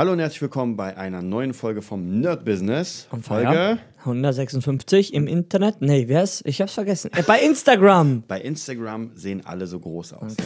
Hallo 0.00 0.12
und 0.12 0.18
herzlich 0.18 0.40
willkommen 0.40 0.76
bei 0.78 0.96
einer 0.96 1.20
neuen 1.20 1.52
Folge 1.52 1.82
vom 1.82 2.20
Nerd 2.20 2.46
Business. 2.46 3.06
On 3.12 3.22
Folge 3.22 3.48
Fire. 3.48 3.78
156 3.98 5.12
im 5.12 5.26
Internet. 5.26 5.82
Nee, 5.82 6.08
wer 6.08 6.22
ist? 6.22 6.40
Ich 6.46 6.62
hab's 6.62 6.72
vergessen. 6.72 7.10
Äh, 7.14 7.22
bei 7.22 7.38
Instagram. 7.40 8.22
bei 8.26 8.40
Instagram 8.40 9.10
sehen 9.14 9.44
alle 9.44 9.66
so 9.66 9.78
groß 9.78 10.14
aus. 10.14 10.36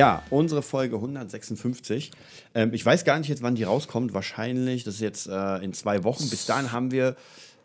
Ja, 0.00 0.22
unsere 0.30 0.62
Folge 0.62 0.96
156. 0.96 2.10
Ähm, 2.54 2.72
ich 2.72 2.86
weiß 2.86 3.04
gar 3.04 3.18
nicht 3.18 3.28
jetzt, 3.28 3.42
wann 3.42 3.54
die 3.54 3.64
rauskommt. 3.64 4.14
Wahrscheinlich, 4.14 4.82
das 4.82 4.94
ist 4.94 5.00
jetzt 5.02 5.26
äh, 5.26 5.56
in 5.56 5.74
zwei 5.74 6.04
Wochen. 6.04 6.30
Bis 6.30 6.46
dahin 6.46 6.72
haben 6.72 6.90
wir 6.90 7.16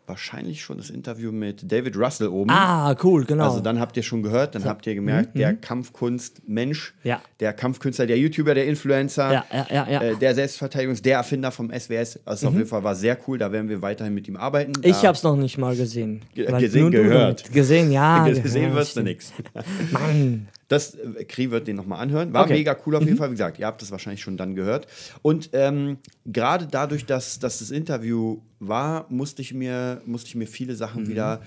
wahrscheinlich 0.08 0.62
schon 0.62 0.78
das 0.78 0.90
Interview 0.90 1.32
mit 1.32 1.70
David 1.70 1.96
Russell 1.96 2.28
oben. 2.28 2.50
Ah, 2.50 2.94
cool, 3.02 3.24
genau. 3.24 3.44
Also 3.44 3.60
dann 3.60 3.80
habt 3.80 3.96
ihr 3.96 4.02
schon 4.02 4.22
gehört, 4.22 4.54
dann 4.54 4.64
habt 4.64 4.86
ihr 4.86 4.94
gemerkt, 4.94 5.36
der 5.36 5.54
Kampfkunstmensch, 5.54 6.94
Ja. 7.02 7.20
der 7.40 7.52
Kampfkünstler, 7.52 8.06
der 8.06 8.18
YouTuber, 8.18 8.54
der 8.54 8.66
Influencer, 8.66 9.32
Ja, 9.32 9.44
ja. 9.70 10.00
Äh, 10.02 10.16
der 10.16 10.34
Selbstverteidigungs-, 10.34 11.02
der 11.02 11.16
Erfinder 11.18 11.50
vom 11.50 11.70
SWS. 11.70 12.20
Also 12.24 12.48
auf 12.48 12.54
jeden 12.54 12.66
Fall 12.66 12.84
war 12.84 12.94
sehr 12.94 13.18
cool, 13.26 13.38
da 13.38 13.52
werden 13.52 13.68
wir 13.68 13.82
weiterhin 13.82 14.14
mit 14.14 14.28
ihm 14.28 14.36
arbeiten. 14.36 14.72
ich 14.82 14.96
da, 15.00 15.08
hab's 15.08 15.22
noch 15.22 15.36
nicht 15.36 15.58
mal 15.58 15.76
gesehen. 15.76 16.22
Gesehen, 16.34 16.90
gehört. 16.90 17.52
Gesehen, 17.52 17.90
ja. 17.92 18.26
gesehen 18.28 18.74
wirst 18.74 18.96
du 18.96 19.02
nichts. 19.02 19.32
Mann. 19.90 20.48
Das 20.68 20.94
äh, 20.96 21.24
Kri 21.24 21.50
wird 21.50 21.68
den 21.68 21.76
nochmal 21.76 22.00
anhören. 22.00 22.32
War 22.32 22.44
Okay. 22.44 22.54
mega 22.54 22.76
cool 22.86 22.96
auf 22.96 23.04
jeden 23.04 23.16
Fall. 23.16 23.28
Wie 23.28 23.34
gesagt, 23.34 23.58
ihr 23.58 23.66
habt 23.66 23.82
das 23.82 23.90
wahrscheinlich 23.92 24.20
schon 24.20 24.36
dann 24.36 24.54
gehört. 24.56 24.86
Und 25.22 25.50
ähm, 25.52 25.98
gerade 26.24 26.66
dadurch, 26.68 27.06
dass, 27.06 27.38
dass 27.38 27.60
das 27.60 27.70
Interview 27.70 28.38
war, 28.58 29.06
musste 29.08 29.42
ich 29.42 29.52
mir, 29.54 30.00
musste 30.06 30.28
ich 30.28 30.34
mir 30.34 30.46
viele 30.46 30.74
Sachen 30.74 31.08
wieder. 31.08 31.40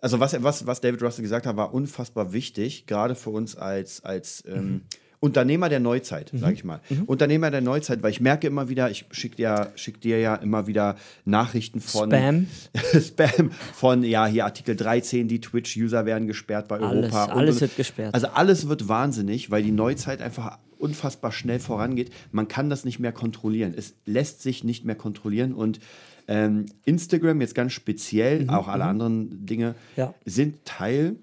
Also, 0.00 0.20
was, 0.20 0.40
was, 0.42 0.66
was 0.66 0.80
David 0.80 1.02
Russell 1.02 1.22
gesagt 1.22 1.46
hat, 1.46 1.56
war 1.56 1.72
unfassbar 1.74 2.32
wichtig, 2.32 2.86
gerade 2.86 3.14
für 3.14 3.30
uns 3.30 3.56
als, 3.56 4.04
als 4.04 4.44
ähm, 4.46 4.82
Unternehmer 5.20 5.68
der 5.70 5.80
Neuzeit, 5.80 6.30
sage 6.34 6.52
ich 6.52 6.62
mal. 6.62 6.80
Unternehmer 7.06 7.50
der 7.50 7.62
Neuzeit, 7.62 8.02
weil 8.02 8.10
ich 8.10 8.20
merke 8.20 8.46
immer 8.46 8.68
wieder, 8.68 8.90
ich 8.90 9.06
schicke 9.10 9.36
dir, 9.36 9.72
schick 9.74 10.00
dir 10.00 10.20
ja 10.20 10.36
immer 10.36 10.66
wieder 10.66 10.96
Nachrichten 11.24 11.80
von 11.80 12.10
Spam. 12.10 12.46
Spam 13.00 13.50
von, 13.72 14.04
ja, 14.04 14.26
hier 14.26 14.44
Artikel 14.44 14.76
13, 14.76 15.26
die 15.26 15.40
Twitch-User 15.40 16.04
werden 16.04 16.28
gesperrt 16.28 16.68
bei 16.68 16.78
Alles, 16.78 17.12
Europa. 17.12 17.32
alles 17.32 17.56
und- 17.56 17.60
wird 17.62 17.76
gesperrt. 17.76 18.14
Also 18.14 18.28
alles 18.28 18.68
wird 18.68 18.88
wahnsinnig, 18.88 19.50
weil 19.50 19.62
die 19.62 19.72
Neuzeit 19.72 20.20
einfach 20.20 20.58
unfassbar 20.78 21.32
schnell 21.32 21.58
vorangeht. 21.58 22.12
Man 22.30 22.48
kann 22.48 22.68
das 22.68 22.84
nicht 22.84 22.98
mehr 22.98 23.12
kontrollieren. 23.12 23.72
Es 23.76 23.94
lässt 24.04 24.42
sich 24.42 24.62
nicht 24.62 24.84
mehr 24.84 24.94
kontrollieren 24.96 25.54
und 25.54 25.80
ähm, 26.28 26.66
Instagram 26.84 27.40
jetzt 27.40 27.54
ganz 27.54 27.72
speziell, 27.72 28.48
auch 28.50 28.68
alle 28.68 28.84
anderen 28.84 29.46
Dinge, 29.46 29.70
Mhm, 29.70 29.74
Ja. 29.96 30.14
sind 30.24 30.64
Teil, 30.64 31.16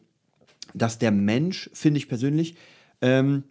dass 0.74 0.98
der 1.00 1.12
Mensch, 1.12 1.70
finde 1.74 1.98
ich 2.00 2.08
persönlich, 2.08 2.56
ähm, 3.02 3.44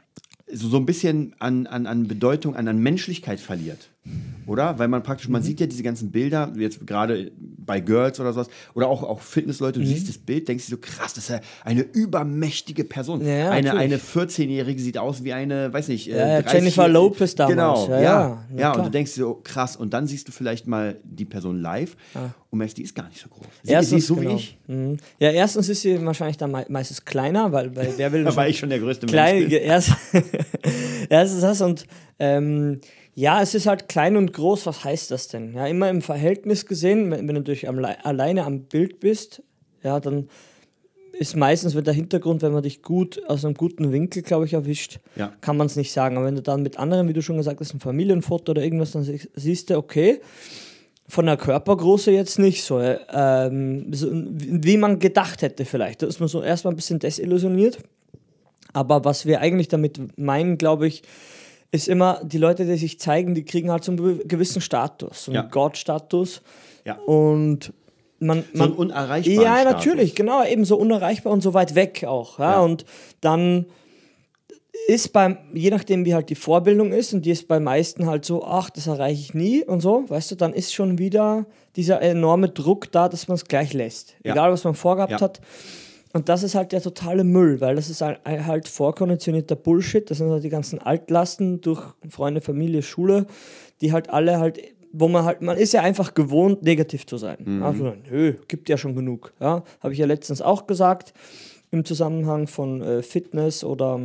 so, 0.51 0.69
so 0.69 0.77
ein 0.79 0.87
bisschen 0.87 1.35
an, 1.39 1.67
an, 1.67 1.87
an 1.87 2.09
Bedeutung, 2.09 2.57
an, 2.57 2.69
an 2.69 2.79
Menschlichkeit 2.79 3.39
verliert. 3.41 3.89
Oder? 4.45 4.77
Weil 4.81 4.89
man 4.89 5.05
praktisch, 5.05 5.29
Mhm. 5.29 5.33
man 5.35 5.43
sieht 5.45 5.61
ja 5.61 5.67
diese 5.67 5.85
ganzen 5.85 6.11
Bilder, 6.11 6.53
jetzt 6.57 6.85
gerade 6.85 7.31
bei 7.39 7.79
Girls 7.79 8.19
oder 8.19 8.33
sowas, 8.33 8.49
oder 8.75 8.89
auch, 8.89 9.05
auch 9.05 9.21
Fitnessleute, 9.21 9.79
Mhm. 9.79 9.85
du 9.85 9.89
siehst 9.91 10.09
das 10.09 10.19
Bild, 10.19 10.49
denkst 10.49 10.67
dir 10.67 10.73
so, 10.73 10.79
krass, 10.79 11.15
das 11.15 11.25
ist 11.25 11.31
ja 11.31 11.41
eine 11.65 11.83
übermächtige 11.83 12.83
Person. 12.83 13.25
Ja, 13.25 13.51
eine, 13.51 13.71
eine 13.77 13.99
natürlich. 13.99 14.03
14-Jährige 14.03 14.83
sieht 14.83 14.99
aus 14.99 15.23
wie 15.23 15.33
eine, 15.33 15.73
weiß 15.73 15.87
nicht, 15.89 16.09
äh, 16.11 16.19
Ja, 16.19 16.27
ja, 16.27 16.43
30 16.43 16.55
Jennifer 16.59 16.89
Lopez 16.89 17.37
damals. 17.37 17.87
Genau, 17.87 17.89
Ja, 17.89 18.01
ja. 18.03 18.45
ja, 18.53 18.59
Ja, 18.59 18.73
und 18.75 18.87
du 18.87 18.91
denkst 18.91 19.15
dir 19.15 19.21
so, 19.21 19.41
krass, 19.45 19.77
und 19.77 19.95
dann 19.95 20.09
siehst 20.09 20.27
du 20.27 20.33
vielleicht 20.33 20.67
mal 20.67 20.97
die 21.05 21.25
Person 21.25 21.61
live 21.61 21.97
und 22.51 22.59
merkst, 22.59 22.77
die 22.79 22.83
ist 22.83 22.97
gar 22.97 23.09
nicht 23.09 23.21
so 23.23 23.29
groß. 23.29 23.47
Sie, 23.63 23.85
sie 23.85 23.97
ist 23.99 24.09
so 24.09 24.17
genau. 24.17 24.31
wie 24.33 24.35
ich. 24.35 24.59
Mhm. 24.67 24.97
Ja, 25.21 25.31
erstens 25.31 25.69
ist 25.69 25.83
sie 25.83 26.05
wahrscheinlich 26.05 26.37
dann 26.37 26.51
mei- 26.51 26.67
meistens 26.69 27.05
kleiner, 27.05 27.53
weil, 27.53 27.75
weil 27.77 27.95
wer 27.97 28.11
will 28.13 28.25
Weil 28.37 28.51
ich 28.51 28.59
schon 28.59 28.71
der 28.71 28.81
größte 28.81 29.07
klein, 29.07 29.43
Mensch 29.43 29.53
erst, 29.63 29.93
erstens 31.09 31.41
das 31.43 31.61
und 31.61 31.87
ähm, 32.19 32.81
ja, 33.15 33.43
es 33.43 33.55
ist 33.55 33.67
halt 33.67 33.89
klein 33.89 34.17
und 34.17 34.33
groß. 34.33 34.67
Was 34.67 34.85
heißt 34.85 35.11
das 35.11 35.29
denn? 35.29 35.55
Ja, 35.55 35.67
immer 35.67 35.91
im 35.91 36.03
Verhältnis 36.03 36.67
gesehen, 36.67 37.11
wenn, 37.11 37.21
wenn 37.21 37.27
du 37.29 37.41
natürlich 37.41 37.69
am, 37.69 37.79
Le- 37.79 38.05
alleine 38.05 38.45
am 38.45 38.63
Bild 38.65 39.01
bist, 39.01 39.43
ja, 39.83 40.01
dann 40.01 40.29
ist 41.13 41.37
meistens, 41.37 41.75
wenn 41.75 41.85
der 41.85 41.93
Hintergrund, 41.93 42.41
wenn 42.41 42.53
man 42.53 42.63
dich 42.63 42.81
gut 42.83 43.23
aus 43.29 43.45
einem 43.45 43.55
guten 43.55 43.93
Winkel, 43.93 44.23
glaube 44.23 44.47
ich, 44.47 44.55
erwischt, 44.55 44.99
Ja. 45.15 45.33
kann 45.43 45.59
man 45.59 45.67
es 45.67 45.77
nicht 45.77 45.93
sagen. 45.93 46.17
Aber 46.17 46.25
wenn 46.27 46.37
du 46.37 46.43
dann 46.43 46.63
mit 46.63 46.79
anderen, 46.79 47.07
wie 47.09 47.13
du 47.13 47.21
schon 47.21 47.37
gesagt 47.37 47.61
hast, 47.61 47.75
ein 47.75 47.81
Familienfoto 47.81 48.53
oder 48.53 48.63
irgendwas, 48.63 48.93
dann 48.93 49.05
sie- 49.05 49.21
siehst 49.35 49.69
du, 49.69 49.77
okay, 49.77 50.21
von 51.09 51.27
der 51.27 51.37
Körpergröße 51.37 52.11
jetzt 52.13 52.39
nicht 52.39 52.65
so, 52.65 52.79
äh, 52.79 52.99
ähm, 53.13 53.93
so 53.93 54.09
wie 54.11 54.79
man 54.79 54.99
gedacht 55.01 55.43
hätte 55.43 55.67
vielleicht. 55.67 56.01
Da 56.01 56.07
ist 56.07 56.21
man 56.21 56.29
so 56.31 56.43
erstmal 56.43 56.73
ein 56.73 56.77
bisschen 56.77 56.99
desillusioniert. 56.99 57.79
Aber 58.73 59.05
was 59.05 59.27
wir 59.27 59.41
eigentlich 59.41 59.69
damit 59.69 60.19
meinen, 60.19 60.57
glaube 60.57 60.87
ich, 60.87 61.03
ist 61.73 61.89
immer, 61.89 62.21
die 62.23 62.39
Leute, 62.39 62.65
die 62.67 62.77
sich 62.77 63.01
zeigen, 63.01 63.35
die 63.35 63.45
kriegen 63.45 63.71
halt 63.71 63.83
so 63.83 63.93
einen 63.93 64.29
gewissen 64.29 64.61
Status, 64.61 65.25
so 65.25 65.33
einen 65.33 65.37
Ja. 65.43 65.49
God-Status. 65.51 66.43
Ja. 66.85 66.97
Und 66.99 67.73
man, 68.19 68.45
So 68.53 68.59
man 68.59 68.69
einen 68.69 68.77
unerreichbaren 68.77 69.41
Ja, 69.43 69.57
Status. 69.63 69.73
natürlich, 69.73 70.15
genau, 70.15 70.45
eben 70.45 70.65
so 70.65 70.77
unerreichbar 70.77 71.33
und 71.33 71.41
so 71.43 71.55
weit 71.55 71.75
weg 71.75 72.05
auch. 72.07 72.39
Ja? 72.39 72.53
Ja. 72.53 72.61
Und 72.61 72.85
dann 73.21 73.67
ist 74.89 75.13
beim, 75.13 75.39
je 75.55 75.71
nachdem 75.71 76.05
wie 76.05 76.15
halt 76.15 76.29
die 76.29 76.35
Vorbildung 76.35 76.93
ist, 76.93 77.15
und 77.15 77.25
die 77.25 77.31
ist 77.31 77.49
bei 77.49 77.59
meisten 77.61 78.07
halt 78.07 78.25
so, 78.25 78.45
ach, 78.45 78.69
das 78.71 78.87
erreiche 78.87 79.21
ich 79.21 79.33
nie 79.35 79.65
und 79.65 79.81
so, 79.81 80.05
weißt 80.09 80.33
du, 80.33 80.35
dann 80.35 80.53
ist 80.53 80.75
schon 80.75 80.99
wieder 80.99 81.47
dieser 81.77 82.03
enorme 82.03 82.49
Druck 82.49 82.91
da, 82.93 83.09
dass 83.09 83.29
man 83.29 83.37
es 83.37 83.45
gleich 83.47 83.73
lässt. 83.73 84.15
Ja. 84.25 84.33
Egal, 84.33 84.53
was 84.53 84.65
man 84.65 84.75
vorgehabt 84.75 85.13
Ja. 85.13 85.21
hat. 85.21 85.41
Und 86.13 86.29
das 86.29 86.43
ist 86.43 86.55
halt 86.55 86.73
der 86.73 86.83
totale 86.83 87.25
Müll, 87.25 87.61
weil 87.61 87.77
das 87.77 87.89
ist 87.89 88.03
halt, 88.03 88.69
vorkonditionierter 88.69 89.57
Bullshit. 89.57 90.11
Das 90.11 90.19
sind 90.19 90.31
halt 90.31 90.45
die 90.45 90.51
ganzen 90.51 90.79
Altlasten 90.79 91.61
durch 91.61 91.83
Freunde, 92.09 92.41
Familie, 92.41 92.83
Schule, 92.83 93.27
die 93.81 93.93
halt 93.93 94.11
alle 94.11 94.39
halt, 94.39 94.61
wo 94.93 95.09
man 95.09 95.25
halt, 95.25 95.41
man 95.41 95.57
ist 95.57 95.73
ja 95.73 95.81
einfach 95.81 96.13
gewohnt, 96.13 96.63
negativ 96.63 97.07
zu 97.07 97.17
sein. 97.17 97.39
Mhm. 97.43 97.63
Also, 97.63 97.95
nö, 98.11 98.35
gibt 98.47 98.69
ja 98.69 98.77
schon 98.77 98.95
genug. 98.95 99.33
Ja, 99.41 99.65
habe 99.81 99.95
ich 99.95 99.99
ja 99.99 100.07
letztens 100.07 100.43
auch 100.43 100.67
gesagt 100.67 101.15
im 101.71 101.85
Zusammenhang 101.85 102.47
von 102.47 102.83
äh, 102.83 103.03
Fitness 103.03 103.65
oder 103.65 103.99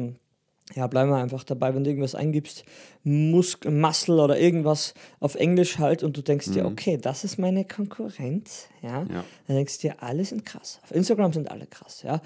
ja, 0.75 0.87
bleiben 0.87 1.09
wir 1.09 1.17
einfach 1.17 1.43
dabei, 1.43 1.73
wenn 1.73 1.83
du 1.83 1.89
irgendwas 1.89 2.13
eingibst, 2.15 2.63
Musk 3.03 3.65
Muscle 3.69 4.19
oder 4.19 4.37
irgendwas 4.39 4.93
auf 5.19 5.35
Englisch 5.35 5.79
halt 5.79 6.03
und 6.03 6.17
du 6.17 6.21
denkst 6.21 6.51
dir, 6.51 6.65
okay, 6.65 6.97
das 6.97 7.23
ist 7.23 7.37
meine 7.39 7.65
Konkurrenz, 7.65 8.67
ja, 8.81 9.03
Ja. 9.03 9.23
dann 9.47 9.55
denkst 9.55 9.79
du 9.79 9.87
dir, 9.87 10.03
alle 10.03 10.25
sind 10.25 10.45
krass. 10.45 10.79
Auf 10.83 10.91
Instagram 10.91 11.33
sind 11.33 11.49
alle 11.49 11.67
krass, 11.67 12.03
ja. 12.03 12.21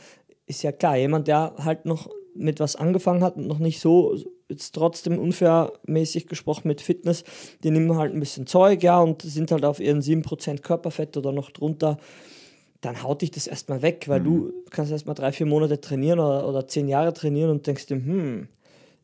Ist 0.48 0.64
ja 0.64 0.72
klar, 0.72 0.98
jemand, 0.98 1.28
der 1.28 1.54
halt 1.60 1.86
noch 1.86 2.10
mit 2.34 2.60
was 2.60 2.76
angefangen 2.76 3.24
hat 3.24 3.36
und 3.36 3.48
noch 3.48 3.60
nicht 3.60 3.80
so, 3.80 4.16
jetzt 4.50 4.72
trotzdem 4.74 5.20
unfairmäßig 5.20 6.28
gesprochen 6.28 6.68
mit 6.68 6.82
Fitness, 6.82 7.24
die 7.64 7.72
nehmen 7.72 7.96
halt 7.98 8.14
ein 8.14 8.20
bisschen 8.20 8.48
Zeug, 8.48 8.82
ja, 8.84 9.00
und 9.00 9.22
sind 9.22 9.52
halt 9.52 9.66
auf 9.66 9.80
ihren 9.80 10.02
7% 10.02 10.62
Körperfett 10.62 11.16
oder 11.16 11.32
noch 11.32 11.52
drunter 11.52 11.98
dann 12.82 13.04
haut 13.04 13.22
dich 13.22 13.32
das 13.32 13.48
erstmal 13.48 13.82
weg, 13.84 14.06
weil 14.08 14.22
du 14.22 14.54
kannst 14.72 14.92
erstmal 14.92 15.16
drei, 15.16 15.32
vier 15.32 15.46
Monate 15.46 15.80
trainieren 15.80 16.20
oder, 16.20 16.48
oder 16.48 16.68
zehn 16.68 16.88
Jahre 16.88 17.14
trainieren 17.14 17.52
und 17.52 17.68
denkst 17.68 17.86
dir, 17.86 17.96
hm, 17.96 18.48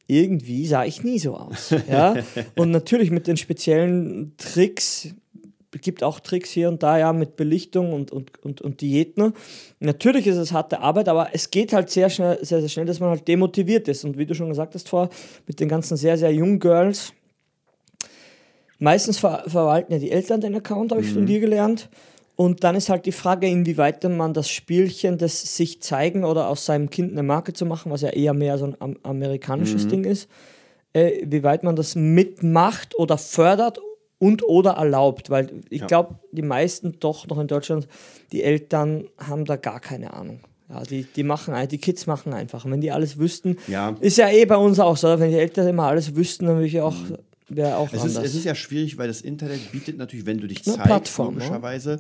irgendwie 0.08 0.66
sah 0.66 0.84
ich 0.84 1.04
nie 1.04 1.20
so 1.20 1.36
aus. 1.36 1.74
ja? 1.90 2.16
Und 2.56 2.72
natürlich 2.72 3.12
mit 3.12 3.28
den 3.28 3.38
speziellen 3.38 4.34
Tricks, 4.38 5.10
gibt 5.82 6.02
auch 6.02 6.20
Tricks 6.20 6.50
hier 6.50 6.70
und 6.70 6.82
da, 6.82 6.98
ja, 6.98 7.14
mit 7.14 7.36
Belichtung 7.36 7.94
und, 7.94 8.12
und, 8.12 8.44
und, 8.44 8.62
und 8.62 8.82
Diäten. 8.82 9.34
Natürlich 9.80 10.26
ist 10.26 10.38
es 10.38 10.52
harte 10.52 10.80
Arbeit, 10.80 11.08
aber 11.08 11.30
es 11.34 11.52
geht 11.52 11.74
halt 11.74 11.92
sehr 11.92 12.10
schnell, 12.10 12.44
sehr, 12.44 12.62
sehr 12.62 12.70
schnell, 12.70 12.86
dass 12.86 13.00
man 13.00 13.10
halt 13.10 13.28
demotiviert 13.28 13.88
ist. 13.88 14.04
Und 14.04 14.18
wie 14.18 14.26
du 14.26 14.34
schon 14.34 14.50
gesagt 14.50 14.74
hast 14.74 14.90
vor, 14.90 15.10
mit 15.46 15.60
den 15.60 15.70
ganzen 15.70 15.98
sehr, 15.98 16.18
sehr 16.18 16.34
jungen 16.34 16.60
Girls, 16.60 17.14
meistens 18.80 19.20
ver 19.20 19.44
verwalten 19.46 19.94
ja 19.94 20.00
die 20.00 20.10
Eltern 20.10 20.42
den 20.42 20.56
Account, 20.56 20.92
habe 20.92 21.02
ich 21.02 21.12
von 21.12 21.26
dir 21.26 21.40
gelernt. 21.40 21.90
Und 22.38 22.64
dann 22.64 22.76
ist 22.76 22.90
halt 22.90 23.08
die 23.08 23.12
Frage, 23.12 23.48
inwieweit 23.48 24.04
man 24.04 24.34
das 24.36 24.48
Spielchen 24.48 25.18
des 25.18 25.58
sich 25.58 25.82
zeigen 25.82 26.24
oder 26.24 26.48
aus 26.50 26.66
seinem 26.66 26.92
Kind 26.92 27.12
eine 27.12 27.24
Marke 27.24 27.52
zu 27.52 27.66
machen, 27.66 27.92
was 27.92 28.02
ja 28.02 28.10
eher 28.10 28.36
mehr 28.36 28.60
so 28.60 28.66
ein 28.66 28.76
am 28.80 28.96
amerikanisches 29.02 29.88
Ding 29.88 30.04
ist, 30.06 30.30
äh, 30.94 31.24
wie 31.26 31.42
weit 31.42 31.64
man 31.64 31.76
das 31.76 31.96
mitmacht 31.96 32.98
oder 32.98 33.18
fördert 33.18 33.80
und 34.20 34.44
oder 34.48 34.74
erlaubt. 34.74 35.32
Weil 35.32 35.50
ich 35.72 35.82
Ja. 35.82 35.88
glaube, 35.88 36.20
die 36.32 36.44
meisten 36.44 37.00
doch 37.00 37.26
noch 37.28 37.40
in 37.40 37.48
Deutschland, 37.48 37.88
die 38.32 38.44
Eltern 38.44 39.08
haben 39.18 39.46
da 39.46 39.56
gar 39.56 39.80
keine 39.80 40.14
Ahnung. 40.14 40.42
Ja, 40.70 40.84
die, 40.84 41.04
die 41.06 41.24
machen 41.24 41.56
die 41.70 41.78
Kids 41.80 42.06
machen 42.06 42.34
einfach. 42.34 42.66
Und 42.66 42.72
wenn 42.72 42.82
die 42.82 42.92
alles 42.92 43.18
wüssten, 43.18 43.58
Ja. 43.68 43.96
ist 44.00 44.18
ja 44.18 44.30
eh 44.30 44.46
bei 44.46 44.58
uns 44.58 44.80
auch 44.80 44.98
so, 44.98 45.08
wenn 45.20 45.32
die 45.32 45.38
Eltern 45.38 45.68
immer 45.68 45.86
alles 45.88 46.16
wüssten, 46.16 46.46
dann 46.46 46.56
würde 46.58 46.68
ich 46.68 46.82
auch, 46.82 46.94
wäre 47.50 47.78
auch 47.78 47.92
Es 47.94 48.02
anders. 48.02 48.18
ist, 48.24 48.32
es 48.32 48.36
ist 48.36 48.44
ja 48.46 48.56
schwierig, 48.56 48.98
weil 48.98 49.08
das 49.08 49.22
Internet 49.22 49.72
bietet 49.72 49.98
natürlich, 49.98 50.26
wenn 50.26 50.38
du 50.40 50.48
dich 50.48 50.60
Eine 50.66 50.76
zeigst, 50.76 50.88
Plattform, 50.88 51.36
ne? 51.36 51.40
logischerweise, 51.42 52.00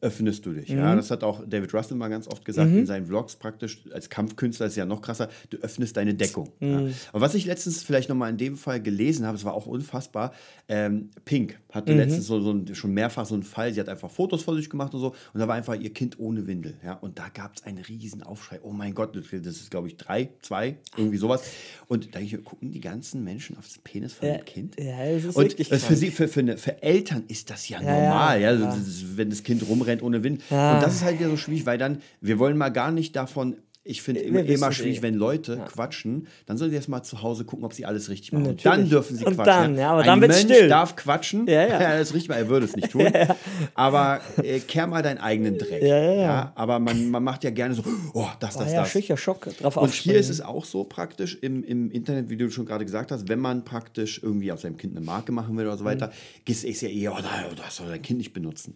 öffnest 0.00 0.44
du 0.44 0.52
dich. 0.52 0.68
Ja, 0.68 0.94
das 0.94 1.10
hat 1.10 1.24
auch 1.24 1.42
David 1.46 1.72
Russell 1.72 1.96
mal 1.96 2.08
ganz 2.08 2.28
oft 2.28 2.44
gesagt 2.44 2.70
in 2.70 2.86
seinen 2.86 3.06
Vlogs 3.06 3.36
praktisch. 3.36 3.82
Als 3.92 4.10
Kampfkünstler 4.10 4.66
ist 4.66 4.72
es 4.72 4.76
ja 4.76 4.84
noch 4.84 5.00
krasser. 5.00 5.28
Du 5.50 5.56
öffnest 5.58 5.96
deine 5.96 6.14
Deckung. 6.14 6.52
Ja. 6.60 6.82
Aber 7.12 7.20
was 7.20 7.34
ich 7.34 7.46
letztens 7.46 7.82
vielleicht 7.82 8.08
noch 8.08 8.16
mal 8.16 8.28
in 8.28 8.36
dem 8.36 8.56
Fall 8.56 8.80
gelesen 8.80 9.26
habe, 9.26 9.36
es 9.36 9.44
war 9.44 9.54
auch 9.54 9.66
unfassbar. 9.66 10.34
Ähm, 10.68 11.10
Pink 11.24 11.58
hatte 11.70 11.94
letztens 11.94 12.26
so, 12.26 12.40
so 12.40 12.52
ein, 12.52 12.74
schon 12.74 12.92
mehrfach 12.92 13.26
so 13.26 13.34
einen 13.34 13.42
Fall. 13.42 13.72
Sie 13.72 13.80
hat 13.80 13.88
einfach 13.88 14.10
Fotos 14.10 14.42
von 14.42 14.56
sich 14.56 14.68
gemacht 14.68 14.92
und 14.94 15.00
so. 15.00 15.14
Und 15.32 15.40
da 15.40 15.48
war 15.48 15.54
einfach 15.54 15.74
ihr 15.74 15.92
Kind 15.92 16.18
ohne 16.18 16.46
Windel. 16.46 16.74
Ja, 16.84 16.94
und 16.94 17.18
da 17.18 17.28
gab 17.28 17.56
es 17.56 17.64
einen 17.64 17.78
riesen 17.78 18.22
Aufschrei. 18.22 18.60
Oh 18.62 18.72
mein 18.72 18.94
Gott, 18.94 19.16
das 19.16 19.32
ist 19.32 19.70
glaube 19.70 19.88
ich 19.88 19.96
drei, 19.96 20.28
zwei, 20.42 20.76
irgendwie 20.96 21.18
sowas. 21.18 21.42
Und 21.88 22.14
da 22.14 22.20
ich, 22.20 22.32
gucken 22.44 22.70
die 22.70 22.80
ganzen 22.80 23.24
Menschen 23.24 23.56
aufs 23.56 23.78
Penis 23.78 24.12
von 24.12 24.28
dem 24.28 24.44
Kind. 24.44 24.78
ja, 24.78 25.12
das 25.12 25.24
ist 25.24 25.36
und 25.36 25.44
wirklich 25.44 25.68
für, 25.68 25.96
sie, 25.96 26.10
für, 26.10 26.28
für, 26.28 26.40
eine, 26.40 26.58
für 26.58 26.82
Eltern 26.82 27.24
ist 27.28 27.50
das 27.50 27.68
ja, 27.68 27.80
Ja, 27.80 28.00
normal, 28.00 28.40
ja, 28.40 28.52
ja, 28.52 28.74
ist, 28.74 29.16
wenn 29.16 29.30
das 29.30 29.42
Kind 29.42 29.66
rumrennt 29.66 29.85
ohne 30.02 30.22
Wind. 30.24 30.42
Ja. 30.50 30.74
Und 30.76 30.82
das 30.82 30.94
ist 30.96 31.04
halt 31.04 31.18
wieder 31.18 31.30
so 31.30 31.36
schwierig, 31.36 31.66
weil 31.66 31.78
dann, 31.78 32.02
wir 32.20 32.38
wollen 32.38 32.56
mal 32.56 32.70
gar 32.70 32.90
nicht 32.90 33.16
davon, 33.16 33.56
ich 33.88 34.02
finde 34.02 34.20
immer, 34.22 34.40
immer 34.40 34.70
es 34.70 34.74
schwierig, 34.74 34.98
eh. 34.98 35.02
wenn 35.02 35.14
Leute 35.14 35.58
quatschen, 35.72 36.26
dann 36.46 36.58
sollen 36.58 36.70
sie 36.72 36.76
erst 36.76 36.88
mal 36.88 37.04
zu 37.04 37.22
Hause 37.22 37.44
gucken, 37.44 37.64
ob 37.64 37.72
sie 37.72 37.86
alles 37.86 38.08
richtig 38.10 38.32
machen. 38.32 38.46
Und 38.46 38.56
Natürlich. 38.56 38.78
dann 38.80 38.88
dürfen 38.90 39.16
sie 39.16 39.24
Und 39.24 39.34
quatschen. 39.36 39.46
dann, 39.74 39.78
ja, 39.78 39.90
aber 39.92 40.00
Ein 40.00 40.06
dann 40.06 40.20
wird's 40.22 40.38
Mensch 40.42 40.52
still. 40.56 40.68
darf 40.68 40.96
quatschen, 40.96 41.46
Ja, 41.46 41.68
ja. 41.68 41.78
das 41.98 42.08
ist 42.08 42.14
richtig, 42.14 42.34
er 42.34 42.48
würde 42.48 42.66
es 42.66 42.74
nicht 42.74 42.90
tun. 42.90 43.06
Aber 43.76 44.20
äh, 44.42 44.58
kehr 44.58 44.88
mal 44.88 45.02
deinen 45.04 45.18
eigenen 45.18 45.56
Dreck. 45.56 45.82
Ja, 45.84 45.98
ja, 46.02 46.12
ja. 46.14 46.52
Aber 46.56 46.80
man, 46.80 47.10
man 47.12 47.22
macht 47.22 47.44
ja 47.44 47.50
gerne 47.50 47.74
so, 47.74 47.84
oh, 48.12 48.26
das, 48.40 48.56
Ah, 48.56 48.64
das, 48.64 48.72
ja, 48.72 48.80
das. 48.82 48.92
sicher, 48.92 49.16
Schock 49.16 49.46
drauf 49.60 49.76
Und 49.76 49.92
hier 49.92 50.16
ist 50.16 50.30
es 50.30 50.40
auch 50.40 50.64
so 50.64 50.82
praktisch 50.82 51.38
im, 51.40 51.62
im 51.62 51.88
Internet, 51.92 52.28
wie 52.28 52.36
du 52.36 52.50
schon 52.50 52.66
gerade 52.66 52.84
gesagt 52.84 53.12
hast, 53.12 53.28
wenn 53.28 53.38
man 53.38 53.64
praktisch 53.64 54.20
irgendwie 54.20 54.50
aus 54.50 54.62
seinem 54.62 54.78
Kind 54.78 54.96
eine 54.96 55.04
Marke 55.06 55.30
machen 55.30 55.56
will 55.56 55.64
oder 55.66 55.76
so 55.76 55.84
Mhm. 55.84 55.88
weiter, 55.88 56.10
ist 56.44 56.64
es 56.64 56.80
ja 56.80 56.88
eher, 56.88 57.12
oh, 57.12 57.54
das 57.64 57.76
soll 57.76 57.88
dein 57.88 58.02
Kind 58.02 58.18
nicht 58.18 58.32
benutzen. 58.32 58.74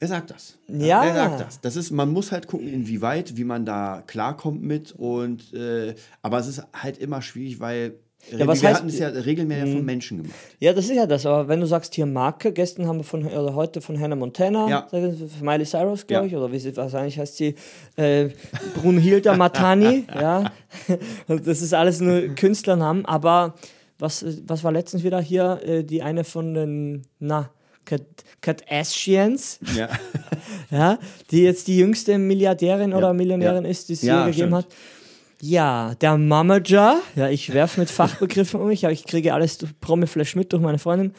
Wer 0.00 0.08
sagt 0.08 0.30
das? 0.30 0.56
Ja. 0.68 1.02
Wer 1.04 1.14
sagt 1.14 1.40
das? 1.40 1.60
Das 1.60 1.74
ist, 1.76 1.90
man 1.90 2.10
muss 2.12 2.30
halt 2.30 2.46
gucken, 2.46 2.68
inwieweit, 2.68 3.36
wie 3.36 3.44
man 3.44 3.64
da 3.66 4.02
klarkommt 4.06 4.62
mit 4.62 4.92
und 4.92 5.52
äh, 5.52 5.94
aber 6.22 6.38
es 6.38 6.46
ist 6.46 6.62
halt 6.72 6.98
immer 6.98 7.20
schwierig, 7.20 7.58
weil 7.58 7.94
Ja, 8.30 8.46
was 8.46 8.62
wir 8.62 8.68
heißt- 8.70 8.74
hatten 8.74 8.88
es 8.88 8.98
ja 9.00 9.08
Regeln 9.08 9.48
mehr 9.48 9.66
von 9.66 9.84
Menschen 9.84 10.18
gemacht. 10.22 10.34
Ja, 10.60 10.72
das 10.72 10.84
ist 10.84 10.94
ja 10.94 11.06
das. 11.06 11.26
Aber 11.26 11.48
wenn 11.48 11.60
du 11.60 11.66
sagst 11.66 11.94
hier 11.96 12.06
Marke, 12.06 12.52
gestern 12.52 12.86
haben 12.86 12.98
wir 12.98 13.04
von 13.04 13.24
oder 13.26 13.54
heute 13.56 13.80
von 13.80 13.98
Hannah 13.98 14.14
Montana, 14.16 14.68
Ja. 14.68 14.88
Miley 15.40 15.64
Cyrus, 15.66 16.06
glaube 16.06 16.26
Ja. 16.26 16.28
ich, 16.28 16.36
oder 16.36 16.52
wie 16.52 16.58
sie 16.60 16.76
wahrscheinlich 16.76 17.18
heißt 17.18 17.36
sie, 17.36 17.56
äh, 17.96 18.28
Brunhilda 18.76 19.36
Matani, 19.36 20.04
ja. 20.14 20.52
Das 21.26 21.60
ist 21.60 21.74
alles 21.74 22.00
nur 22.00 22.20
Künstlernamen. 22.36 23.04
Aber 23.04 23.54
was, 23.98 24.24
was 24.46 24.62
war 24.62 24.70
letztens 24.72 25.02
wieder 25.02 25.20
hier? 25.20 25.60
Äh, 25.64 25.82
die 25.84 26.02
eine 26.02 26.22
von 26.24 26.54
den, 26.54 27.02
na, 27.18 27.50
Kardashians, 28.40 29.58
Ja. 29.74 29.88
ja, 30.70 30.98
die 31.30 31.42
jetzt 31.42 31.66
die 31.68 31.78
jüngste 31.78 32.18
Milliardärin 32.18 32.92
oder 32.94 33.12
Millionärin 33.12 33.64
Ja. 33.64 33.70
ist, 33.70 33.88
die 33.88 33.92
es 33.94 34.02
Ja, 34.02 34.26
je 34.26 34.30
gegeben 34.32 34.48
stimmt. 34.50 34.54
hat. 34.54 34.66
Ja, 35.40 35.94
der 36.00 36.16
Mamager, 36.18 37.00
ja, 37.14 37.28
ich 37.28 37.52
werfe 37.52 37.80
mit 37.80 37.90
Fachbegriffen 37.90 38.60
um 38.60 38.68
mich, 38.68 38.84
aber 38.84 38.92
ich 38.92 39.04
kriege 39.04 39.34
alles 39.34 39.58
Promiflash 39.80 40.34
mit 40.34 40.52
durch 40.52 40.62
meine 40.62 40.78
Freundin. 40.78 41.12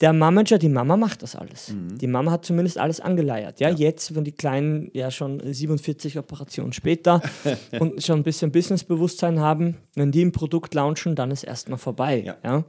Der 0.00 0.12
Mamager, 0.12 0.58
die 0.58 0.68
Mama 0.68 0.96
macht 0.96 1.22
das 1.24 1.34
alles. 1.34 1.70
Mhm. 1.70 1.98
Die 1.98 2.06
Mama 2.06 2.30
hat 2.30 2.44
zumindest 2.44 2.78
alles 2.78 3.00
angeleiert. 3.00 3.58
Ja, 3.60 3.68
jetzt, 3.68 4.14
wenn 4.14 4.22
die 4.24 4.32
Kleinen 4.32 4.90
ja 4.94 5.10
schon 5.10 5.42
47 5.44 6.16
Operationen 6.18 6.72
später 6.72 7.20
und 7.80 8.02
schon 8.02 8.20
ein 8.20 8.22
bisschen 8.22 8.52
Businessbewusstsein 8.52 9.40
haben, 9.40 9.76
wenn 9.96 10.12
die 10.12 10.24
ein 10.24 10.32
Produkt 10.32 10.72
launchen, 10.74 11.16
dann 11.16 11.30
ist 11.32 11.42
erstmal 11.42 11.78
vorbei. 11.78 12.22
Ja. 12.24 12.36
Ja. 12.44 12.64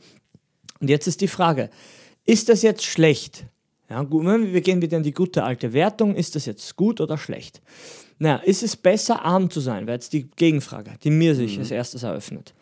Und 0.82 0.90
jetzt 0.90 1.08
ist 1.08 1.22
die 1.22 1.28
Frage, 1.28 1.70
ist 2.30 2.50
das 2.50 2.62
jetzt 2.62 2.86
schlecht? 2.86 3.46
Ja, 3.90 4.04
gut, 4.04 4.24
wir 4.26 4.62
gehen 4.62 4.82
wieder 4.82 4.98
in 4.98 5.04
die 5.04 5.14
gute 5.14 5.44
alte 5.44 5.74
Wertung. 5.74 6.16
Ist 6.16 6.36
das 6.36 6.46
jetzt 6.46 6.76
gut 6.76 7.02
oder 7.02 7.18
schlecht? 7.18 7.62
Na, 8.20 8.36
ist 8.36 8.62
es 8.62 8.76
besser, 8.76 9.26
arm 9.26 9.50
zu 9.50 9.60
sein? 9.62 9.88
Wäre 9.88 9.96
jetzt 9.96 10.14
die 10.14 10.30
Gegenfrage, 10.36 10.92
die 11.04 11.10
mir 11.10 11.34
sich 11.34 11.58
als 11.58 11.72
erstes 11.72 12.04
eröffnet. 12.04 12.54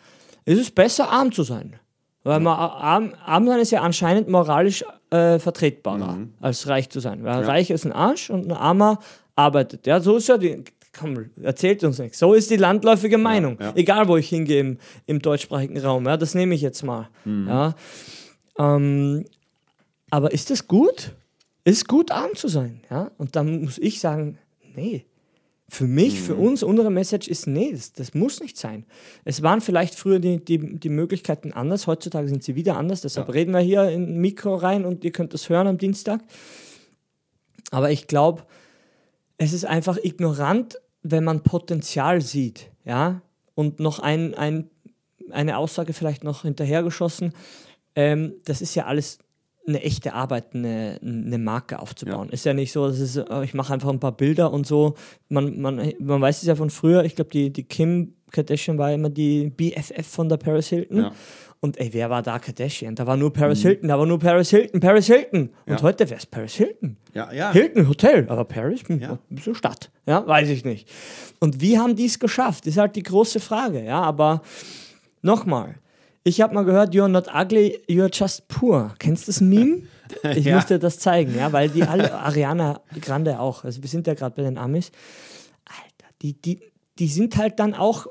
Ist 0.46 0.60
es 0.60 0.72
besser, 0.72 1.12
arm 1.12 1.32
zu 1.32 1.44
sein? 1.44 1.76
Weil 2.24 2.40
man, 2.40 2.58
arm, 2.58 3.14
arm 3.26 3.48
sein 3.48 3.60
ist 3.60 3.72
ja 3.72 3.82
anscheinend 3.82 4.30
moralisch 4.30 4.84
äh, 5.10 5.40
vertretbarer, 5.40 6.18
als 6.40 6.68
reich 6.68 6.90
zu 6.90 7.00
sein. 7.00 7.24
Weil 7.24 7.44
reich 7.44 7.70
ist 7.70 7.86
ein 7.86 7.92
Arsch 7.92 8.30
und 8.30 8.46
ein 8.48 8.52
Armer 8.52 9.00
arbeitet. 9.36 9.86
Ja, 9.88 10.00
so 10.00 10.18
ist 10.18 10.28
ja 10.28 10.38
die. 10.38 10.64
Komm, 10.98 11.30
erzählt 11.42 11.84
uns 11.84 12.00
nichts. 12.00 12.20
So 12.20 12.34
ist 12.34 12.50
die 12.50 12.56
landläufige 12.58 13.18
Meinung. 13.18 13.58
ja. 13.62 13.72
Egal, 13.76 14.08
wo 14.08 14.18
ich 14.18 14.30
hingehe 14.30 14.60
im, 14.60 14.78
im 15.06 15.22
deutschsprachigen 15.22 15.78
Raum. 15.80 16.06
Ja, 16.06 16.18
das 16.18 16.34
nehme 16.34 16.56
ich 16.56 16.62
jetzt 16.62 16.84
mal. 16.84 17.10
Ja. 17.26 17.76
Ähm, 18.58 19.26
aber 20.10 20.32
ist 20.32 20.50
das 20.50 20.68
gut? 20.68 21.14
Ist 21.64 21.88
gut, 21.88 22.12
arm 22.12 22.36
zu 22.36 22.48
sein? 22.48 22.82
Ja? 22.90 23.12
Und 23.18 23.36
dann 23.36 23.64
muss 23.64 23.78
ich 23.78 24.00
sagen, 24.00 24.38
nee. 24.76 25.06
Für 25.70 25.86
mich, 25.86 26.22
für 26.22 26.36
uns, 26.36 26.64
unsere 26.64 26.90
Message 26.90 27.28
ist, 27.28 27.46
nee, 27.46 27.74
das, 27.74 27.92
das 27.92 28.14
muss 28.14 28.40
nicht 28.40 28.58
sein. 28.58 28.86
Es 29.26 29.44
waren 29.44 29.60
vielleicht 29.60 29.96
früher 29.96 30.20
die, 30.20 30.44
die, 30.44 30.80
die 30.80 30.88
Möglichkeiten 30.88 31.52
anders, 31.52 31.88
heutzutage 31.88 32.30
sind 32.30 32.42
sie 32.42 32.56
wieder 32.56 32.78
anders, 32.78 33.02
deshalb 33.02 33.34
reden 33.34 33.52
wir 33.52 33.60
hier 33.60 33.90
in 33.90 34.04
ein 34.04 34.18
Mikro 34.22 34.56
rein 34.56 34.86
und 34.86 35.04
ihr 35.04 35.12
könnt 35.12 35.34
das 35.34 35.50
hören 35.50 35.68
am 35.68 35.78
Dienstag. 35.78 36.22
Aber 37.70 37.92
ich 37.92 38.08
glaube, 38.08 38.46
es 39.38 39.52
ist 39.52 39.66
einfach 39.66 39.98
ignorant, 40.02 40.80
wenn 41.04 41.26
man 41.26 41.44
Potenzial 41.44 42.22
sieht, 42.22 42.72
ja, 42.86 43.22
und 43.54 43.82
noch 43.82 44.00
ein, 44.00 44.36
ein, 44.36 44.70
eine 45.32 45.58
Aussage 45.58 45.92
vielleicht 45.92 46.24
noch 46.24 46.44
hinterhergeschossen, 46.44 47.34
ähm, 47.96 48.36
das 48.46 48.62
ist 48.62 48.74
ja 48.74 48.86
alles 48.86 49.20
eine 49.68 49.82
echte 49.84 50.14
Arbeit, 50.14 50.56
eine, 50.56 51.00
eine 51.02 51.38
Marke 51.38 51.80
aufzubauen. 51.80 52.30
Ist 52.30 52.46
ja 52.46 52.54
nicht 52.54 52.72
so, 52.72 52.88
dass 52.88 53.00
es, 53.00 53.18
äh, 53.18 53.44
ich 53.44 53.54
mache 53.54 53.74
einfach 53.74 53.90
ein 53.90 54.00
paar 54.00 54.14
Bilder 54.16 54.52
und 54.54 54.66
so. 54.66 54.96
Man, 55.30 55.60
man, 55.60 55.94
man 56.00 56.22
weiß 56.22 56.42
es 56.42 56.48
ja 56.48 56.56
von 56.56 56.70
früher, 56.70 57.04
ich 57.04 57.16
glaube, 57.16 57.32
die, 57.32 57.52
die 57.52 57.64
Kim 57.64 58.14
Kardashian 58.32 58.78
war 58.78 58.92
immer 58.94 59.10
die 59.10 59.50
BFF 59.50 60.06
von 60.06 60.30
der 60.30 60.38
Paris 60.38 60.68
Hilton. 60.70 60.98
Ja. 60.98 61.12
Und 61.60 61.80
ey, 61.80 61.90
wer 61.92 62.10
war 62.10 62.22
da 62.22 62.38
Kardashian? 62.40 62.94
Da 62.96 63.08
war 63.08 63.18
nur 63.18 63.34
Paris 63.34 63.62
Hilton, 63.62 63.88
da 63.90 63.98
war 63.98 64.06
nur 64.06 64.20
Paris 64.20 64.50
Hilton, 64.52 64.80
Paris 64.80 65.08
Hilton. 65.08 65.50
Und 65.66 65.74
Ja. 65.74 65.82
heute, 65.82 66.10
wer 66.10 66.18
ist 66.18 66.30
Paris 66.30 66.54
Hilton? 66.56 66.98
Ja, 67.14 67.32
ja. 67.34 67.52
Hilton 67.52 67.90
Hotel, 67.90 68.26
aber 68.30 68.46
Paris, 68.46 68.82
Ja. 68.90 69.14
ein 69.14 69.20
bisschen 69.36 69.56
Stadt, 69.56 69.90
ja, 70.06 70.26
weiß 70.28 70.50
ich 70.50 70.66
nicht. 70.66 70.88
Und 71.40 71.60
wie 71.62 71.80
haben 71.80 71.96
die 71.96 72.06
es 72.06 72.20
geschafft? 72.20 72.68
Ist 72.68 72.78
halt 72.78 72.96
die 72.96 73.04
große 73.04 73.40
Frage, 73.40 73.84
ja, 73.84 74.02
aber 74.02 74.42
nochmal, 75.22 75.76
ich 76.28 76.42
habe 76.42 76.54
mal 76.54 76.64
gehört, 76.66 76.94
you're 76.94 77.08
not 77.08 77.28
ugly, 77.34 77.80
you're 77.88 78.10
just 78.14 78.48
poor. 78.48 78.94
Kennst 79.00 79.28
du 79.28 79.32
das 79.32 79.42
Meme? 79.42 79.84
Ich 80.36 80.46
Ja. 80.46 80.56
muss 80.56 80.66
dir 80.68 80.80
das 80.80 81.00
zeigen, 81.00 81.36
ja, 81.36 81.52
weil 81.52 81.68
die 81.70 81.84
alle, 81.84 82.14
Ariana 82.14 82.80
Grande 83.02 83.40
auch, 83.42 83.66
also 83.66 83.82
wir 83.82 83.90
sind 83.90 84.08
ja 84.08 84.14
gerade 84.14 84.34
bei 84.36 84.42
den 84.44 84.58
Amis, 84.58 84.90
Alter, 85.66 86.14
die, 86.22 86.34
die, 86.42 86.62
die 86.98 87.08
sind 87.08 87.36
halt 87.36 87.60
dann 87.60 87.74
auch, 87.74 88.08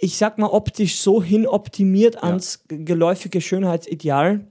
ich 0.00 0.16
sag 0.16 0.38
mal, 0.38 0.46
optisch 0.46 0.96
so 1.00 1.22
hinoptimiert 1.22 2.22
ans 2.22 2.64
g- 2.66 2.78
geläufige 2.82 3.42
Schönheitsideal, 3.42 4.46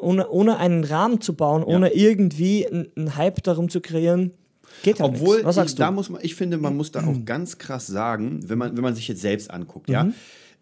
ohne, 0.01 0.29
ohne 0.29 0.57
einen 0.59 0.85
Rahmen 0.85 1.21
zu 1.21 1.35
bauen, 1.35 1.63
ohne 1.65 1.93
irgendwie 1.95 2.67
einen, 2.67 3.17
Hype 3.17 3.43
darum 3.43 3.69
zu 3.69 3.81
kreieren, 3.81 4.33
geht 4.83 5.01
halt 5.01 5.15
Obwohl, 5.15 5.37
nichts. 5.37 5.47
Was 5.47 5.55
sagst 5.57 5.71
ich, 5.73 5.77
du? 5.77 5.83
da 5.83 5.91
muss 5.91 6.09
man, 6.11 6.21
ich 6.23 6.35
finde, 6.35 6.59
man 6.59 6.77
muss 6.77 6.93
da 6.93 7.01
auch 7.07 7.17
ganz 7.25 7.59
krass 7.59 7.87
sagen, 7.87 8.41
wenn 8.49 8.59
man, 8.59 8.77
wenn 8.77 8.83
man 8.83 8.95
sich 8.95 9.09
jetzt 9.09 9.21
selbst 9.23 9.51
anguckt, 9.51 9.89
ja. 9.91 10.09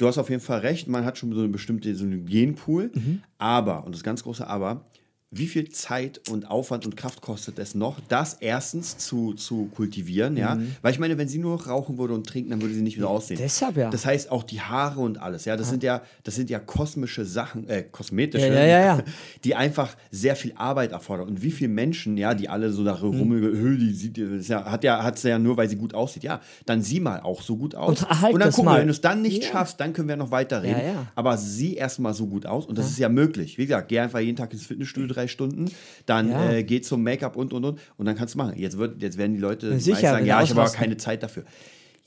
Du 0.00 0.06
hast 0.06 0.16
auf 0.16 0.30
jeden 0.30 0.40
Fall 0.40 0.60
recht, 0.60 0.88
man 0.88 1.04
hat 1.04 1.18
schon 1.18 1.30
so 1.34 1.40
eine 1.40 1.50
bestimmte 1.50 1.94
so 1.94 2.04
einen 2.04 2.24
Genpool, 2.24 2.90
aber, 3.36 3.84
und 3.84 3.94
das 3.94 4.02
ganz 4.02 4.22
große 4.22 4.46
Aber, 4.46 4.86
wie 5.32 5.46
viel 5.46 5.68
Zeit 5.70 6.20
und 6.28 6.50
Aufwand 6.50 6.86
und 6.86 6.96
Kraft 6.96 7.20
kostet 7.20 7.60
es 7.60 7.76
noch, 7.76 8.00
das 8.08 8.34
erstens 8.40 8.98
zu, 8.98 9.34
zu 9.34 9.66
kultivieren, 9.66 10.36
ja? 10.36 10.58
Weil 10.82 10.92
ich 10.92 10.98
meine, 10.98 11.18
wenn 11.18 11.28
sie 11.28 11.38
nur 11.38 11.66
rauchen 11.68 11.98
würde 11.98 12.14
und 12.14 12.26
trinken, 12.26 12.50
dann 12.50 12.60
würde 12.60 12.74
sie 12.74 12.82
nicht 12.82 12.98
mehr 12.98 13.08
aussehen. 13.08 13.38
Deshalb 13.40 13.76
ja. 13.76 13.90
Das 13.90 14.04
heißt 14.04 14.32
auch 14.32 14.42
die 14.42 14.60
Haare 14.60 14.98
und 15.00 15.18
alles, 15.18 15.44
ja, 15.44 15.56
das 15.56 15.68
sind 15.68 15.84
ja, 15.84 16.02
das 16.24 16.34
sind 16.34 16.50
ja 16.50 16.58
kosmische 16.58 17.24
Sachen, 17.24 17.68
äh, 17.68 17.84
kosmetische, 17.84 18.48
Ja, 18.48 18.64
ja, 18.64 18.80
ja, 18.84 19.02
die 19.44 19.54
einfach 19.54 19.96
sehr 20.10 20.34
viel 20.34 20.52
Arbeit 20.56 20.90
erfordern. 20.90 21.28
Und 21.28 21.42
wie 21.42 21.52
viele 21.52 21.70
Menschen, 21.70 22.16
ja, 22.16 22.34
die 22.34 22.48
alle 22.48 22.72
so 22.72 22.82
nach 22.82 23.00
Rummel, 23.00 23.52
Mhm. 23.52 23.70
mhm. 23.74 23.78
die 23.78 23.94
sieht, 23.94 24.18
ja, 24.48 24.64
hat 24.64 24.82
ja, 24.82 25.04
hat's 25.04 25.22
ja 25.22 25.38
nur, 25.38 25.56
weil 25.56 25.68
sie 25.68 25.76
gut 25.76 25.94
aussieht. 25.94 26.24
Ja, 26.24 26.40
dann 26.66 26.82
sieh 26.82 26.98
mal 26.98 27.20
auch 27.20 27.42
so 27.42 27.56
gut 27.56 27.76
aus. 27.76 27.88
Und 28.02 28.08
erhalt 28.08 28.32
dann 28.34 28.40
das 28.40 28.56
gucken 28.56 28.64
mal. 28.66 28.74
wir, 28.76 28.80
wenn 28.80 28.88
du 28.88 28.92
es 28.94 29.00
dann 29.00 29.22
nicht 29.22 29.44
Ja. 29.44 29.50
schaffst, 29.50 29.78
dann 29.78 29.92
können 29.92 30.08
wir 30.08 30.16
noch 30.16 30.32
weiter 30.32 30.62
reden. 30.64 30.80
Ja, 30.80 30.84
ja. 30.92 31.06
Aber 31.14 31.36
sieh 31.38 31.74
erstmal 31.74 32.14
so 32.14 32.26
gut 32.26 32.46
aus 32.46 32.66
und 32.66 32.76
das 32.76 32.90
ist 32.90 32.98
ja 32.98 33.08
möglich. 33.08 33.58
Wie 33.58 33.66
gesagt, 33.66 33.88
geh 33.88 34.00
einfach 34.00 34.18
jeden 34.18 34.36
Tag 34.36 34.52
ins 34.52 34.66
Fitnessstudio 34.66 35.19
drei 35.20 35.28
Stunden, 35.28 35.70
dann 36.06 36.30
Ja. 36.30 36.52
äh, 36.52 36.62
geh 36.64 36.80
zum 36.80 37.02
Make-up 37.02 37.36
und 37.36 37.52
und 37.52 37.64
und 37.64 37.78
und 37.96 38.06
dann 38.06 38.16
kannst 38.16 38.34
du 38.34 38.38
machen. 38.38 38.54
Jetzt, 38.56 38.78
wird, 38.78 39.02
jetzt 39.02 39.18
werden 39.18 39.34
die 39.34 39.40
Leute 39.40 39.78
Sicher, 39.78 40.12
sagen, 40.12 40.26
ja, 40.26 40.42
ich 40.42 40.50
habe 40.50 40.62
aber 40.62 40.70
keine 40.70 40.96
Zeit 40.96 41.22
dafür. 41.22 41.44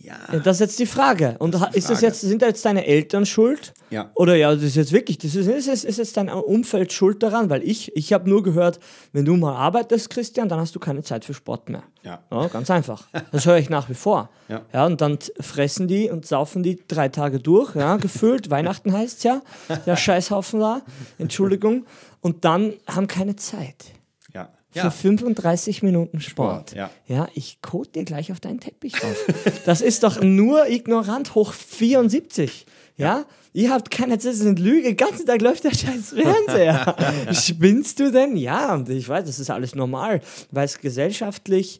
Ja. 0.03 0.17
Das 0.43 0.57
ist 0.57 0.60
jetzt 0.60 0.79
die 0.79 0.86
Frage. 0.86 1.36
Und 1.39 1.60
ha- 1.60 1.67
ist 1.67 1.89
das 1.89 2.00
Frage. 2.00 2.07
jetzt, 2.07 2.22
sind 2.22 2.41
da 2.41 2.48
jetzt 2.48 2.63
deine 2.65 2.86
Eltern 2.86 3.25
schuld? 3.25 3.74
Ja. 3.89 4.12
Oder 4.15 4.36
ja, 4.36 4.53
das 4.53 4.63
ist 4.63 4.75
jetzt 4.75 4.91
wirklich, 4.91 5.17
das 5.17 5.33
ist, 5.36 5.48
ist, 5.48 5.67
ist, 5.67 5.86
ist 5.86 5.98
jetzt 5.98 6.17
dein 6.17 6.29
Umfeld 6.29 6.91
schuld 6.91 7.24
daran? 7.24 7.50
Weil 7.50 7.63
ich, 7.63 7.95
ich 7.95 8.12
habe 8.12 8.29
nur 8.29 8.43
gehört, 8.43 8.79
wenn 9.13 9.24
du 9.24 9.36
mal 9.38 9.55
arbeitest, 9.55 10.10
Christian, 10.10 10.50
dann 10.50 10.60
hast 10.60 10.75
du 10.75 10.79
keine 10.79 11.03
Zeit 11.03 11.24
für 11.24 11.33
Sport 11.33 11.69
mehr. 11.69 11.83
Ja. 12.03 12.22
ganz 12.51 12.69
einfach. 12.69 13.07
Das 13.31 13.45
höre 13.45 13.57
ich 13.57 13.69
nach 13.69 13.89
wie 13.89 13.93
vor. 13.95 14.29
Ja. 14.50 14.62
ja. 14.74 14.86
Und 14.86 15.00
dann 15.00 15.17
fressen 15.39 15.88
die 15.88 16.10
und 16.10 16.25
saufen 16.27 16.63
die 16.63 16.83
drei 16.86 17.07
Tage 17.07 17.39
durch, 17.39 17.75
ja, 17.75 17.95
gefühlt. 17.95 18.50
Weihnachten 18.50 18.91
heißt 18.91 19.24
ja, 19.24 19.41
der 19.86 19.95
Scheißhaufen 19.95 20.60
da, 20.60 20.81
Entschuldigung. 21.17 21.86
Und 22.19 22.43
dann 22.43 22.74
haben 22.88 23.07
keine 23.07 23.38
Zeit. 23.38 23.86
Ja. 24.73 24.81
Für 24.83 24.87
Ja. 24.87 24.91
35 24.91 25.83
Minuten 25.83 26.19
Sport. 26.19 26.71
Sport, 26.71 26.75
ja. 26.75 26.89
ja, 27.07 27.27
ich 27.33 27.61
code 27.61 27.89
dir 27.89 28.03
gleich 28.05 28.31
auf 28.31 28.39
deinen 28.39 28.59
Teppich 28.59 28.93
drauf. 28.93 29.25
das 29.65 29.81
ist 29.81 30.03
doch 30.03 30.21
nur 30.21 30.67
ignorant 30.67 31.35
hoch 31.35 31.53
74. 31.53 32.65
Ja? 32.97 33.25
Ihr 33.53 33.69
habt 33.71 33.91
keine 33.91 34.17
Zeit, 34.17 34.31
das 34.33 34.39
ist 34.39 34.47
eine 34.47 34.59
Lüge. 34.59 34.87
Den 34.89 34.97
ganzen 34.97 35.25
Tag 35.25 35.41
läuft 35.41 35.63
der 35.63 35.75
scheiß 35.75 36.15
Fernseher. 36.15 36.95
Spinnst 37.33 37.99
du 37.99 38.11
denn? 38.11 38.35
Ja, 38.35 38.73
und 38.73 38.89
ich 38.89 39.07
weiß, 39.07 39.25
das 39.25 39.39
ist 39.39 39.49
alles 39.49 39.75
normal, 39.75 40.21
weil 40.51 40.65
es 40.65 40.79
gesellschaftlich 40.79 41.79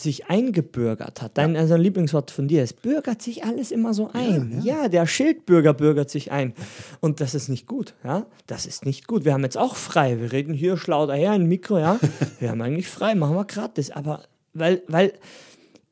sich 0.00 0.26
eingebürgert 0.26 1.22
hat. 1.22 1.38
Dein 1.38 1.56
also 1.56 1.74
ein 1.74 1.80
Lieblingswort 1.80 2.30
von 2.30 2.48
dir. 2.48 2.62
Es 2.62 2.72
bürgert 2.72 3.22
sich 3.22 3.44
alles 3.44 3.70
immer 3.70 3.94
so 3.94 4.10
ein. 4.12 4.60
Ja, 4.64 4.88
der 4.88 5.06
Schildbürger 5.06 5.74
bürgert 5.74 6.10
sich 6.10 6.32
ein. 6.32 6.54
Und 7.00 7.20
das 7.20 7.34
ist 7.34 7.48
nicht 7.48 7.66
gut. 7.66 7.94
Ja, 8.04 8.26
das 8.46 8.66
ist 8.66 8.84
nicht 8.84 9.06
gut. 9.06 9.24
Wir 9.24 9.32
haben 9.32 9.44
jetzt 9.44 9.58
auch 9.58 9.76
frei. 9.76 10.20
Wir 10.20 10.32
reden 10.32 10.54
hier 10.54 10.76
schlau 10.76 11.06
daher 11.06 11.34
im 11.34 11.46
Mikro. 11.46 11.78
Ja, 11.78 11.98
wir 12.40 12.50
haben 12.50 12.60
eigentlich 12.60 12.88
frei, 12.88 13.14
machen 13.14 13.36
wir 13.36 13.44
gratis. 13.44 13.90
Aber 13.90 14.24
weil, 14.52 14.82
weil 14.88 15.12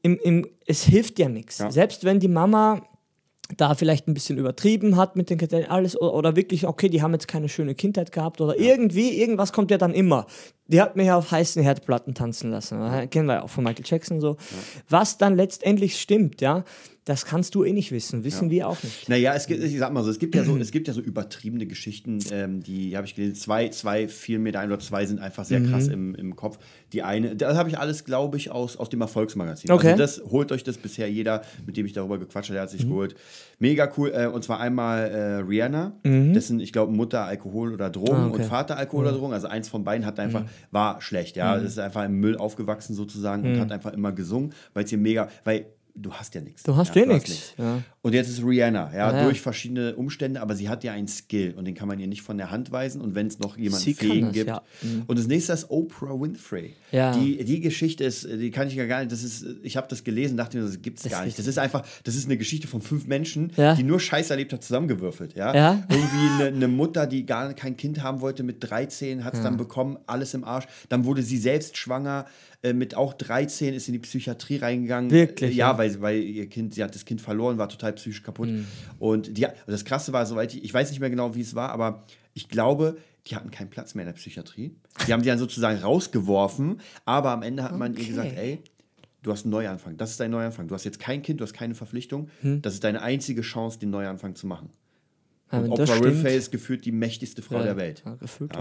im, 0.03 0.19
im, 0.23 0.47
es 0.67 0.85
hilft 0.85 1.19
ja 1.19 1.29
nichts. 1.29 1.59
Ja. 1.59 1.71
Selbst 1.71 2.05
wenn 2.05 2.21
die 2.21 2.29
Mama 2.29 2.83
da 3.57 3.75
vielleicht 3.75 4.09
ein 4.09 4.15
bisschen 4.15 4.39
übertrieben 4.39 4.97
hat 4.97 5.17
mit 5.17 5.31
den 5.31 5.39
Kriterien, 5.39 5.71
alles 5.71 6.01
oder, 6.01 6.15
oder 6.15 6.37
wirklich, 6.37 6.67
okay, 6.67 6.89
die 6.89 7.03
haben 7.03 7.13
jetzt 7.13 7.29
keine 7.29 7.49
schöne 7.49 7.75
Kindheit 7.75 8.13
gehabt 8.13 8.41
oder 8.41 8.59
irgendwie, 8.59 9.21
irgendwas 9.21 9.53
kommt 9.53 9.71
ja 9.71 9.79
dann 9.79 9.95
immer. 9.95 10.27
Die 10.69 10.81
hat 10.81 10.97
mich 10.97 11.07
ja 11.07 11.17
auf 11.17 11.31
heißen 11.31 11.63
Herdplatten 11.63 12.15
tanzen 12.15 12.51
lassen. 12.51 12.81
Ja. 12.81 13.07
Kennen 13.07 13.27
wir 13.27 13.35
ja 13.35 13.43
auch 13.43 13.51
von 13.51 13.63
Michael 13.65 13.85
Jackson 13.87 14.21
so. 14.21 14.37
Was 14.89 15.17
dann 15.19 15.37
letztendlich 15.37 16.01
stimmt, 16.01 16.41
ja, 16.41 16.65
das 17.05 17.25
kannst 17.25 17.55
du 17.55 17.63
eh 17.63 17.73
nicht 17.73 17.93
wissen. 17.93 18.25
Wissen 18.25 18.51
wir 18.51 18.67
auch 18.67 18.83
nicht. 18.83 19.09
Naja, 19.09 19.33
es 19.35 19.47
gibt, 19.47 19.63
ich 19.63 19.79
sag 19.79 19.93
mal 19.93 20.03
so, 20.03 20.11
es 20.11 20.19
gibt 20.19 20.35
ja 20.35 20.43
so, 20.43 20.57
es 20.61 20.73
gibt 20.73 20.89
ja 20.89 20.95
so 20.95 21.01
übertriebene 21.01 21.65
Geschichten, 21.67 22.19
ähm, 22.33 22.65
die 22.65 22.97
habe 22.97 23.07
ich 23.07 23.15
gelesen, 23.15 23.37
zwei, 23.37 23.69
zwei 23.69 24.09
fielen 24.09 24.43
mir 24.43 24.51
da 24.51 24.59
ein 24.59 24.73
oder 24.73 24.81
zwei 24.81 25.07
sind 25.07 25.21
einfach 25.21 25.45
sehr 25.45 25.61
Mhm. 25.61 25.71
krass 25.71 25.87
im, 25.87 26.17
im 26.17 26.35
Kopf. 26.35 26.59
Die 26.93 27.05
eine, 27.05 27.37
das 27.37 27.57
habe 27.57 27.69
ich 27.69 27.79
alles, 27.79 28.05
glaube 28.05 28.37
ich, 28.39 28.51
aus, 28.51 28.77
aus 28.77 28.89
dem 28.89 29.01
Erfolgsmagazin. 29.03 29.71
Okay. 29.71 29.93
Also 29.93 29.99
das 30.03 30.23
holt 30.33 30.51
euch 30.51 30.65
das 30.65 30.79
bisher 30.79 31.09
jeder, 31.09 31.43
mit 31.65 31.77
dem 31.77 31.87
ich 31.87 31.93
darüber 31.93 32.19
gequatscht 32.19 32.49
habe, 32.51 32.55
der 32.55 32.63
hat 32.65 32.73
Mhm. 32.73 32.77
sich 32.79 32.89
geholt. 32.89 33.15
Mega 33.59 33.91
cool. 33.97 34.13
Äh, 34.15 34.27
und 34.27 34.45
zwar 34.45 34.61
einmal 34.61 34.99
äh, 35.11 35.35
Rihanna, 35.37 35.93
dessen, 36.05 36.61
ich 36.61 36.73
glaube, 36.73 36.93
Mutter 36.93 37.25
Alkohol 37.25 37.73
oder 37.73 37.89
Drogen 37.91 38.13
Mhm. 38.13 38.17
Ah, 38.17 38.27
okay. 38.27 38.37
Mhm. 38.39 38.43
und 38.45 38.49
Vater 38.51 38.77
Alkohol 38.77 39.07
oder 39.07 39.17
Drogen. 39.17 39.33
Also 39.33 39.49
eins 39.49 39.69
von 39.69 39.83
beiden 39.85 40.05
hat 40.07 40.19
einfach, 40.21 40.45
war 40.71 41.01
schlecht, 41.01 41.37
ja. 41.37 41.55
Das 41.57 41.65
ist 41.65 41.79
einfach 41.79 42.05
im 42.05 42.21
Müll 42.21 42.37
aufgewachsen 42.37 42.95
sozusagen 42.95 43.43
Mhm. 43.43 43.55
und 43.55 43.61
hat 43.61 43.73
einfach 43.73 43.93
immer 43.95 44.13
gesungen, 44.13 44.53
weil 44.75 44.85
es 44.85 44.93
ihr 44.93 44.99
mega, 44.99 45.29
weil 45.45 45.67
du 45.97 46.13
hast 46.13 46.35
ja 46.35 46.41
nichts. 46.41 46.63
Du 46.63 46.77
hast 46.77 46.95
ja, 46.95 47.03
eh 47.03 47.07
nix, 47.07 47.55
ja. 47.59 47.83
und 48.03 48.13
jetzt 48.13 48.29
ist 48.29 48.43
Rihanna, 48.45 48.93
ja, 48.95 49.09
Ah, 49.09 49.17
ja. 49.17 49.25
durch 49.25 49.41
verschiedene 49.41 49.97
Umstände, 49.97 50.41
aber 50.41 50.55
sie 50.55 50.69
hat 50.69 50.85
ja 50.85 50.93
einen 50.93 51.09
Skill 51.09 51.55
und 51.57 51.65
den 51.65 51.75
kann 51.75 51.89
man 51.89 51.99
ihr 51.99 52.07
nicht 52.07 52.23
von 52.23 52.37
der 52.39 52.51
Hand 52.51 52.71
weisen. 52.73 53.01
Und 53.01 53.15
wenn 53.15 53.27
es 53.27 53.39
noch 53.39 53.57
jemanden 53.57 53.85
Sie 53.85 53.95
kann 53.95 54.09
Fähigen 54.09 54.27
das, 54.27 54.35
gibt. 54.35 54.47
ja. 54.49 54.63
Mhm. 54.83 55.03
Und 55.07 55.19
das 55.19 55.27
nächste 55.27 55.53
ist 55.53 55.71
Oprah 55.71 56.21
Winfrey. 56.21 56.75
Ja. 56.93 57.13
Die, 57.17 57.45
die 57.45 57.61
Geschichte 57.61 58.05
ist, 58.05 58.25
die 58.29 58.51
kann 58.51 58.69
ich 58.69 58.75
ja 58.75 58.87
gar 58.87 59.01
nicht, 59.01 59.11
das 59.13 59.23
ist, 59.23 59.45
ich 59.63 59.77
habe 59.77 59.87
das 59.89 60.05
gelesen, 60.05 60.37
dachte 60.37 60.59
mir, 60.59 60.65
das 60.65 60.81
gibt's 60.83 61.03
Das 61.03 61.13
gar 61.13 61.25
nicht. 61.25 61.39
Das 61.39 61.47
ist 61.47 61.59
einfach, 61.59 61.85
das 62.05 62.15
ist 62.15 62.27
eine 62.27 62.37
Geschichte 62.37 62.69
von 62.69 62.83
fünf 62.83 63.07
Menschen, 63.07 63.53
die 63.57 63.83
nur 63.83 63.99
Scheiß 64.01 64.31
erlebt 64.31 64.53
hat, 64.53 64.63
zusammengewürfelt. 64.63 65.35
Ja. 65.35 65.53
Irgendwie 65.89 66.43
eine, 66.45 66.57
eine 66.57 66.69
Mutter, 66.69 67.07
die 67.07 67.27
gar 67.27 67.53
kein 67.55 67.77
Kind 67.77 68.03
haben 68.03 68.21
wollte, 68.21 68.43
mit 68.43 68.57
13 68.61 69.25
hat 69.25 69.35
es 69.35 69.43
dann 69.43 69.57
bekommen, 69.57 69.99
alles 70.07 70.35
im 70.35 70.45
Arsch. 70.45 70.67
Dann 70.89 71.05
wurde 71.05 71.23
sie 71.23 71.39
selbst 71.39 71.77
schwanger. 71.77 72.27
äh, 72.63 72.73
Mit 72.73 72.95
auch 72.97 73.13
13 73.15 73.75
ist 73.75 73.89
in 73.89 73.93
die 73.93 73.99
Psychiatrie 73.99 74.57
reingegangen. 74.57 75.11
Wirklich, 75.11 75.53
Äh, 75.53 75.55
Ja, 75.59 75.73
ja? 75.73 75.79
Weil, 75.95 76.01
weil 76.01 76.23
ihr 76.23 76.49
Kind, 76.49 76.75
sie 76.75 76.83
hat 76.85 76.95
das 76.95 77.05
Kind 77.05 77.21
verloren, 77.21 77.59
war 77.59 77.69
total 77.69 77.93
psychisch 77.95 78.23
kaputt. 78.23 78.49
Mhm. 78.49 78.67
Und 78.99 79.37
die, 79.39 79.47
das 79.67 79.85
Krasse 79.85 80.13
war, 80.13 80.27
soweit 80.27 80.55
ich, 80.55 80.65
ich 80.65 80.73
weiß 80.75 80.91
nicht 80.91 81.01
mehr 81.01 81.11
genau, 81.11 81.35
wie 81.35 81.41
es 81.41 81.55
war, 81.55 81.71
aber 81.71 82.05
ich 82.35 82.49
glaube, 82.49 82.97
die 83.27 83.35
hatten 83.37 83.51
keinen 83.51 83.71
Platz 83.71 83.95
mehr 83.95 84.05
in 84.05 84.09
der 84.09 84.15
Psychiatrie. 84.15 84.75
Die 85.07 85.13
haben 85.13 85.23
die 85.23 85.29
dann 85.29 85.39
sozusagen 85.39 85.79
rausgeworfen, 85.81 86.81
aber 87.05 87.31
am 87.31 87.43
Ende 87.43 87.63
hat 87.63 87.77
man 87.77 87.93
ihr 87.95 87.99
Okay. 88.01 88.09
gesagt, 88.09 88.33
ey, 88.37 88.63
du 89.23 89.33
hast 89.33 89.45
einen 89.45 89.51
Neuanfang. 89.53 89.97
Das 89.97 90.11
ist 90.13 90.21
dein 90.21 90.31
Neuanfang. 90.31 90.69
Du 90.69 90.75
hast 90.75 90.85
jetzt 90.85 91.01
kein 91.01 91.23
Kind, 91.23 91.41
du 91.41 91.45
hast 91.45 91.53
keine 91.53 91.75
Verpflichtung. 91.75 92.29
Hm. 92.43 92.63
Das 92.63 92.75
ist 92.75 92.85
deine 92.85 93.03
einzige 93.03 93.43
Chance, 93.43 93.79
den 93.81 93.91
Neuanfang 93.91 94.37
zu 94.37 94.47
machen. 94.47 94.71
Ja, 95.51 95.59
Und 95.61 95.71
Oprah 95.71 96.03
Winfrey 96.03 96.37
ist 96.37 96.51
gefühlt 96.51 96.85
die 96.85 96.93
mächtigste 96.93 97.41
Frau 97.43 97.59
Ja, 97.59 97.65
der 97.65 97.77
Welt. 97.77 98.03
ja, 98.05 98.15
gefühlt. 98.15 98.53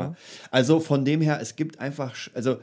Also 0.51 0.79
von 0.79 1.03
dem 1.05 1.21
her, 1.21 1.39
es 1.41 1.55
gibt 1.55 1.79
einfach, 1.79 2.15
also 2.33 2.57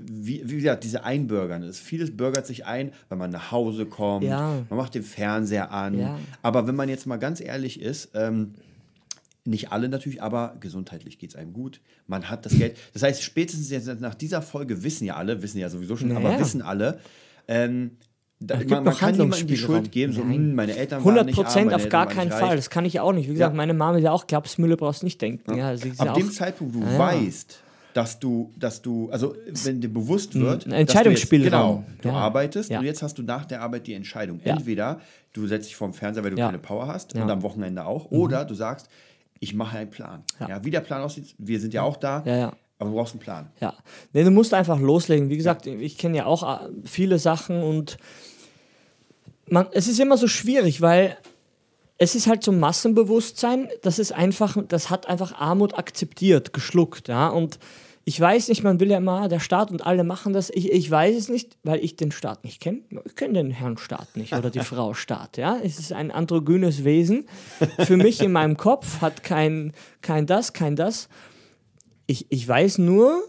wie, 0.00 0.42
wie 0.48 0.56
gesagt, 0.56 0.84
diese 0.84 1.04
Einbürgern. 1.04 1.62
Es, 1.62 1.78
vieles 1.80 2.16
bürgert 2.16 2.46
sich 2.46 2.66
ein, 2.66 2.92
wenn 3.08 3.18
man 3.18 3.30
nach 3.30 3.50
Hause 3.50 3.86
kommt, 3.86 4.24
Ja. 4.24 4.64
man 4.68 4.76
macht 4.76 4.94
den 4.94 5.02
Fernseher 5.02 5.70
an. 5.72 5.98
Ja. 5.98 6.18
Aber 6.42 6.66
wenn 6.66 6.74
man 6.76 6.88
jetzt 6.88 7.06
mal 7.06 7.16
ganz 7.16 7.40
ehrlich 7.40 7.80
ist, 7.80 8.10
ähm, 8.14 8.54
nicht 9.44 9.72
alle 9.72 9.88
natürlich, 9.88 10.22
aber 10.22 10.56
gesundheitlich 10.60 11.18
geht 11.18 11.30
es 11.30 11.36
einem 11.36 11.52
gut. 11.54 11.80
Man 12.06 12.28
hat 12.28 12.44
das 12.44 12.52
Geld. 12.58 12.76
Das 12.92 13.02
heißt, 13.02 13.22
spätestens 13.22 13.70
jetzt 13.70 13.86
nach 14.00 14.14
dieser 14.14 14.42
Folge 14.42 14.82
wissen 14.82 15.04
ja 15.06 15.16
alle, 15.16 15.42
wissen 15.42 15.58
ja 15.58 15.70
sowieso 15.70 15.96
schon, 15.96 16.10
aber 16.12 16.28
Naja. 16.28 16.40
wissen 16.40 16.60
alle, 16.60 17.00
ähm, 17.46 17.92
da, 18.40 18.56
man, 18.68 18.84
man 18.84 18.94
kann 18.94 19.16
niemandem 19.16 19.46
die. 19.48 19.56
Schuld 19.56 19.90
geben, 19.90 20.12
so, 20.12 20.20
Nein. 20.22 20.34
hm, 20.34 20.54
meine 20.54 20.76
Eltern 20.76 20.98
waren 20.98 21.08
100 21.16 21.26
nicht 21.26 21.38
arm, 21.38 21.44
Prozent 21.46 21.74
auf 21.74 21.88
gar 21.88 22.06
waren 22.06 22.14
keinen 22.14 22.28
nicht 22.28 22.38
Fall. 22.38 22.54
Das 22.56 22.70
kann 22.70 22.84
ich 22.84 23.00
auch 23.00 23.12
nicht. 23.12 23.26
Wie 23.28 23.32
gesagt, 23.32 23.52
Ja. 23.52 23.56
meine 23.56 23.74
Mama 23.74 23.96
ist 23.98 24.04
ja 24.04 24.12
auch 24.12 24.26
Klapsmühle, 24.28 24.76
brauchst 24.76 25.02
nicht 25.02 25.20
denken. 25.20 25.56
Ja. 25.56 25.76
sie 25.76 25.88
ist 25.88 25.98
ja 25.98 26.04
Ab 26.06 26.12
auch, 26.12 26.18
dem 26.18 26.30
Zeitpunkt, 26.30 26.74
wo 26.74 26.80
du 26.80 26.86
Ah, 26.86 26.98
weißt, 26.98 27.58
dass 27.98 28.20
du, 28.20 28.52
dass 28.56 28.80
du, 28.80 29.10
also 29.10 29.34
wenn 29.64 29.80
dir 29.80 29.92
bewusst 29.92 30.36
wird, 30.38 30.66
ein 30.66 30.70
Entscheidungsspielraum. 30.72 31.84
Genau, 31.84 31.84
du 32.00 32.08
Ja. 32.10 32.14
arbeitest 32.14 32.70
Ja. 32.70 32.78
und 32.78 32.84
jetzt 32.84 33.02
hast 33.02 33.18
du 33.18 33.22
nach 33.24 33.44
der 33.44 33.60
Arbeit 33.60 33.88
die 33.88 33.94
Entscheidung. 33.94 34.38
Entweder 34.44 35.00
du 35.32 35.48
setzt 35.48 35.66
dich 35.68 35.74
vorm 35.74 35.92
Fernseher, 35.92 36.22
weil 36.22 36.30
du 36.30 36.36
keine 36.36 36.60
Power 36.60 36.86
hast. 36.86 37.16
Mhm. 37.16 37.22
und 37.22 37.30
am 37.30 37.42
Wochenende 37.42 37.84
auch, 37.84 38.12
oder 38.12 38.44
du 38.44 38.54
sagst, 38.54 38.88
ich 39.40 39.52
mache 39.52 39.78
einen 39.78 39.90
Plan. 39.90 40.22
Ja. 40.38 40.64
Wie 40.64 40.70
der 40.70 40.80
Plan 40.80 41.02
aussieht, 41.02 41.34
wir 41.38 41.58
sind 41.58 41.74
ja 41.74 41.82
auch 41.82 41.96
da, 41.96 42.22
Ja, 42.24 42.36
ja. 42.36 42.52
aber 42.78 42.90
du 42.90 42.94
brauchst 42.96 43.14
einen 43.14 43.20
Plan. 43.20 43.50
Ja, 43.60 43.74
nee, 44.12 44.22
du 44.22 44.30
musst 44.30 44.54
einfach 44.54 44.78
loslegen. 44.78 45.28
Wie 45.28 45.36
gesagt, 45.36 45.66
ich 45.66 45.98
kenne 45.98 46.18
ja 46.18 46.26
auch 46.26 46.44
äh, 46.44 46.68
viele 46.84 47.18
Sachen 47.18 47.62
und 47.64 47.96
man, 49.50 49.66
es 49.72 49.88
ist 49.88 49.98
immer 49.98 50.16
so 50.16 50.28
schwierig, 50.28 50.80
weil 50.82 51.16
es 51.98 52.14
ist 52.14 52.28
halt 52.28 52.44
so 52.44 52.52
Massenbewusstsein, 52.52 53.68
das 53.82 53.98
ist 53.98 54.12
einfach, 54.12 54.56
das 54.68 54.88
hat 54.88 55.08
einfach 55.08 55.32
Armut 55.40 55.76
akzeptiert, 55.76 56.52
geschluckt, 56.52 57.08
ja, 57.08 57.26
und 57.28 57.58
ich 58.08 58.18
weiß 58.18 58.48
nicht, 58.48 58.62
man 58.62 58.80
will 58.80 58.90
ja 58.90 58.96
immer, 58.96 59.28
der 59.28 59.38
Staat 59.38 59.70
und 59.70 59.84
alle 59.84 60.02
machen 60.02 60.32
das. 60.32 60.48
Ich, 60.48 60.72
ich 60.72 60.90
weiß 60.90 61.14
es 61.14 61.28
nicht, 61.28 61.58
weil 61.62 61.84
ich 61.84 61.94
den 61.94 62.10
Staat 62.10 62.42
nicht 62.42 62.58
kenne. 62.58 62.80
Ich 63.04 63.16
kenne 63.16 63.34
den 63.34 63.50
Herrn 63.50 63.76
Staat 63.76 64.16
nicht 64.16 64.32
oder 64.32 64.48
die 64.48 64.60
Frau 64.64 64.94
Staat. 64.94 65.36
Ja? 65.36 65.58
Es 65.62 65.78
ist 65.78 65.92
ein 65.92 66.10
androgynes 66.10 66.84
Wesen. 66.84 67.26
Für 67.80 67.98
mich 67.98 68.22
in 68.22 68.32
meinem 68.32 68.56
Kopf 68.56 69.02
hat 69.02 69.22
kein, 69.24 69.74
kein 70.00 70.24
das, 70.24 70.54
kein 70.54 70.74
das. 70.74 71.10
Ich, 72.06 72.24
ich 72.30 72.48
weiß 72.48 72.78
nur, 72.78 73.22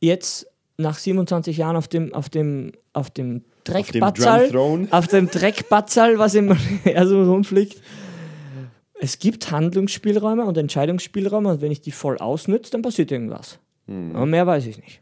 jetzt 0.00 0.46
nach 0.76 0.98
27 0.98 1.56
Jahren 1.56 1.76
auf 1.76 1.88
dem, 1.88 2.12
auf 2.12 2.28
dem, 2.28 2.72
auf 2.92 3.08
dem 3.08 3.42
Dreckbatzal, 3.64 4.54
auf 4.90 5.08
dem 5.08 5.30
Dreckbatzal, 5.30 6.18
was 6.18 6.34
immer 6.34 6.58
er 6.84 7.06
so 7.06 7.22
rumfliegt. 7.22 7.80
Es 9.00 9.18
gibt 9.18 9.50
Handlungsspielräume 9.50 10.44
und 10.44 10.58
Entscheidungsspielräume 10.58 11.48
und 11.48 11.62
wenn 11.62 11.72
ich 11.72 11.80
die 11.80 11.92
voll 11.92 12.18
ausnütze, 12.18 12.72
dann 12.72 12.82
passiert 12.82 13.10
irgendwas. 13.10 13.58
Aber 13.88 14.26
mehr 14.26 14.46
weiß 14.46 14.66
ich 14.66 14.78
nicht. 14.78 15.00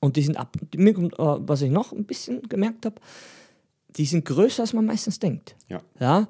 Und 0.00 0.16
die 0.16 0.22
sind 0.22 0.36
ab, 0.36 0.56
die, 0.72 0.78
äh, 0.78 1.04
was 1.18 1.62
ich 1.62 1.70
noch 1.70 1.92
ein 1.92 2.04
bisschen 2.04 2.42
gemerkt 2.48 2.86
habe, 2.86 2.96
die 3.96 4.06
sind 4.06 4.24
größer, 4.24 4.62
als 4.62 4.72
man 4.72 4.86
meistens 4.86 5.18
denkt. 5.18 5.56
Ja. 5.68 5.80
Ja? 5.98 6.28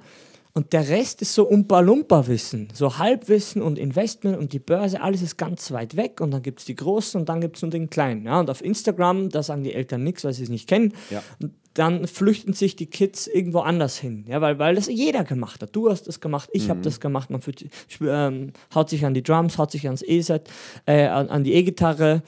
Und 0.52 0.72
der 0.72 0.88
Rest 0.88 1.22
ist 1.22 1.34
so 1.34 1.48
Umpa-Lumpa-Wissen, 1.48 2.68
so 2.72 2.98
Halbwissen 2.98 3.62
und 3.62 3.78
Investment 3.78 4.36
und 4.36 4.52
die 4.52 4.58
Börse, 4.58 5.00
alles 5.00 5.22
ist 5.22 5.36
ganz 5.36 5.70
weit 5.70 5.94
weg 5.94 6.20
und 6.20 6.32
dann 6.32 6.42
gibt 6.42 6.58
es 6.58 6.66
die 6.66 6.74
Großen 6.74 7.20
und 7.20 7.28
dann 7.28 7.40
gibt 7.40 7.56
es 7.56 7.62
nur 7.62 7.70
den 7.70 7.88
Kleinen. 7.88 8.24
Ja? 8.26 8.40
Und 8.40 8.50
auf 8.50 8.62
Instagram, 8.62 9.28
da 9.28 9.44
sagen 9.44 9.62
die 9.62 9.72
Eltern 9.72 10.02
nichts, 10.02 10.24
weil 10.24 10.32
sie 10.32 10.42
es 10.42 10.48
nicht 10.48 10.68
kennen. 10.68 10.92
Ja. 11.10 11.22
Und 11.40 11.52
dann 11.74 12.06
flüchten 12.06 12.52
sich 12.52 12.74
die 12.74 12.86
Kids 12.86 13.26
irgendwo 13.26 13.60
anders 13.60 13.98
hin, 13.98 14.24
ja? 14.28 14.40
weil, 14.40 14.58
weil 14.58 14.74
das 14.74 14.88
jeder 14.88 15.24
gemacht 15.24 15.62
hat. 15.62 15.74
Du 15.74 15.88
hast 15.88 16.08
das 16.08 16.20
gemacht, 16.20 16.50
ich 16.52 16.68
habe 16.68 16.80
das 16.80 17.00
gemacht, 17.00 17.30
man 17.30 17.40
fühlt, 17.40 17.64
ähm, 18.00 18.52
haut 18.74 18.90
sich 18.90 19.04
an 19.04 19.14
die 19.14 19.22
Drums, 19.22 19.56
haut 19.56 19.70
sich 19.70 19.86
ans 19.86 20.02
E-Set, 20.02 20.50
äh, 20.86 21.06
an, 21.06 21.28
an 21.28 21.44
die 21.44 21.54
E-Gitarre 21.54 22.22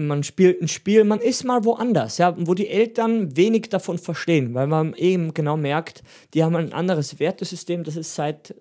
man 0.00 0.22
spielt 0.22 0.62
ein 0.62 0.68
Spiel, 0.68 1.04
man 1.04 1.20
ist 1.20 1.44
mal 1.44 1.64
woanders, 1.64 2.18
ja, 2.18 2.34
wo 2.38 2.54
die 2.54 2.68
Eltern 2.68 3.36
wenig 3.36 3.68
davon 3.68 3.98
verstehen, 3.98 4.54
weil 4.54 4.66
man 4.66 4.94
eben 4.94 5.34
genau 5.34 5.56
merkt, 5.56 6.02
die 6.34 6.44
haben 6.44 6.56
ein 6.56 6.72
anderes 6.72 7.18
Wertesystem, 7.18 7.84
das 7.84 7.96
ist 7.96 8.14
seit, 8.14 8.54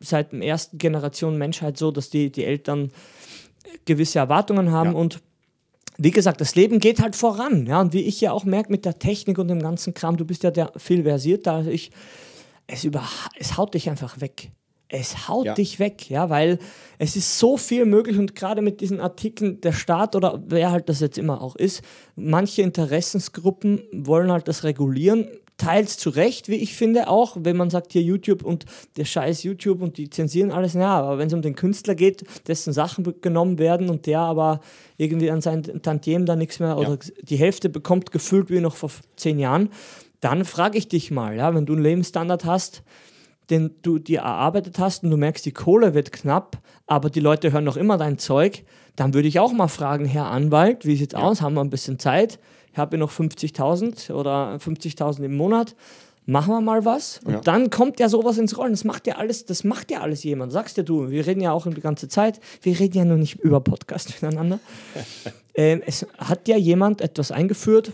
seit 0.00 0.32
der 0.32 0.42
ersten 0.42 0.78
Generation 0.78 1.36
Menschheit 1.36 1.76
so, 1.78 1.90
dass 1.90 2.10
die, 2.10 2.30
die 2.30 2.44
Eltern 2.44 2.92
gewisse 3.84 4.20
Erwartungen 4.20 4.70
haben 4.70 4.92
Ja. 4.92 4.98
und 4.98 5.20
wie 6.00 6.10
gesagt, 6.12 6.40
das 6.40 6.54
Leben 6.54 6.78
geht 6.78 7.02
halt 7.02 7.16
voran. 7.16 7.66
Ja, 7.66 7.80
und 7.80 7.92
wie 7.92 8.02
ich 8.02 8.20
ja 8.20 8.32
auch 8.32 8.44
merke 8.44 8.70
mit 8.70 8.84
der 8.84 8.98
Technik 8.98 9.38
und 9.38 9.48
dem 9.48 9.60
ganzen 9.60 9.94
Kram, 9.94 10.16
du 10.16 10.24
bist 10.24 10.44
ja 10.44 10.50
der 10.50 10.72
viel 10.76 11.02
versierter 11.02 11.52
als 11.54 11.66
ich, 11.66 11.90
es, 12.68 12.84
über, 12.84 13.02
es 13.38 13.56
haut 13.56 13.74
dich 13.74 13.90
einfach 13.90 14.20
weg. 14.20 14.50
Es 14.90 15.28
haut 15.28 15.44
Ja. 15.44 15.54
dich 15.54 15.78
weg, 15.80 16.08
ja, 16.08 16.30
weil 16.30 16.58
es 16.98 17.14
ist 17.16 17.38
so 17.38 17.58
viel 17.58 17.84
möglich 17.84 18.16
und 18.18 18.34
gerade 18.34 18.62
mit 18.62 18.80
diesen 18.80 19.00
Artikeln, 19.00 19.60
der 19.60 19.72
Staat 19.72 20.16
oder 20.16 20.42
wer 20.46 20.70
halt 20.70 20.88
das 20.88 21.00
jetzt 21.00 21.18
immer 21.18 21.42
auch 21.42 21.56
ist, 21.56 21.82
manche 22.16 22.62
Interessensgruppen 22.62 23.82
wollen 23.92 24.32
halt 24.32 24.48
das 24.48 24.64
regulieren, 24.64 25.28
teils 25.58 25.98
zu 25.98 26.10
Recht, 26.10 26.48
wie 26.48 26.54
ich 26.54 26.74
finde, 26.74 27.08
auch, 27.08 27.36
wenn 27.40 27.56
man 27.56 27.68
sagt, 27.68 27.92
hier 27.92 28.00
YouTube 28.00 28.42
und 28.42 28.64
der 28.96 29.04
scheiß 29.04 29.42
YouTube 29.42 29.82
und 29.82 29.98
die 29.98 30.08
zensieren 30.08 30.52
alles, 30.52 30.74
ja, 30.74 30.88
aber 30.88 31.18
wenn 31.18 31.26
es 31.26 31.34
um 31.34 31.42
den 31.42 31.56
Künstler 31.56 31.94
geht, 31.94 32.24
dessen 32.46 32.72
Sachen 32.72 33.20
genommen 33.20 33.58
werden 33.58 33.90
und 33.90 34.06
der 34.06 34.20
aber 34.20 34.60
irgendwie 34.96 35.30
an 35.30 35.40
seinen 35.40 35.82
Tantiemen 35.82 36.26
da 36.26 36.36
nichts 36.36 36.60
mehr 36.60 36.78
oder 36.78 36.98
die 37.22 37.36
Hälfte 37.36 37.68
bekommt, 37.68 38.12
gefühlt 38.12 38.50
wie 38.50 38.60
noch 38.60 38.76
vor 38.76 38.90
zehn 39.16 39.38
Jahren, 39.38 39.70
dann 40.20 40.44
frage 40.44 40.78
ich 40.78 40.88
dich 40.88 41.10
mal, 41.10 41.36
ja, 41.36 41.54
wenn 41.54 41.66
du 41.66 41.74
einen 41.74 41.82
Lebensstandard 41.82 42.44
hast, 42.44 42.82
den 43.50 43.74
du 43.82 43.98
dir 43.98 44.20
erarbeitet 44.20 44.78
hast 44.78 45.04
und 45.04 45.10
du 45.10 45.16
merkst, 45.16 45.44
die 45.44 45.52
Kohle 45.52 45.94
wird 45.94 46.12
knapp, 46.12 46.58
aber 46.86 47.10
die 47.10 47.20
Leute 47.20 47.52
hören 47.52 47.64
noch 47.64 47.76
immer 47.76 47.96
dein 47.96 48.18
Zeug, 48.18 48.64
dann 48.94 49.14
würde 49.14 49.28
ich 49.28 49.40
auch 49.40 49.52
mal 49.52 49.68
fragen, 49.68 50.04
Herr 50.04 50.26
Anwalt, 50.26 50.84
wie 50.84 50.96
sieht's 50.96 51.14
aus? 51.14 51.40
Haben 51.40 51.54
wir 51.54 51.62
ein 51.62 51.70
bisschen 51.70 51.98
Zeit? 51.98 52.38
Habe 52.78 52.96
hier 52.96 52.98
noch 52.98 53.10
50.000 53.12 54.12
oder 54.12 54.56
50.000 54.56 55.24
im 55.24 55.36
Monat. 55.36 55.74
Machen 56.26 56.52
wir 56.52 56.60
mal 56.60 56.84
was. 56.84 57.20
Und 57.24 57.32
Ja. 57.32 57.40
dann 57.40 57.70
kommt 57.70 58.00
ja 58.00 58.08
sowas 58.10 58.36
ins 58.36 58.58
Rollen. 58.58 58.72
Das 58.72 58.84
macht 58.84 59.06
ja 59.06 59.16
alles, 59.16 59.46
das 59.46 59.64
macht 59.64 59.90
ja 59.90 60.00
alles 60.02 60.22
jemand. 60.24 60.52
Sagst 60.52 60.76
ja 60.76 60.82
du, 60.82 61.08
wir 61.10 61.26
reden 61.26 61.40
ja 61.40 61.52
auch 61.52 61.66
die 61.66 61.80
ganze 61.80 62.06
Zeit. 62.08 62.38
Wir 62.60 62.78
reden 62.78 62.98
ja 62.98 63.04
nur 63.06 63.16
nicht 63.16 63.36
über 63.40 63.60
Podcast 63.60 64.10
miteinander. 64.22 64.58
ähm, 65.54 65.82
es 65.86 66.06
hat 66.18 66.46
ja 66.46 66.56
jemand 66.58 67.00
etwas 67.00 67.30
eingeführt 67.32 67.92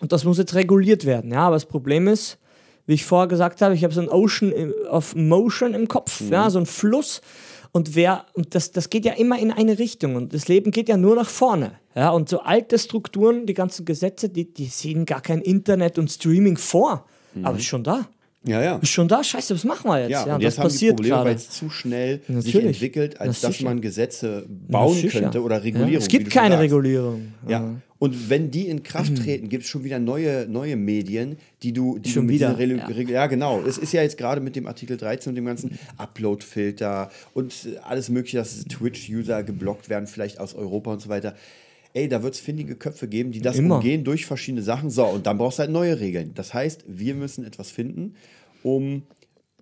und 0.00 0.10
das 0.10 0.24
muss 0.24 0.38
jetzt 0.38 0.54
reguliert 0.54 1.04
werden. 1.06 1.30
Ja, 1.32 1.46
aber 1.46 1.56
das 1.56 1.66
Problem 1.66 2.08
ist, 2.08 2.38
wie 2.86 2.94
ich 2.94 3.04
vorher 3.04 3.28
gesagt 3.28 3.62
habe, 3.62 3.72
ich 3.74 3.84
habe 3.84 3.94
so 3.94 4.00
ein 4.00 4.08
Ocean 4.08 4.52
of 4.90 5.14
Motion 5.14 5.72
im 5.74 5.86
Kopf, 5.86 6.22
ja, 6.28 6.50
so 6.50 6.58
ein 6.58 6.66
Fluss. 6.66 7.20
Und 7.70 7.94
wer, 7.94 8.24
und 8.34 8.56
das, 8.56 8.72
das 8.72 8.90
geht 8.90 9.04
ja 9.04 9.12
immer 9.12 9.38
in 9.38 9.52
eine 9.52 9.78
Richtung 9.78 10.16
und 10.16 10.34
das 10.34 10.48
Leben 10.48 10.72
geht 10.72 10.88
ja 10.88 10.96
nur 10.96 11.14
nach 11.14 11.28
vorne. 11.28 11.78
Ja, 11.94 12.10
und 12.10 12.28
so 12.28 12.40
alte 12.40 12.78
Strukturen, 12.78 13.46
die 13.46 13.54
ganzen 13.54 13.84
Gesetze, 13.84 14.28
die, 14.28 14.52
die 14.52 14.66
sehen 14.66 15.04
gar 15.06 15.20
kein 15.20 15.40
Internet 15.40 15.98
und 15.98 16.10
Streaming 16.10 16.56
vor. 16.56 17.04
Aber 17.42 17.56
ist 17.58 17.64
schon 17.64 17.84
da. 17.84 18.08
Ja, 18.42 18.62
ja. 18.62 18.76
Ist 18.76 18.88
schon 18.88 19.06
da, 19.06 19.22
scheiße, 19.22 19.54
was 19.54 19.64
machen 19.64 19.90
wir 19.90 20.00
jetzt? 20.00 20.10
Ja, 20.10 20.26
Ja, 20.26 20.34
und 20.36 20.42
das 20.42 20.54
jetzt 20.54 20.58
haben 20.58 20.68
die 20.68 20.72
passiert 20.72 20.96
Probleme, 20.96 21.24
weil 21.24 21.34
es 21.34 21.50
zu 21.50 21.68
schnell 21.68 22.20
sich 22.26 22.54
Natürlich. 22.54 22.66
entwickelt, 22.76 23.20
als 23.20 23.42
Na, 23.42 23.48
dass 23.48 23.60
man 23.60 23.80
Gesetze 23.82 24.46
bauen 24.48 25.08
könnte 25.08 25.42
oder 25.42 25.56
Ja, 25.56 25.62
Regulierung. 25.62 25.94
es 25.96 26.06
wie 26.06 26.08
gibt 26.18 26.30
keine. 26.30 26.58
Regulierung. 26.58 27.34
Ja. 27.46 27.74
Und 27.98 28.30
wenn 28.30 28.50
die 28.50 28.68
in 28.68 28.82
Kraft 28.82 29.14
treten, 29.18 29.50
gibt 29.50 29.64
es 29.64 29.68
schon 29.68 29.84
wieder 29.84 29.98
neue, 29.98 30.46
neue 30.48 30.76
Medien, 30.76 31.36
die 31.62 31.74
du, 31.74 31.98
die 31.98 32.08
Schon 32.08 32.28
du 32.28 32.32
wieder, 32.32 32.58
ja. 32.58 33.02
Ja, 33.10 33.26
genau. 33.26 33.60
Es 33.60 33.76
ist 33.76 33.92
ja 33.92 34.00
jetzt 34.00 34.16
gerade 34.16 34.40
mit 34.40 34.56
dem 34.56 34.66
Artikel 34.66 34.96
13 34.96 35.32
und 35.32 35.34
dem 35.36 35.44
ganzen 35.44 35.78
Upload-Filter 35.98 37.10
und 37.34 37.52
alles 37.86 38.08
mögliche, 38.08 38.38
dass 38.38 38.64
Twitch-User 38.64 39.42
geblockt 39.42 39.90
werden, 39.90 40.06
vielleicht 40.06 40.40
aus 40.40 40.54
Europa 40.54 40.92
und 40.94 41.02
so 41.02 41.10
weiter. 41.10 41.34
Ey, 41.92 42.08
da 42.08 42.22
wird 42.22 42.34
es 42.34 42.40
findige 42.40 42.76
Köpfe 42.76 43.08
geben, 43.08 43.32
die 43.32 43.40
das 43.40 43.58
Immer. 43.58 43.76
umgehen 43.76 44.04
durch 44.04 44.24
verschiedene 44.26 44.62
Sachen. 44.62 44.90
So, 44.90 45.04
und 45.06 45.26
dann 45.26 45.38
brauchst 45.38 45.58
du 45.58 45.62
halt 45.62 45.70
neue 45.72 45.98
Regeln. 45.98 46.32
Das 46.34 46.54
heißt, 46.54 46.84
wir 46.86 47.14
müssen 47.14 47.44
etwas 47.44 47.70
finden, 47.70 48.14
um, 48.62 49.02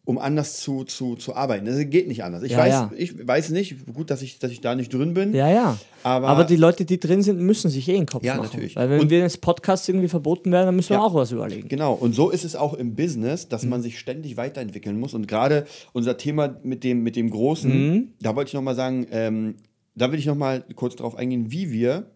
um 0.04 0.18
anders 0.18 0.60
zu, 0.60 0.84
zu, 0.84 1.16
zu 1.16 1.34
arbeiten. 1.34 1.64
Das 1.66 1.78
geht 1.88 2.06
nicht 2.08 2.24
anders. 2.24 2.42
Ich, 2.42 2.52
Ja, 2.52 2.58
weiß, 2.58 2.70
ja. 2.72 2.90
ich 2.96 3.26
weiß 3.26 3.50
nicht, 3.50 3.76
gut, 3.94 4.10
dass 4.10 4.20
ich, 4.22 4.38
dass 4.38 4.50
ich 4.50 4.60
da 4.60 4.74
nicht 4.74 4.92
drin 4.92 5.14
bin. 5.14 5.34
Ja, 5.34 5.48
ja. 5.50 5.78
Aber- 6.02 6.28
Aber, 6.28 6.44
die 6.44 6.56
Leute, 6.56 6.84
die 6.84 6.98
drin 7.00 7.22
sind, 7.22 7.40
müssen 7.40 7.70
sich 7.70 7.88
eh 7.88 7.92
in 7.92 8.00
den 8.02 8.06
Kopf 8.06 8.24
Ja, 8.24 8.36
machen. 8.36 8.46
natürlich. 8.52 8.76
Weil 8.76 8.90
wenn 8.90 9.00
Und- 9.00 9.10
wir 9.10 9.20
jetzt 9.20 9.40
Podcasts 9.40 9.88
irgendwie 9.88 10.08
verboten 10.08 10.50
werden, 10.52 10.66
dann 10.66 10.76
müssen 10.76 10.90
wir 10.90 10.96
Ja. 10.96 11.02
auch 11.04 11.14
was 11.14 11.32
überlegen. 11.32 11.68
Genau, 11.68 11.94
und 11.94 12.14
so 12.14 12.28
ist 12.30 12.44
es 12.44 12.56
auch 12.56 12.74
im 12.74 12.94
Business, 12.94 13.48
dass 13.48 13.64
Mhm. 13.64 13.70
man 13.70 13.82
sich 13.82 13.98
ständig 13.98 14.36
weiterentwickeln 14.36 14.98
muss. 15.00 15.14
Und 15.14 15.28
gerade 15.28 15.66
unser 15.94 16.16
Thema 16.18 16.58
mit 16.62 16.84
dem, 16.84 17.02
mit 17.02 17.16
dem 17.16 17.30
Großen, 17.30 17.70
Mhm. 17.92 18.08
da 18.20 18.34
wollte 18.36 18.48
ich 18.48 18.54
nochmal 18.54 18.74
sagen, 18.74 19.06
ähm, 19.10 19.54
da 19.94 20.10
will 20.12 20.18
ich 20.18 20.26
nochmal 20.26 20.64
kurz 20.74 20.96
drauf 20.96 21.16
eingehen, 21.16 21.50
wie 21.50 21.70
wir 21.72 22.06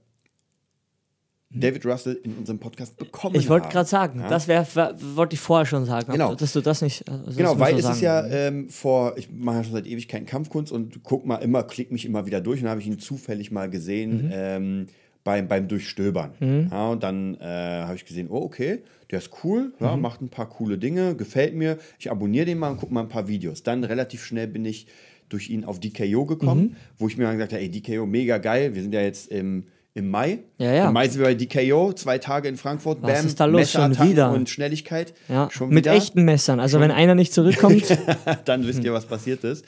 David 1.55 1.85
Russell 1.87 2.19
in 2.25 2.35
unserem 2.37 2.59
Podcast 2.59 2.97
bekommen 2.97 3.35
Mhm. 3.35 3.41
Ich 3.41 3.49
wollte 3.49 3.69
gerade 3.69 3.89
sagen, 3.89 4.21
Ja? 4.21 4.29
das 4.29 4.49
wollte 4.49 5.35
ich 5.35 5.41
vorher 5.41 5.67
schon 5.67 5.85
sagen, 5.85 6.11
Genau. 6.13 6.35
dass 6.35 6.53
du 6.53 6.61
das 6.61 6.83
nicht. 6.83 7.03
äh, 7.03 7.13
das 7.27 7.37
Genau, 7.37 7.51
muss 7.53 7.61
weil 7.61 7.79
es 7.79 7.89
ist 7.89 8.01
ja 8.01 8.27
ähm, 8.27 8.69
vor, 8.71 9.17
ich 9.17 9.29
mache 9.31 9.57
ja 9.59 9.65
schon 9.65 9.73
seit 9.75 9.87
Ewigkeiten 9.87 10.27
Kampfkunst 10.27 10.73
und 10.73 11.03
guck 11.03 11.27
mal 11.27 11.37
immer, 11.37 11.63
klick 11.65 11.93
mich 11.93 12.05
immer 12.05 12.27
wieder 12.27 12.41
durch 12.41 12.63
und 12.63 12.69
habe 12.69 12.81
ich 12.81 12.87
ihn 12.87 12.99
zufällig 12.99 13.51
mal 13.51 13.69
gesehen 13.69 14.27
Mhm. 14.27 14.31
ähm, 14.33 14.87
beim, 15.25 15.47
beim 15.47 15.69
Durchstöbern. 15.69 16.33
Ja, 16.71 16.89
und 16.89 17.03
dann 17.05 17.37
äh, 17.37 17.45
habe 17.45 17.95
ich 17.95 18.05
gesehen, 18.05 18.27
oh, 18.29 18.39
okay, 18.43 18.83
der 19.11 19.19
ist 19.21 19.31
cool, 19.45 19.73
ja, 19.79 19.95
Mhm. 19.95 20.03
macht 20.03 20.21
ein 20.21 20.29
paar 20.31 20.49
coole 20.49 20.79
Dinge, 20.79 21.15
gefällt 21.15 21.55
mir. 21.55 21.79
Ich 22.01 22.11
abonniere 22.11 22.47
den 22.47 22.59
mal 22.59 22.71
und 22.71 22.79
gucke 22.79 22.93
mal 22.93 23.03
ein 23.03 23.09
paar 23.09 23.29
Videos. 23.29 23.63
Dann 23.63 23.85
relativ 23.85 24.25
schnell 24.25 24.49
bin 24.49 24.65
ich 24.65 24.87
durch 25.29 25.49
ihn 25.49 25.65
auf 25.65 25.79
DKO 25.81 26.25
gekommen, 26.27 26.63
Mhm. 26.63 26.77
wo 26.99 27.07
ich 27.09 27.17
mir 27.17 27.25
dann 27.25 27.35
gesagt 27.35 27.53
habe, 27.53 27.63
ey, 27.63 27.71
DKO, 27.71 28.05
mega 28.05 28.39
geil. 28.39 28.75
Wir 28.75 28.83
sind 28.83 28.93
ja 28.93 29.01
jetzt 29.01 29.31
im, 29.31 29.65
im 29.95 30.09
Mai. 30.11 30.41
Ja, 30.59 30.73
ja. 30.73 30.89
Im 30.89 30.95
Mai 30.95 31.09
sind 31.09 31.21
wir 31.21 31.27
bei 31.27 31.35
DKO, 31.35 31.93
zwei 31.93 32.19
Tage 32.19 32.49
in 32.49 32.57
Frankfurt. 32.57 33.03
Was 33.03 33.13
Bam, 33.13 33.27
ist 33.27 33.41
da 33.41 33.45
los? 33.45 33.71
Schon 33.71 33.99
wieder? 34.01 34.33
Und 34.33 34.49
Schnelligkeit. 34.49 35.13
Ja, 35.29 35.49
Schon 35.51 35.69
mit 35.69 35.85
wieder. 35.85 35.95
echten 35.95 36.25
Messern. 36.25 36.61
Also 36.61 36.81
wenn 36.81 36.91
einer 36.91 37.15
nicht 37.15 37.33
zurückkommt, 37.35 37.85
dann 38.45 38.67
wisst 38.67 38.83
ihr, 38.85 38.93
was 38.93 39.07
passiert 39.07 39.45
ist. 39.45 39.65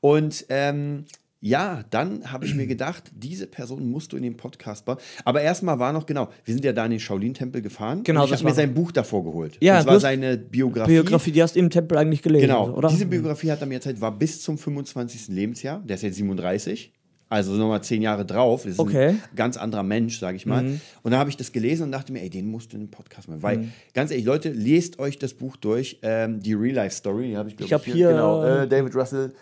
Und 0.00 0.44
ähm, 0.50 1.04
ja, 1.44 1.82
dann 1.90 2.30
habe 2.30 2.46
ich 2.46 2.54
mir 2.54 2.66
gedacht, 2.68 3.10
diese 3.16 3.48
Person 3.48 3.90
musst 3.90 4.12
du 4.12 4.16
in 4.16 4.22
den 4.22 4.36
Podcast 4.36 4.84
bauen. 4.84 4.98
Aber 5.24 5.40
erstmal 5.42 5.78
war 5.80 5.92
noch, 5.92 6.06
genau, 6.06 6.28
wir 6.44 6.54
sind 6.54 6.64
ja 6.64 6.72
da 6.72 6.84
in 6.84 6.92
den 6.92 7.00
Shaolin-Tempel 7.00 7.62
gefahren. 7.62 8.04
Genau, 8.04 8.22
und 8.22 8.28
ich 8.28 8.34
habe 8.34 8.44
mir 8.44 8.54
sein 8.54 8.74
Buch 8.74 8.92
davor 8.92 9.24
geholt. 9.24 9.56
Ja, 9.60 9.76
das 9.78 9.86
war 9.86 9.98
seine 9.98 10.36
Biografie. 10.36 10.92
Biografie, 10.92 11.32
die 11.32 11.42
hast 11.42 11.56
du 11.56 11.60
im 11.60 11.70
Tempel 11.70 11.98
eigentlich 11.98 12.22
gelesen, 12.22 12.46
Genau, 12.46 12.70
oder? 12.70 12.88
diese 12.88 13.06
Biografie 13.06 13.50
hat 13.50 13.60
er 13.60 13.66
mir 13.66 13.74
erzählt, 13.74 14.00
war 14.00 14.12
bis 14.16 14.40
zum 14.42 14.56
25. 14.56 15.28
Lebensjahr. 15.28 15.80
Der 15.84 15.96
ist 15.96 16.02
jetzt 16.02 16.16
37. 16.16 16.92
Also 17.32 17.52
nochmal 17.54 17.82
zehn 17.82 18.02
Jahre 18.02 18.26
drauf. 18.26 18.64
Das 18.64 18.72
ist 18.74 18.78
Okay. 18.78 19.12
Mhm. 19.12 19.18
ein 19.30 19.36
ganz 19.36 19.56
anderer 19.56 19.82
Mensch, 19.82 20.18
sage 20.18 20.36
ich 20.36 20.44
mal. 20.44 20.64
Und 21.02 21.10
dann 21.10 21.18
habe 21.18 21.30
ich 21.30 21.36
das 21.38 21.50
gelesen 21.50 21.84
und 21.84 21.92
dachte 21.92 22.12
mir, 22.12 22.20
ey, 22.20 22.28
den 22.28 22.46
musst 22.46 22.72
du 22.72 22.76
in 22.76 22.84
den 22.84 22.90
Podcast 22.90 23.26
machen. 23.28 23.42
Weil, 23.42 23.68
ganz 23.94 24.10
ehrlich, 24.10 24.26
Leute, 24.26 24.50
lest 24.50 24.98
euch 24.98 25.18
das 25.18 25.32
Buch 25.32 25.56
durch. 25.56 25.98
Ähm, 26.02 26.40
die 26.42 26.52
Real-Life-Story, 26.52 27.28
die 27.28 27.36
habe 27.38 27.48
ich, 27.48 27.56
glaub 27.56 27.66
Ich 27.66 27.72
hab 27.72 27.84
hier- 27.86 28.10
Genau, 28.10 28.44
äh, 28.44 28.68
David 28.68 28.94
Russell. 28.94 29.32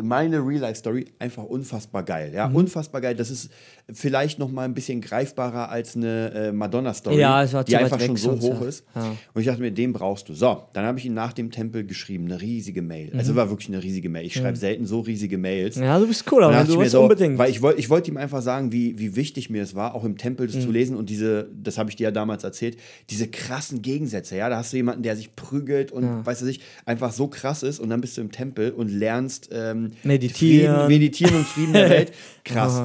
Meine 0.00 0.38
Real-Life-Story 0.46 1.06
einfach 1.18 1.42
unfassbar 1.42 2.04
geil. 2.04 2.30
Ja, 2.32 2.46
unfassbar 2.46 3.00
geil. 3.00 3.16
Das 3.16 3.28
ist 3.30 3.50
vielleicht 3.94 4.38
noch 4.38 4.50
mal 4.50 4.64
ein 4.64 4.74
bisschen 4.74 5.00
greifbarer 5.00 5.68
als 5.70 5.96
eine 5.96 6.32
äh, 6.34 6.52
Madonna-Story, 6.52 7.18
Ja, 7.18 7.44
die 7.64 7.76
einfach 7.76 8.00
schon 8.00 8.16
so 8.16 8.38
hoch 8.40 8.60
ja. 8.62 8.66
ist. 8.68 8.84
Ja. 8.94 9.16
Und 9.34 9.40
ich 9.40 9.46
dachte 9.46 9.60
mir, 9.60 9.70
den 9.70 9.92
brauchst 9.92 10.28
du. 10.28 10.34
So, 10.34 10.62
dann 10.72 10.84
habe 10.84 10.98
ich 10.98 11.06
ihn 11.06 11.14
nach 11.14 11.32
dem 11.32 11.50
Tempel 11.50 11.84
geschrieben, 11.84 12.26
eine 12.26 12.40
riesige 12.40 12.82
Mail. 12.82 13.12
Also 13.16 13.34
war 13.36 13.50
wirklich 13.50 13.68
eine 13.68 13.82
riesige 13.82 14.08
Mail. 14.08 14.26
Ich 14.26 14.34
schreibe 14.34 14.56
selten 14.56 14.86
so 14.86 15.00
riesige 15.00 15.38
Mails. 15.38 15.76
Mhm. 15.76 15.82
Ja, 15.84 15.98
du 15.98 16.06
bist 16.06 16.24
cool, 16.32 16.42
Und 16.44 16.54
aber 16.54 16.64
du 16.64 16.78
willst 16.78 16.92
so, 16.92 17.02
unbedingt. 17.02 17.38
Weil 17.38 17.50
ich 17.50 17.62
wollte 17.62 17.78
ich 17.80 17.90
wollt 17.90 18.06
ihm 18.08 18.16
einfach 18.16 18.42
sagen, 18.42 18.72
wie, 18.72 18.98
wie 18.98 19.16
wichtig 19.16 19.50
mir 19.50 19.62
es 19.62 19.74
war, 19.74 19.94
auch 19.94 20.04
im 20.04 20.16
Tempel 20.18 20.46
das 20.46 20.56
Mhm. 20.56 20.60
zu 20.62 20.70
lesen 20.70 20.96
und 20.96 21.10
diese, 21.10 21.48
das 21.62 21.78
habe 21.78 21.90
ich 21.90 21.96
dir 21.96 22.04
ja 22.04 22.10
damals 22.10 22.44
erzählt, 22.44 22.76
diese 23.10 23.28
krassen 23.28 23.82
Gegensätze. 23.82 24.36
Ja, 24.36 24.48
da 24.48 24.56
hast 24.58 24.72
du 24.72 24.76
jemanden, 24.76 25.02
der 25.02 25.16
sich 25.16 25.34
prügelt 25.36 25.92
und, 25.92 26.26
weißt 26.26 26.42
du 26.42 26.46
nicht, 26.46 26.62
einfach 26.86 27.12
so 27.12 27.28
krass 27.28 27.62
ist 27.62 27.78
und 27.80 27.88
dann 27.90 28.00
bist 28.00 28.16
du 28.16 28.20
im 28.20 28.30
Tempel 28.32 28.70
und 28.72 28.88
lernst 28.88 29.48
ähm, 29.52 29.92
Meditieren. 30.02 30.74
Frieden, 30.74 30.88
meditieren 30.88 31.34
und 31.36 31.46
Frieden 31.46 31.72
der 31.72 31.90
Welt. 31.90 32.12
Krass. 32.44 32.82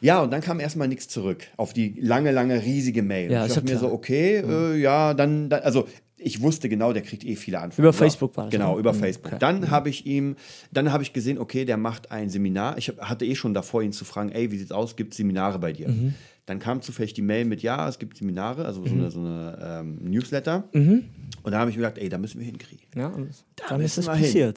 Ja, 0.00 0.22
und 0.26 0.30
dann 0.32 0.42
kam 0.42 0.60
erstmal 0.60 0.86
nichts 0.88 1.08
zurück 1.08 1.44
auf 1.56 1.72
die 1.72 1.94
lange, 2.00 2.30
lange, 2.30 2.62
riesige 2.62 3.02
Mail. 3.02 3.30
Ja, 3.32 3.46
ich 3.46 3.54
dachte 3.54 3.64
mir 3.64 3.70
klar. 3.78 3.80
so, 3.90 3.92
okay, 3.92 4.36
äh, 4.46 4.76
ja, 4.76 5.14
dann, 5.14 5.48
dann, 5.48 5.62
also 5.62 5.88
ich 6.18 6.40
wusste 6.42 6.68
genau, 6.68 6.92
der 6.92 7.02
kriegt 7.02 7.24
eh 7.24 7.36
viele 7.36 7.58
Anfragen. 7.60 7.82
Über 7.82 7.92
Facebook 7.92 8.36
war 8.36 8.44
das, 8.46 8.52
Genau, 8.52 8.74
ne? 8.74 8.80
über 8.80 8.92
Mhm, 8.92 8.98
Facebook. 8.98 9.26
okay. 9.32 9.36
Dann 9.38 9.70
habe 9.70 9.88
ich 9.90 10.06
ihm, 10.06 10.36
dann 10.72 10.92
habe 10.92 11.02
ich 11.02 11.12
gesehen, 11.12 11.38
okay, 11.38 11.64
der 11.64 11.76
macht 11.76 12.10
ein 12.10 12.28
Seminar. 12.30 12.78
Ich 12.78 12.88
hatte 12.98 13.24
eh 13.24 13.34
schon 13.34 13.54
davor, 13.54 13.82
ihn 13.82 13.92
zu 13.92 14.04
fragen, 14.04 14.30
ey, 14.32 14.50
wie 14.50 14.58
sieht's 14.58 14.72
aus? 14.72 14.96
Gibt 14.96 15.14
Seminare 15.14 15.58
bei 15.58 15.72
dir? 15.72 15.88
Mhm. 15.88 16.14
Dann 16.46 16.58
kam 16.58 16.80
zufällig 16.80 17.12
die 17.12 17.22
Mail 17.22 17.44
mit, 17.44 17.62
ja, 17.62 17.88
es 17.88 17.98
gibt 17.98 18.16
Seminare, 18.16 18.64
also 18.66 18.84
so 18.86 18.94
eine, 18.94 19.10
so 19.10 19.18
eine 19.20 19.58
ähm, 19.80 19.98
Newsletter. 20.02 20.64
Mhm. 20.72 21.04
Und 21.42 21.52
da 21.52 21.58
habe 21.58 21.70
ich 21.70 21.76
mir 21.76 21.82
gedacht, 21.82 21.98
ey, 21.98 22.08
da 22.08 22.18
müssen 22.18 22.38
wir 22.40 22.46
hinkriegen. 22.46 22.86
ja, 22.96 23.08
und 23.08 23.28
dann 23.68 23.80
ist 23.80 23.98
es 23.98 24.06
wir 24.06 24.14
hin. 24.14 24.54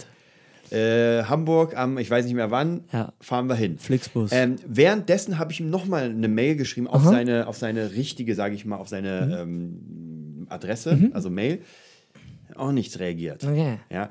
Äh, 0.72 1.24
Hamburg 1.24 1.76
am, 1.78 1.98
ich 1.98 2.10
weiß 2.10 2.26
nicht 2.26 2.34
mehr 2.36 2.52
wann, 2.52 2.82
Ja. 2.92 3.14
fahren 3.20 3.48
wir 3.48 3.56
hin. 3.56 3.78
Flixbus. 3.80 4.32
Ähm, 4.34 4.56
währenddessen 4.68 5.40
habe 5.40 5.52
ich 5.52 5.60
ihm 5.60 5.70
nochmal 5.70 6.04
eine 6.10 6.28
Mail 6.28 6.56
geschrieben 6.56 6.88
auf 6.88 7.04
seine, 7.04 7.48
auf 7.48 7.58
seine 7.58 7.92
richtige, 7.94 8.36
sage 8.36 8.56
ich 8.56 8.66
mal, 8.66 8.78
auf 8.78 8.88
seine 8.90 9.46
Mhm. 9.46 10.44
ähm, 10.44 10.48
Adresse, 10.50 11.10
also 11.14 11.30
Mail. 11.30 11.62
Auch 12.56 12.72
nichts 12.72 13.00
reagiert. 13.00 13.44
Okay. 13.44 13.80
Ja. 13.92 14.10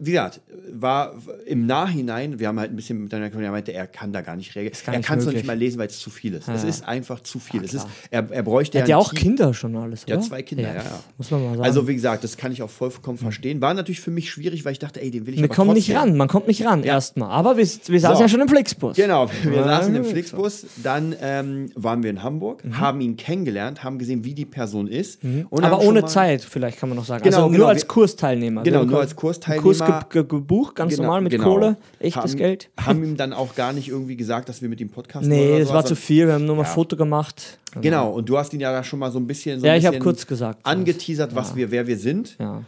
Wie 0.00 0.12
gesagt, 0.12 0.40
war 0.72 1.14
im 1.46 1.66
Nachhinein, 1.66 2.38
wir 2.38 2.48
haben 2.48 2.58
halt 2.58 2.70
ein 2.72 2.76
bisschen 2.76 3.02
miteinander 3.04 3.28
gesprochen, 3.28 3.44
er 3.44 3.50
meinte, 3.52 3.72
er 3.72 3.86
kann 3.86 4.12
da 4.12 4.20
gar 4.20 4.36
nicht 4.36 4.54
reagieren. 4.54 4.76
gar 4.84 4.94
Er 4.94 5.00
kann 5.00 5.18
es 5.18 5.26
noch 5.26 5.32
nicht 5.32 5.46
mal 5.46 5.56
lesen, 5.56 5.78
weil 5.78 5.88
es 5.88 5.98
zu 5.98 6.10
viel 6.10 6.34
ist. 6.34 6.48
Es 6.48 6.62
Ja. 6.62 6.68
ist 6.68 6.86
einfach 6.86 7.20
zu 7.20 7.38
viel. 7.38 7.64
es 7.64 7.74
ist, 7.74 7.86
er, 8.10 8.26
er 8.30 8.42
bräuchte 8.42 8.78
Er 8.78 8.82
hat 8.82 8.88
ja 8.88 8.96
auch 8.96 9.10
Team- 9.10 9.18
Kinder 9.36 9.54
schon 9.54 9.76
alles, 9.76 10.04
oder? 10.04 10.14
Ja, 10.16 10.20
zwei 10.20 10.42
Kinder, 10.42 10.64
ja, 10.64 10.74
ja. 10.76 10.82
Muss 11.18 11.30
man 11.30 11.42
mal 11.42 11.50
sagen. 11.52 11.62
Also, 11.64 11.88
wie 11.88 11.94
gesagt, 11.94 12.24
das 12.24 12.36
kann 12.36 12.52
ich 12.52 12.62
auch 12.62 12.70
vollkommen 12.70 13.18
verstehen. 13.18 13.60
War 13.60 13.74
natürlich 13.74 14.00
für 14.00 14.10
mich 14.10 14.30
schwierig, 14.30 14.64
weil 14.64 14.72
ich 14.72 14.78
dachte, 14.78 15.00
ey, 15.02 15.10
den 15.10 15.26
will 15.26 15.34
ich 15.34 15.40
wir 15.40 15.48
kommen 15.48 15.72
nicht 15.74 15.94
ran, 15.94 16.16
man 16.16 16.28
kommt 16.28 16.46
nicht 16.48 16.64
ran 16.64 16.82
erstmal. 16.82 17.30
Aber 17.30 17.56
wir, 17.56 17.66
wir 17.66 18.00
saßen 18.00 18.16
So. 18.16 18.22
ja 18.22 18.28
schon 18.28 18.40
im 18.40 18.48
Flixbus. 18.48 18.96
Genau, 18.96 19.28
wir 19.42 19.52
Ja, 19.52 19.64
saßen 19.64 19.94
im. 19.94 20.04
Flixbus, 20.04 20.66
dann 20.82 21.14
ähm, 21.20 21.70
waren 21.74 22.02
wir 22.02 22.10
in 22.10 22.22
Hamburg, 22.22 22.64
Mhm. 22.64 22.78
haben 22.80 23.00
ihn 23.00 23.16
kennengelernt, 23.16 23.82
haben 23.84 23.98
gesehen, 23.98 24.24
wie 24.24 24.34
die 24.34 24.44
Person 24.44 24.86
ist. 24.88 25.20
Und 25.50 25.64
Aber 25.64 25.80
ohne 25.80 26.04
Zeit, 26.06 26.42
vielleicht 26.42 26.78
kann 26.78 26.88
man 26.88 26.96
noch 26.96 27.04
sagen. 27.04 27.22
Genau, 27.24 27.36
also 27.36 27.48
nur 27.48 27.56
genau, 27.56 27.66
als 27.68 27.86
Kursteilnehmer. 27.86 28.62
Genau, 28.62 28.84
nur 28.84 29.00
als 29.00 29.14
Kursteilnehmer. 29.16 29.62
Kurs 29.78 30.08
ge 30.10 30.22
ge 30.22 30.28
gebucht, 30.28 30.74
ganz 30.76 30.90
Genau, 30.92 31.04
normal 31.04 31.20
mit 31.22 31.32
genau. 31.32 31.44
Kohle, 31.54 31.76
echtes 31.98 32.22
haben, 32.32 32.36
Geld. 32.36 32.70
Haben 32.80 33.04
ihm 33.04 33.16
dann 33.16 33.32
auch 33.32 33.54
gar 33.54 33.72
nicht 33.72 33.88
irgendwie 33.88 34.16
gesagt, 34.16 34.48
dass 34.48 34.62
wir 34.62 34.68
mit 34.68 34.80
ihm 34.80 34.88
podcasten 34.90 35.28
Nee, 35.28 35.50
oder 35.50 35.58
das 35.60 35.72
war 35.72 35.84
zu 35.84 35.96
viel, 35.96 36.26
wir 36.26 36.34
haben 36.34 36.44
nur 36.46 36.56
mal 36.56 36.62
Ja. 36.62 36.68
ein 36.68 36.74
Foto 36.74 36.96
gemacht. 36.96 37.58
Genau, 37.80 38.10
und 38.10 38.28
du 38.28 38.38
hast 38.38 38.52
ihn 38.54 38.60
ja 38.60 38.72
da 38.72 38.82
schon 38.82 38.98
mal 38.98 39.10
so 39.12 39.18
ein 39.18 39.26
bisschen, 39.26 39.60
so 39.60 39.66
Ja, 39.66 39.72
ein 39.72 39.78
ich 39.78 39.84
bisschen 39.84 40.02
kurz 40.02 40.26
gesagt, 40.26 40.60
angeteasert, 40.64 41.34
was 41.34 41.54
wir, 41.56 41.70
wer 41.70 41.86
wir 41.86 41.98
sind. 41.98 42.36
Ja. 42.38 42.62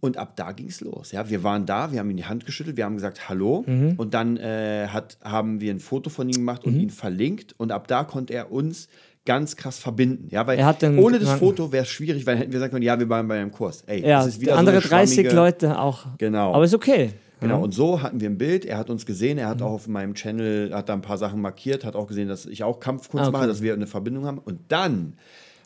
Und 0.00 0.18
ab 0.18 0.36
da 0.36 0.52
ging 0.52 0.66
es 0.68 0.82
los. 0.82 1.12
Ja, 1.12 1.30
wir 1.30 1.42
waren 1.42 1.64
da, 1.64 1.90
wir 1.90 1.98
haben 1.98 2.10
ihm 2.10 2.18
die 2.18 2.26
Hand 2.26 2.44
geschüttelt, 2.44 2.76
wir 2.76 2.84
haben 2.84 2.94
gesagt 2.96 3.26
Hallo 3.30 3.64
Mhm. 3.66 3.94
und 3.96 4.12
dann 4.12 4.36
äh, 4.36 4.88
hat, 4.88 5.16
haben 5.24 5.62
wir 5.62 5.72
ein 5.72 5.80
Foto 5.80 6.10
von 6.10 6.28
ihm 6.28 6.34
gemacht 6.34 6.64
und 6.66 6.78
ihn 6.78 6.90
verlinkt 6.90 7.54
und 7.56 7.72
ab 7.72 7.88
da 7.88 8.04
konnte 8.04 8.34
er 8.34 8.52
uns 8.52 8.88
ganz 9.26 9.56
krass 9.56 9.78
verbinden. 9.78 10.28
Ja, 10.30 10.46
weil 10.46 10.58
Er 10.58 10.66
hat 10.66 10.82
den 10.82 10.98
ohne 10.98 11.18
das 11.18 11.30
Foto 11.38 11.72
wäre 11.72 11.84
es 11.84 11.88
schwierig, 11.90 12.26
weil 12.26 12.34
dann 12.34 12.40
hätten 12.42 12.52
wir 12.52 12.60
sagen 12.60 12.72
können, 12.72 12.82
ja, 12.84 12.98
wir 12.98 13.08
waren 13.08 13.26
bei 13.26 13.40
einem 13.40 13.50
Kurs. 13.50 13.82
Ey, 13.86 14.00
Ja, 14.06 14.18
das 14.18 14.28
ist 14.34 14.40
wieder 14.40 14.56
andere 14.56 14.76
so 14.80 14.82
eine 14.82 14.88
30 14.88 15.14
schwammige- 15.16 15.34
Leute 15.34 15.78
auch. 15.80 16.06
Genau. 16.18 16.52
Aber 16.52 16.64
ist 16.64 16.74
okay. 16.74 17.10
Genau, 17.40 17.62
und 17.62 17.72
so 17.74 18.00
hatten 18.00 18.20
wir 18.20 18.30
ein 18.30 18.38
Bild, 18.38 18.64
er 18.64 18.78
hat 18.78 18.88
uns 18.88 19.04
gesehen, 19.04 19.36
er 19.36 19.48
hat 19.48 19.58
Mhm. 19.60 19.66
auch 19.66 19.72
auf 19.72 19.88
meinem 19.88 20.14
Channel, 20.14 20.72
hat 20.72 20.88
da 20.88 20.94
ein 20.94 21.02
paar 21.02 21.18
Sachen 21.18 21.42
markiert, 21.42 21.84
hat 21.84 21.94
auch 21.94 22.06
gesehen, 22.06 22.28
dass 22.28 22.46
ich 22.46 22.64
auch 22.64 22.80
Kampfkunst 22.80 23.24
Ah, 23.24 23.28
okay. 23.28 23.36
mache, 23.36 23.46
dass 23.48 23.60
wir 23.60 23.74
eine 23.74 23.86
Verbindung 23.86 24.24
haben. 24.24 24.38
Und 24.38 24.60
dann 24.68 25.14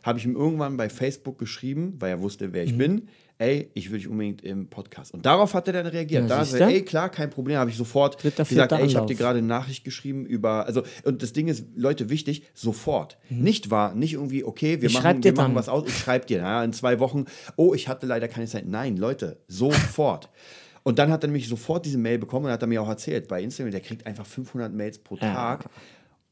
habe 0.09 0.19
ich 0.19 0.25
ihm 0.25 0.35
irgendwann 0.35 0.75
bei 0.77 0.89
Facebook 0.89 1.37
geschrieben, 1.39 1.95
weil 1.99 2.09
er 2.11 2.21
wusste, 2.21 2.47
Mhm. 2.49 2.53
wer 2.53 2.63
ich 2.65 2.77
bin, 2.77 3.07
ey, 3.37 3.71
ich 3.73 3.89
will 3.89 3.99
dich 3.99 4.07
unbedingt 4.09 4.41
im 4.43 4.67
Podcast. 4.67 5.13
Und 5.13 5.25
darauf 5.25 5.53
hat 5.53 5.67
er 5.67 5.73
dann 5.73 5.85
reagiert. 5.87 6.23
Ja, 6.23 6.27
da 6.27 6.39
hat 6.39 6.53
er, 6.53 6.67
ey, 6.67 6.81
klar, 6.83 7.09
kein 7.09 7.29
Problem, 7.29 7.57
habe 7.57 7.69
ich 7.69 7.77
sofort 7.77 8.21
Dritter, 8.21 8.43
gesagt, 8.43 8.71
ey, 8.73 8.85
ich 8.85 8.97
habe 8.97 9.07
dir 9.07 9.15
gerade 9.15 9.39
eine 9.39 9.47
Nachricht 9.47 9.85
geschrieben 9.85 10.25
über, 10.25 10.65
also, 10.65 10.83
und 11.05 11.23
das 11.23 11.31
Ding 11.31 11.47
ist, 11.47 11.65
Leute, 11.75 12.09
wichtig, 12.09 12.43
sofort. 12.53 13.17
Nicht 13.29 13.71
wahr, 13.71 13.95
nicht 13.95 14.13
irgendwie, 14.13 14.43
okay, 14.43 14.81
wir, 14.81 14.89
Mhm. 14.89 14.95
Ich 14.97 15.03
machen, 15.03 15.23
wir 15.23 15.33
machen 15.33 15.55
was 15.55 15.69
aus, 15.69 15.87
ich 15.87 15.97
schreibe 15.97 16.25
dir, 16.25 16.39
ja, 16.39 16.63
in 16.63 16.73
zwei 16.73 16.99
Wochen, 16.99 17.25
oh, 17.55 17.73
ich 17.73 17.87
hatte 17.87 18.05
leider 18.05 18.27
keine 18.27 18.47
Zeit. 18.47 18.67
Nein, 18.67 18.97
Leute, 18.97 19.37
sofort. 19.47 20.29
Und 20.83 20.97
dann 20.99 21.11
hat 21.11 21.23
er 21.23 21.27
nämlich 21.27 21.47
sofort 21.47 21.85
diese 21.85 21.97
Mail 21.97 22.17
bekommen 22.19 22.47
und 22.47 22.51
hat 22.51 22.61
er 22.61 22.67
mir 22.67 22.81
auch 22.81 22.89
erzählt, 22.89 23.27
bei 23.27 23.41
Instagram, 23.41 23.71
der 23.71 23.81
kriegt 23.81 24.05
einfach 24.07 24.25
500 24.25 24.73
Mails 24.73 24.97
pro 24.99 25.15
Tag 25.17 25.65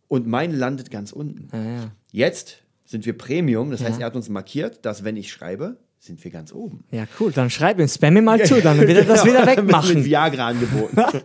und 0.10 0.26
meine 0.28 0.56
landet 0.56 0.90
ganz 0.92 1.12
unten. 1.12 1.48
Ja, 1.54 1.64
ja. 1.64 1.92
Jetzt 2.12 2.64
sind 2.88 3.06
wir 3.06 3.16
Premium, 3.16 3.70
das 3.70 3.82
heißt, 3.84 4.00
Ja. 4.00 4.02
er 4.02 4.06
hat 4.08 4.16
uns 4.16 4.28
markiert, 4.30 4.84
dass 4.86 5.04
wenn 5.04 5.16
ich 5.18 5.32
schreibe, 5.32 5.78
sind 6.00 6.24
wir 6.24 6.32
ganz 6.32 6.52
oben. 6.54 6.84
ja, 6.92 7.04
cool. 7.20 7.32
Dann 7.32 7.50
schreib 7.52 7.80
ihm, 7.80 7.88
spam 7.88 8.18
ihm 8.18 8.24
mal 8.24 8.44
zu, 8.44 8.60
dann 8.62 8.80
wird 8.80 8.90
er 8.90 9.04
das 9.06 9.24
wieder 9.26 9.42
Genau, 9.42 9.46
Mit, 9.52 9.58
mit 9.58 9.66
wegmachen. 9.68 10.04
Viagra 10.06 10.48
angeboten. 10.48 10.98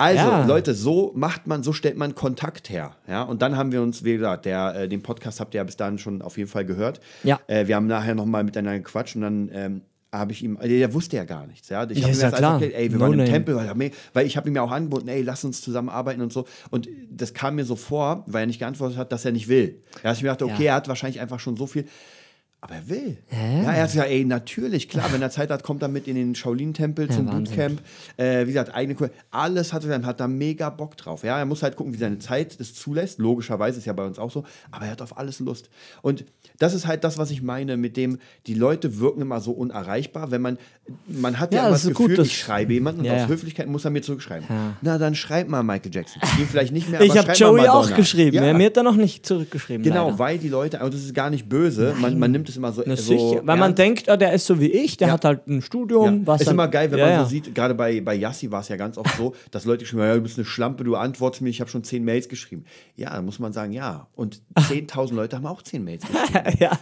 Also, 0.00 0.22
Ja. 0.22 0.44
Leute, 0.46 0.74
so 0.74 1.10
macht 1.16 1.48
man, 1.48 1.64
so 1.64 1.72
stellt 1.72 1.96
man 1.96 2.14
Kontakt 2.14 2.70
her. 2.70 2.92
Ja, 3.08 3.22
und 3.24 3.42
dann 3.42 3.56
haben 3.56 3.72
wir 3.72 3.82
uns, 3.82 4.04
wie 4.04 4.12
gesagt, 4.12 4.44
der, 4.44 4.74
äh, 4.82 4.88
den 4.88 5.02
Podcast 5.02 5.40
habt 5.40 5.54
ihr 5.54 5.58
ja 5.58 5.64
bis 5.64 5.76
dahin 5.76 5.98
schon 5.98 6.22
auf 6.22 6.38
jeden 6.38 6.48
Fall 6.48 6.64
gehört. 6.64 7.00
Ja. 7.24 7.40
Äh, 7.48 7.66
wir 7.66 7.74
haben 7.74 7.88
nachher 7.88 8.14
nochmal 8.14 8.44
miteinander 8.44 8.78
gequatscht 8.78 9.16
und 9.16 9.22
dann 9.22 9.50
ähm, 9.52 9.80
habe 10.12 10.32
ich 10.32 10.42
ihm, 10.42 10.56
äh, 10.60 10.68
der 10.68 10.92
wusste 10.94 11.16
ja 11.16 11.24
gar 11.24 11.46
nichts. 11.46 11.68
Ja, 11.68 11.84
ich 11.88 11.98
Ja, 11.98 12.02
habe 12.04 12.12
ist 12.12 12.18
ihm 12.18 12.22
ja 12.22 12.30
klar. 12.30 12.52
erklärt, 12.54 12.74
ey, 12.74 12.90
wir 12.90 12.98
No 12.98 13.04
waren 13.06 13.18
im. 13.18 13.26
Tempel, 13.26 13.56
weil, 13.56 13.90
weil 14.14 14.26
ich 14.26 14.36
habe 14.36 14.48
ihm 14.48 14.56
ja 14.56 14.62
auch 14.62 14.70
angeboten, 14.70 15.08
ey, 15.08 15.22
lass 15.22 15.44
uns 15.44 15.60
zusammenarbeiten 15.60 16.22
und 16.22 16.32
so. 16.32 16.46
Und 16.70 16.88
das 17.10 17.34
kam 17.34 17.56
mir 17.56 17.64
so 17.64 17.76
vor, 17.76 18.24
weil 18.26 18.44
er 18.44 18.46
nicht 18.46 18.58
geantwortet 18.58 18.96
hat, 18.96 19.12
dass 19.12 19.24
er 19.24 19.32
nicht 19.32 19.48
will. 19.48 19.82
Da 20.02 20.08
habe 20.10 20.16
ich 20.16 20.22
mir 20.22 20.30
gedacht, 20.30 20.42
okay, 20.42 20.64
Ja. 20.64 20.70
er 20.70 20.74
hat 20.76 20.88
wahrscheinlich 20.88 21.20
einfach 21.20 21.40
schon 21.40 21.56
so 21.56 21.66
viel. 21.66 21.84
Aber 22.60 22.74
er 22.74 22.88
will. 22.88 23.16
Ja. 23.30 23.62
Ja, 23.62 23.72
er 23.72 23.82
hat 23.84 23.92
gesagt, 23.92 24.10
ey, 24.10 24.24
natürlich, 24.24 24.88
klar, 24.88 25.06
wenn 25.12 25.22
er 25.22 25.30
Zeit 25.30 25.48
hat, 25.50 25.62
kommt 25.62 25.80
er 25.82 25.86
mit 25.88 26.08
in 26.08 26.16
den 26.16 26.34
Shaolin-Tempel 26.34 27.08
zum 27.08 27.28
Wahnsinn. 27.28 27.56
Bootcamp. 27.56 27.82
Äh, 28.16 28.42
wie 28.42 28.48
gesagt, 28.48 28.74
eigene 28.74 28.96
Kur 28.96 29.10
alles 29.30 29.72
hat 29.72 29.84
er 29.84 29.90
dann, 29.90 30.04
hat 30.04 30.18
da 30.18 30.26
mega 30.26 30.68
Bock 30.68 30.96
drauf. 30.96 31.22
Ja, 31.22 31.38
er 31.38 31.46
muss 31.46 31.62
halt 31.62 31.76
gucken, 31.76 31.92
wie 31.94 31.98
seine 31.98 32.18
Zeit 32.18 32.58
das 32.58 32.74
zulässt. 32.74 33.20
Logischerweise 33.20 33.78
ist 33.78 33.84
ja 33.84 33.92
bei 33.92 34.04
uns 34.04 34.18
auch 34.18 34.32
so, 34.32 34.42
aber 34.72 34.86
er 34.86 34.90
hat 34.90 35.02
auf 35.02 35.16
alles 35.16 35.38
Lust. 35.38 35.70
Und 36.02 36.24
das 36.58 36.74
ist 36.74 36.88
halt 36.88 37.04
das, 37.04 37.16
was 37.16 37.30
ich 37.30 37.42
meine, 37.42 37.76
mit 37.76 37.96
dem, 37.96 38.18
die 38.48 38.54
Leute 38.54 38.98
wirken 38.98 39.20
immer 39.20 39.40
so 39.40 39.52
unerreichbar, 39.52 40.32
wenn 40.32 40.42
man, 40.42 40.58
man 41.06 41.38
hat 41.38 41.52
ja, 41.54 41.60
Ja, 41.60 41.66
immer 41.66 41.74
das 41.74 41.82
das 41.82 41.90
ist 41.92 41.96
gut, 41.96 42.06
Gefühl, 42.08 42.16
das- 42.16 42.26
ich 42.26 42.38
schreibe 42.40 42.72
jemanden 42.72 43.00
und 43.02 43.06
Ja, 43.06 43.12
aus 43.14 43.20
ja. 43.20 43.28
Höflichkeit 43.28 43.68
muss 43.68 43.84
er 43.84 43.92
mir 43.92 44.02
zurückschreiben. 44.02 44.46
Ja. 44.48 44.76
Na, 44.82 44.98
dann 44.98 45.14
schreib 45.14 45.46
mal 45.48 45.62
Michael 45.62 45.94
Jackson. 45.94 46.20
Ihm 46.40 46.48
vielleicht 46.48 46.72
nicht 46.72 46.88
mehr, 46.90 47.00
Ich 47.02 47.16
habe 47.16 47.30
Joey 47.34 47.68
auch 47.68 47.94
geschrieben. 47.94 48.34
Ja. 48.36 48.46
Ja. 48.46 48.52
Mir 48.52 48.66
hat 48.66 48.76
er 48.76 48.82
noch 48.82 48.96
nicht 48.96 49.24
zurückgeschrieben. 49.24 49.84
Genau, 49.84 50.06
leider. 50.06 50.18
weil 50.18 50.38
die 50.38 50.48
Leute, 50.48 50.80
und 50.80 50.92
das 50.92 51.02
ist 51.04 51.14
gar 51.14 51.30
nicht 51.30 51.48
böse, 51.48 51.94
man, 52.00 52.18
man 52.18 52.32
nimmt 52.32 52.47
es 52.48 52.56
immer 52.56 52.72
so, 52.72 52.82
Na, 52.86 52.96
so 52.96 53.02
sicher, 53.02 53.40
weil 53.44 53.56
man 53.56 53.74
denkt, 53.74 54.08
ah, 54.08 54.16
der 54.16 54.32
ist 54.32 54.46
so 54.46 54.60
wie 54.60 54.70
ich, 54.70 54.96
der 54.96 55.08
Ja. 55.08 55.14
hat 55.14 55.24
halt 55.24 55.46
ein 55.46 55.62
Studium. 55.62 56.20
Ja. 56.20 56.26
Was 56.26 56.40
ist 56.42 56.50
immer 56.50 56.68
geil, 56.68 56.90
wenn 56.90 56.98
ja, 56.98 57.04
man 57.06 57.14
ja. 57.14 57.22
so 57.24 57.30
sieht, 57.30 57.54
gerade 57.54 57.74
bei, 57.74 58.00
bei 58.00 58.14
Yassi 58.14 58.50
war 58.50 58.60
es 58.60 58.68
ja 58.68 58.76
ganz 58.76 58.98
oft 58.98 59.16
so, 59.16 59.34
dass 59.50 59.64
Leute 59.64 59.80
geschrieben 59.84 60.02
haben, 60.02 60.08
ja, 60.08 60.14
du 60.16 60.22
bist 60.22 60.38
eine 60.38 60.44
Schlampe, 60.44 60.84
du 60.84 60.96
antwortest 60.96 61.42
mir, 61.42 61.48
ich 61.50 61.60
habe 61.60 61.70
schon 61.70 61.84
zehn 61.84 62.04
Mails 62.04 62.28
geschrieben. 62.28 62.64
Ja, 62.96 63.10
dann 63.14 63.24
muss 63.24 63.38
man 63.38 63.52
sagen, 63.52 63.72
ja. 63.72 64.06
Und 64.14 64.40
10.000 64.56 65.14
Leute 65.14 65.36
haben 65.36 65.46
auch 65.46 65.62
zehn 65.62 65.84
Mails 65.84 66.04
geschrieben. 66.06 66.56
ja. 66.58 66.72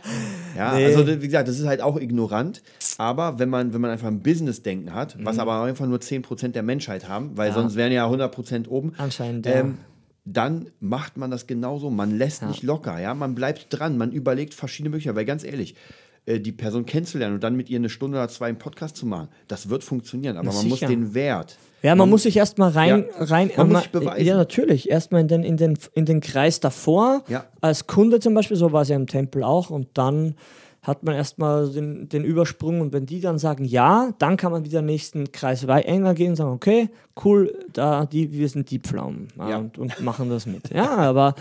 Ja, 0.57 0.74
Nee. 0.74 0.87
also 0.87 1.07
wie 1.07 1.18
gesagt, 1.18 1.48
das 1.48 1.59
ist 1.59 1.66
halt 1.66 1.81
auch 1.83 1.98
ignorant. 2.00 2.62
Aber 2.98 3.38
wenn 3.38 3.48
man, 3.50 3.74
wenn 3.74 3.81
man 3.81 3.90
einfach 3.90 4.09
ein 4.09 4.22
Business-Denken 4.22 4.94
hat, 4.94 5.16
Mhm. 5.18 5.24
was 5.26 5.38
aber 5.38 5.62
einfach 5.62 5.87
nur 5.87 5.98
10% 6.00 6.55
der 6.55 6.62
Menschheit 6.62 7.09
haben, 7.09 7.37
weil 7.37 7.52
sonst 7.52 7.76
wären 7.76 7.92
ja 7.92 8.07
100% 8.09 8.68
oben. 8.68 8.92
Anscheinend, 8.96 9.44
ja. 9.46 9.64
Dann 10.28 10.66
macht 10.80 11.16
man 11.16 11.30
das 11.30 11.46
genauso. 11.46 11.88
Man 11.88 12.18
lässt 12.18 12.42
nicht 12.42 12.62
locker, 12.64 12.98
ja. 13.00 13.14
Man 13.14 13.34
bleibt 13.36 13.66
dran, 13.70 13.96
man 13.96 14.10
überlegt 14.10 14.54
verschiedene 14.54 14.90
Möglichkeiten. 14.90 15.16
Weil 15.16 15.24
ganz 15.24 15.44
ehrlich, 15.44 15.76
äh, 16.26 16.40
die 16.40 16.50
Person 16.50 16.84
kennenzulernen 16.84 17.36
und 17.36 17.44
dann 17.44 17.54
mit 17.54 17.70
ihr 17.70 17.78
eine 17.78 17.88
Stunde 17.88 18.18
oder 18.18 18.28
zwei 18.28 18.48
einen 18.48 18.58
Podcast 18.58 18.96
zu 18.96 19.06
machen, 19.06 19.28
das 19.46 19.68
wird 19.68 19.84
funktionieren. 19.84 20.36
Aber 20.36 20.48
Na, 20.48 20.54
man 20.54 20.68
muss 20.68 20.80
den 20.80 21.14
Wert. 21.14 21.56
Ja, 21.82 21.94
man 21.94 22.10
muss 22.10 22.24
sich 22.24 22.36
erstmal 22.36 22.70
rein, 22.70 23.04
Ja. 23.16 23.24
rein 23.24 23.46
Man 23.56 23.68
muss 23.68 23.76
einmal- 23.76 23.82
sich 23.82 23.90
beweisen. 23.92 24.26
Ja, 24.26 24.36
natürlich. 24.36 24.90
Erstmal 24.90 25.20
in 25.20 25.28
den, 25.28 25.44
in, 25.44 25.56
den, 25.56 25.78
in 25.94 26.04
den 26.06 26.20
Kreis 26.20 26.58
davor, 26.58 27.22
Ja. 27.28 27.44
als 27.60 27.86
Kunde 27.86 28.18
zum 28.18 28.34
Beispiel, 28.34 28.56
so 28.56 28.72
war 28.72 28.82
es 28.82 28.88
ja 28.88 28.96
im 28.96 29.06
Tempel 29.06 29.44
auch. 29.44 29.70
Und 29.70 29.86
dann 29.94 30.34
hat 30.87 31.03
man 31.03 31.16
erstmal 31.16 31.68
den, 31.68 32.09
den 32.09 32.22
Übersprung 32.22 32.81
und 32.81 32.92
wenn 32.92 33.07
die 33.07 33.20
dann 33.20 33.38
sagen 33.38 33.64
ja, 33.64 34.11
dann 34.20 34.37
kann 34.37 34.53
man 34.53 34.64
wieder 34.64 34.83
den 34.83 34.87
nächsten 34.87 35.33
Kreis 35.33 35.64
enger 35.64 36.14
gehen 36.14 36.31
und 36.31 36.37
sagen, 36.37 36.53
okay, 36.53 36.90
cool, 37.25 37.53
da 37.72 38.07
die, 38.07 38.31
wir 38.31 38.49
sind 38.49 38.70
die 38.70 38.79
Pflaumen 38.79 39.27
Ja. 39.37 39.59
und, 39.59 39.79
und 39.79 40.01
machen 40.01 40.31
das 40.31 40.46
mit. 40.46 40.70
Ja, 40.72 40.90
aber 40.90 41.35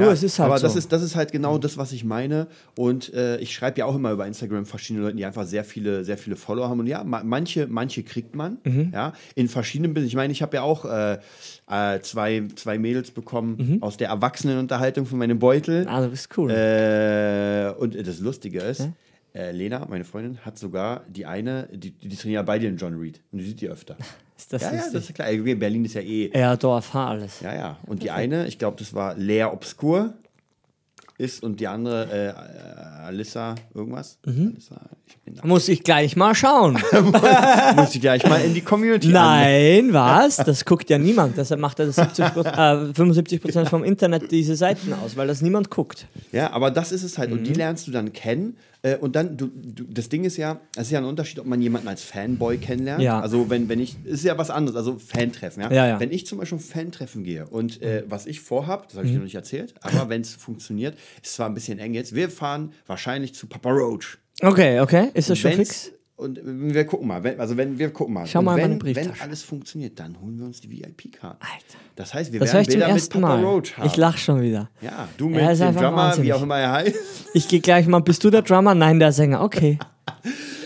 du, 0.00 0.06
Ja, 0.06 0.12
es 0.12 0.22
ist 0.22 0.38
halt 0.38 0.48
aber 0.50 0.58
so. 0.58 0.66
das, 0.66 0.76
ist, 0.76 0.92
das 0.92 1.02
ist 1.02 1.16
halt 1.16 1.32
genau 1.32 1.58
das, 1.58 1.76
was 1.78 1.92
ich 1.92 2.04
meine. 2.04 2.46
Und 2.76 3.12
äh, 3.14 3.38
ich 3.38 3.54
schreibe 3.54 3.78
ja 3.78 3.84
auch 3.86 3.94
immer 3.94 4.10
über 4.12 4.26
Instagram 4.26 4.66
verschiedene 4.66 5.04
Leute, 5.04 5.16
die 5.16 5.24
einfach 5.24 5.46
sehr 5.46 5.64
viele, 5.64 6.04
sehr 6.04 6.18
viele 6.18 6.36
Follower 6.36 6.68
haben. 6.68 6.80
Und 6.80 6.86
ja, 6.86 7.04
ma 7.04 7.22
manche, 7.24 7.66
manche 7.68 8.02
kriegt 8.02 8.34
man. 8.34 8.58
Mhm. 8.64 8.90
Ja, 8.92 9.12
in 9.34 9.48
verschiedenen. 9.48 9.96
Ich 10.04 10.14
meine, 10.16 10.32
ich 10.32 10.42
habe 10.42 10.56
ja 10.56 10.62
auch 10.62 10.84
äh, 10.84 11.18
äh, 11.70 12.00
zwei, 12.00 12.42
zwei 12.56 12.78
Mädels 12.78 13.10
bekommen 13.10 13.56
Mhm. 13.58 13.82
aus 13.82 13.96
der 13.96 14.08
Erwachsenenunterhaltung 14.08 15.06
von 15.06 15.18
meinem 15.18 15.38
Beutel. 15.38 15.86
ah, 15.88 16.00
du 16.02 16.08
bist 16.10 16.28
cool. 16.36 16.50
Äh, 16.50 17.70
und 17.78 17.94
das 18.06 18.20
Lustige 18.20 18.60
ist, 18.60 18.88
äh, 19.34 19.52
Lena, 19.52 19.86
meine 19.88 20.04
Freundin, 20.04 20.38
hat 20.44 20.58
sogar 20.58 21.04
die 21.08 21.26
eine, 21.26 21.68
die, 21.72 21.90
die 21.92 22.16
trainiert 22.16 22.44
bei 22.46 22.58
dir 22.58 22.68
in 22.68 22.76
John 22.76 22.94
Reed. 22.98 23.20
Und 23.32 23.38
die 23.38 23.44
sieht 23.44 23.60
die 23.60 23.68
öfter. 23.68 23.96
ist 24.40 24.52
das 24.52 24.62
ja, 24.62 24.68
ja, 24.68 24.74
lustig? 24.76 24.92
das 24.94 25.04
ist 25.04 25.14
klar. 25.14 25.28
Berlin 25.56 25.84
ist 25.84 25.94
ja 25.94 26.00
eh. 26.00 26.30
Ja, 26.36 26.56
Dorf, 26.56 26.94
ha, 26.94 27.10
alles. 27.10 27.40
Ja, 27.40 27.54
ja. 27.54 27.76
Und 27.86 28.02
die 28.02 28.10
eine, 28.10 28.46
ich 28.46 28.58
glaube, 28.58 28.76
das 28.78 28.94
war 28.94 29.14
Lea 29.14 29.44
Obscur 29.44 30.14
ist 31.18 31.42
und 31.42 31.60
die 31.60 31.68
andere 31.68 32.34
äh, 32.34 33.02
Alissa 33.04 33.54
irgendwas. 33.74 34.18
Mhm. 34.24 34.52
Alissa, 34.54 34.80
ich. 35.06 35.44
Muss 35.44 35.68
ich 35.68 35.82
gleich 35.82 36.16
mal 36.16 36.34
schauen. 36.34 36.74
Muss 37.76 37.94
ich 37.94 38.00
gleich 38.00 38.26
mal 38.26 38.40
in 38.40 38.54
die 38.54 38.62
Community. 38.62 39.08
Nein, 39.08 39.92
was? 39.92 40.36
Das 40.38 40.64
guckt 40.64 40.88
ja 40.90 40.98
niemand. 40.98 41.36
Deshalb 41.36 41.60
macht 41.60 41.78
er 41.78 41.86
das 41.86 41.96
70, 41.96 42.24
äh, 42.24 42.94
75 42.94 43.42
Prozent 43.42 43.68
vom 43.68 43.84
Internet 43.84 44.30
diese 44.30 44.56
Seiten 44.56 44.92
aus, 44.94 45.16
weil 45.16 45.28
das 45.28 45.42
niemand 45.42 45.70
guckt. 45.70 46.06
Ja, 46.32 46.52
aber 46.52 46.70
das 46.70 46.90
ist 46.90 47.02
es 47.02 47.18
halt. 47.18 47.30
Mhm. 47.30 47.38
Und 47.38 47.46
die 47.46 47.52
lernst 47.52 47.86
du 47.86 47.90
dann 47.90 48.12
kennen. 48.12 48.56
Äh, 48.82 48.96
und 48.96 49.14
dann, 49.16 49.36
du, 49.36 49.48
du, 49.48 49.84
das 49.84 50.08
Ding 50.08 50.24
ist 50.24 50.36
ja, 50.36 50.60
es 50.74 50.86
ist 50.86 50.90
ja 50.90 50.98
ein 50.98 51.04
Unterschied, 51.04 51.38
ob 51.38 51.46
man 51.46 51.60
jemanden 51.60 51.88
als 51.88 52.02
Fanboy 52.02 52.56
kennenlernt. 52.58 53.02
Ja. 53.02 53.20
Also 53.20 53.50
wenn, 53.50 53.68
wenn 53.68 53.80
ich, 53.80 53.96
ist 54.04 54.24
ja 54.24 54.38
was 54.38 54.50
anderes, 54.50 54.76
also 54.76 54.98
Fantreffen, 54.98 55.62
ja. 55.62 55.70
Ja, 55.72 55.86
ja. 55.86 56.00
Wenn 56.00 56.10
ich 56.10 56.26
zum 56.26 56.38
Beispiel 56.38 56.58
ein 56.58 56.62
Fantreffen 56.62 57.22
gehe 57.24 57.46
und 57.46 57.82
äh, 57.82 58.04
was 58.08 58.26
ich 58.26 58.40
vorhab, 58.40 58.88
das 58.88 58.96
habe 58.96 59.06
ich 59.06 59.12
dir 59.12 59.18
noch 59.18 59.24
nicht 59.24 59.34
erzählt, 59.34 59.74
aber 59.80 60.08
wenn 60.08 60.22
es 60.22 60.34
funktioniert, 60.34 60.96
ist 61.22 61.34
zwar 61.34 61.46
ein 61.48 61.54
bisschen 61.54 61.78
eng 61.78 61.92
jetzt, 61.94 62.14
wir 62.14 62.30
fahren 62.30 62.72
wahrscheinlich 62.86 63.34
zu 63.34 63.46
Papa 63.46 63.70
Roach. 63.70 64.18
Okay, 64.42 64.80
okay. 64.80 65.08
Ist 65.14 65.28
das 65.28 65.38
schon 65.38 65.50
Wenn's- 65.52 65.56
fix? 65.84 65.92
Und 66.20 66.38
wir 66.44 66.84
gucken 66.84 67.08
mal, 67.08 67.24
wenn, 67.24 67.40
also 67.40 67.56
wenn 67.56 67.78
wir 67.78 67.90
gucken 67.90 68.12
mal. 68.14 68.26
Schau 68.26 68.42
mal 68.42 68.58
wenn, 68.58 68.82
wenn 68.82 69.12
alles 69.20 69.42
funktioniert, 69.42 69.98
dann 69.98 70.20
holen 70.20 70.38
wir 70.38 70.44
uns 70.44 70.60
die 70.60 70.70
VIP-Karte. 70.70 71.38
Alter. 71.40 71.78
Das 71.96 72.12
heißt, 72.12 72.32
wir 72.32 72.40
Das 72.40 72.52
werden 72.52 72.66
Bilder 72.66 72.92
mit 72.92 73.10
Papa 73.10 73.26
Mal. 73.26 73.44
Roach 73.44 73.76
haben. 73.76 73.86
Ich 73.86 73.96
lach 73.96 74.18
schon 74.18 74.42
wieder. 74.42 74.68
Ja, 74.82 75.08
du 75.16 75.30
mit 75.30 75.40
dem 75.40 75.56
Drummer, 75.56 75.96
wahnsinnig. 75.96 76.28
wie 76.28 76.32
auch 76.34 76.42
immer 76.42 76.58
er 76.58 76.72
heißt. 76.72 76.96
Ich 77.32 77.48
gehe 77.48 77.60
gleich 77.60 77.86
mal, 77.86 78.00
bist 78.00 78.22
du 78.22 78.30
der 78.30 78.42
Drummer? 78.42 78.74
Nein, 78.74 78.98
der 78.98 79.12
Sänger. 79.12 79.42
Okay. 79.42 79.78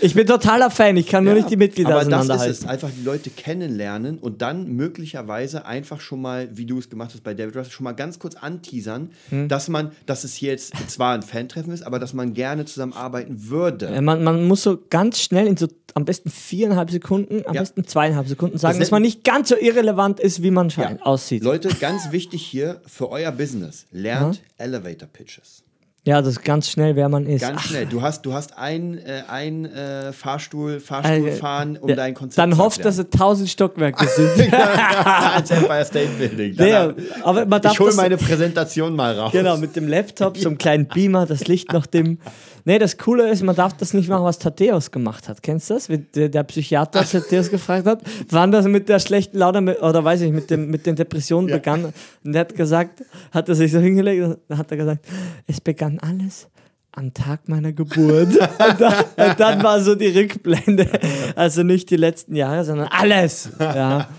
Ich 0.00 0.14
bin 0.14 0.26
totaler 0.26 0.70
Fan, 0.70 0.96
ich 0.96 1.06
kann 1.06 1.24
nur 1.24 1.32
Ja, 1.32 1.38
nicht 1.38 1.50
die 1.50 1.56
Mitglieder 1.56 1.90
aber 1.90 1.98
das 2.00 2.08
ist 2.08 2.12
auseinanderhalten. 2.14 2.52
es, 2.64 2.66
einfach 2.66 2.90
die 2.98 3.04
Leute 3.04 3.30
kennenlernen 3.30 4.18
und 4.18 4.42
dann 4.42 4.68
möglicherweise 4.72 5.64
einfach 5.66 6.00
schon 6.00 6.20
mal, 6.20 6.48
wie 6.56 6.66
du 6.66 6.78
es 6.78 6.90
gemacht 6.90 7.12
hast 7.14 7.22
bei 7.24 7.34
David 7.34 7.56
Russell, 7.56 7.72
schon 7.72 7.84
mal 7.84 7.92
ganz 7.92 8.18
kurz 8.18 8.34
anteasern, 8.34 9.10
Hm. 9.30 9.48
dass 9.48 9.68
man, 9.68 9.92
dass 10.06 10.24
es 10.24 10.34
hier 10.34 10.50
jetzt 10.50 10.72
zwar 10.90 11.14
ein 11.14 11.22
Fan-Treffen 11.22 11.72
ist, 11.72 11.82
aber 11.86 11.98
dass 11.98 12.12
man 12.12 12.34
gerne 12.34 12.64
zusammenarbeiten 12.64 13.48
würde. 13.48 14.00
Man, 14.02 14.22
man 14.24 14.44
muss 14.46 14.62
so 14.62 14.78
ganz 14.90 15.20
schnell 15.20 15.46
in 15.46 15.56
so 15.56 15.68
am 15.94 16.04
besten 16.04 16.28
viereinhalb 16.28 16.90
Sekunden, 16.90 17.42
am 17.46 17.54
Ja. 17.54 17.60
besten 17.60 17.86
zweieinhalb 17.86 18.26
Sekunden 18.28 18.58
sagen, 18.58 18.78
Das 18.78 18.88
dass 18.88 18.90
man 18.90 19.02
nicht 19.02 19.22
ganz 19.24 19.48
so 19.48 19.56
irrelevant 19.56 20.18
ist, 20.18 20.42
wie 20.42 20.50
man 20.50 20.68
scheint, 20.70 21.00
aussieht. 21.02 21.42
Leute, 21.44 21.68
ganz 21.80 22.10
wichtig 22.10 22.42
hier 22.44 22.80
für 22.86 23.10
euer 23.10 23.30
Business, 23.30 23.86
lernt 23.92 24.42
Elevator 24.58 25.08
Pitches. 25.08 25.62
Ja, 26.06 26.20
das 26.20 26.32
ist 26.34 26.44
ganz 26.44 26.68
schnell, 26.68 26.96
wer 26.96 27.08
man 27.08 27.24
ist. 27.24 27.40
Ganz 27.40 27.60
Ach, 27.62 27.64
schnell. 27.66 27.86
Du 27.86 28.02
hast, 28.02 28.26
du 28.26 28.34
hast 28.34 28.58
ein, 28.58 28.98
äh, 28.98 29.22
ein 29.26 29.64
äh, 29.64 30.12
Fahrstuhl, 30.12 30.78
Fahrstuhl 30.78 31.28
äh, 31.28 31.32
fahren, 31.32 31.78
um 31.80 31.88
ja, 31.88 31.96
dein 31.96 32.12
Konzept 32.12 32.36
Dann 32.38 32.58
hofft, 32.58 32.84
dass 32.84 32.98
es 32.98 33.06
tausend 33.08 33.48
Stockwerke 33.48 34.06
sind. 34.14 34.52
als 34.52 35.50
Empire 35.50 35.84
State 35.86 36.10
Building. 36.18 36.54
Ja, 36.56 36.88
Danach- 36.88 36.94
aber 37.22 37.46
man 37.46 37.62
darf 37.62 37.72
ich 37.72 37.80
hole 37.80 37.94
meine 37.94 38.18
Präsentation 38.18 38.94
mal 38.94 39.18
raus. 39.18 39.32
Genau, 39.32 39.56
mit 39.56 39.76
dem 39.76 39.88
Laptop, 39.88 40.36
so 40.36 40.48
einem 40.50 40.58
kleinen 40.58 40.86
Beamer, 40.88 41.24
das 41.24 41.46
Licht 41.46 41.72
nach 41.72 41.86
dem. 41.86 42.18
Nee, 42.66 42.78
das 42.78 42.96
Coole 42.96 43.28
ist, 43.30 43.42
man 43.42 43.54
darf 43.54 43.74
das 43.76 43.92
nicht 43.92 44.08
machen, 44.08 44.24
was 44.24 44.38
Thaddeus 44.38 44.90
gemacht 44.90 45.28
hat. 45.28 45.42
Kennst 45.42 45.68
du 45.68 45.74
das? 45.74 45.88
Der, 46.14 46.28
der 46.30 46.42
Psychiater 46.44 47.04
Thaddeus 47.04 47.50
gefragt 47.50 47.86
hat, 47.86 48.02
wann 48.30 48.50
das 48.52 48.66
mit 48.66 48.88
der 48.88 48.98
schlechten 49.00 49.38
Laune 49.38 49.78
oder 49.80 50.02
weiß 50.02 50.22
ich, 50.22 50.32
mit, 50.32 50.50
dem, 50.50 50.70
mit 50.70 50.86
den 50.86 50.96
Depressionen 50.96 51.48
Ja. 51.50 51.56
begann. 51.56 51.92
Und 52.24 52.34
er 52.34 52.40
hat 52.40 52.54
gesagt, 52.54 53.02
hat 53.32 53.48
er 53.48 53.54
sich 53.54 53.70
so 53.70 53.78
hingelegt, 53.80 54.38
und 54.48 54.58
hat 54.58 54.70
er 54.70 54.76
gesagt, 54.78 55.04
es 55.46 55.60
begann 55.60 55.98
alles 56.00 56.48
am 56.92 57.12
Tag 57.12 57.48
meiner 57.48 57.72
Geburt. 57.72 58.28
und, 58.38 58.80
dann, 58.80 58.94
und 59.16 59.40
dann 59.40 59.62
war 59.62 59.80
so 59.80 59.94
die 59.94 60.08
Rückblende. 60.08 60.88
Also 61.36 61.64
nicht 61.64 61.90
die 61.90 61.96
letzten 61.96 62.34
Jahre, 62.34 62.64
sondern 62.64 62.88
alles. 62.88 63.50
Ja. 63.58 64.08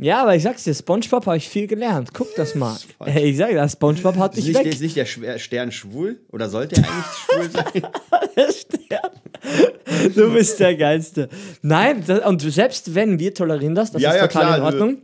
Ja, 0.00 0.22
aber 0.22 0.36
ich 0.36 0.44
sag's 0.44 0.62
dir, 0.64 0.74
Spongebob 0.74 1.26
habe 1.26 1.36
ich 1.36 1.48
viel 1.48 1.66
gelernt. 1.66 2.10
Guck 2.14 2.32
das 2.36 2.54
mal. 2.54 2.76
Hey, 3.04 3.30
ich 3.30 3.36
sag 3.36 3.50
dir, 3.50 3.68
Spongebob 3.68 4.16
hat 4.16 4.36
Ist 4.38 4.46
dich 4.46 4.54
nicht, 4.54 4.64
weg. 4.64 4.72
ist 4.72 4.80
nicht 4.80 4.96
der 4.96 5.06
Schwer- 5.06 5.38
Stern 5.40 5.72
schwul? 5.72 6.20
Oder 6.30 6.48
sollte 6.48 6.76
er 6.76 6.88
eigentlich 6.88 7.50
schwul 7.50 7.50
sein? 8.36 8.52
Stern. 8.52 10.12
Du 10.14 10.32
bist 10.32 10.60
der 10.60 10.76
Geilste. 10.76 11.28
Nein, 11.62 12.04
das, 12.06 12.24
und 12.24 12.40
selbst 12.42 12.94
wenn 12.94 13.18
wir 13.18 13.34
tolerieren 13.34 13.74
das, 13.74 13.90
das 13.92 14.00
Ja, 14.02 14.10
ist 14.10 14.16
ja, 14.16 14.26
total 14.28 14.42
klar, 14.44 14.58
in 14.58 14.62
Ordnung. 14.64 14.98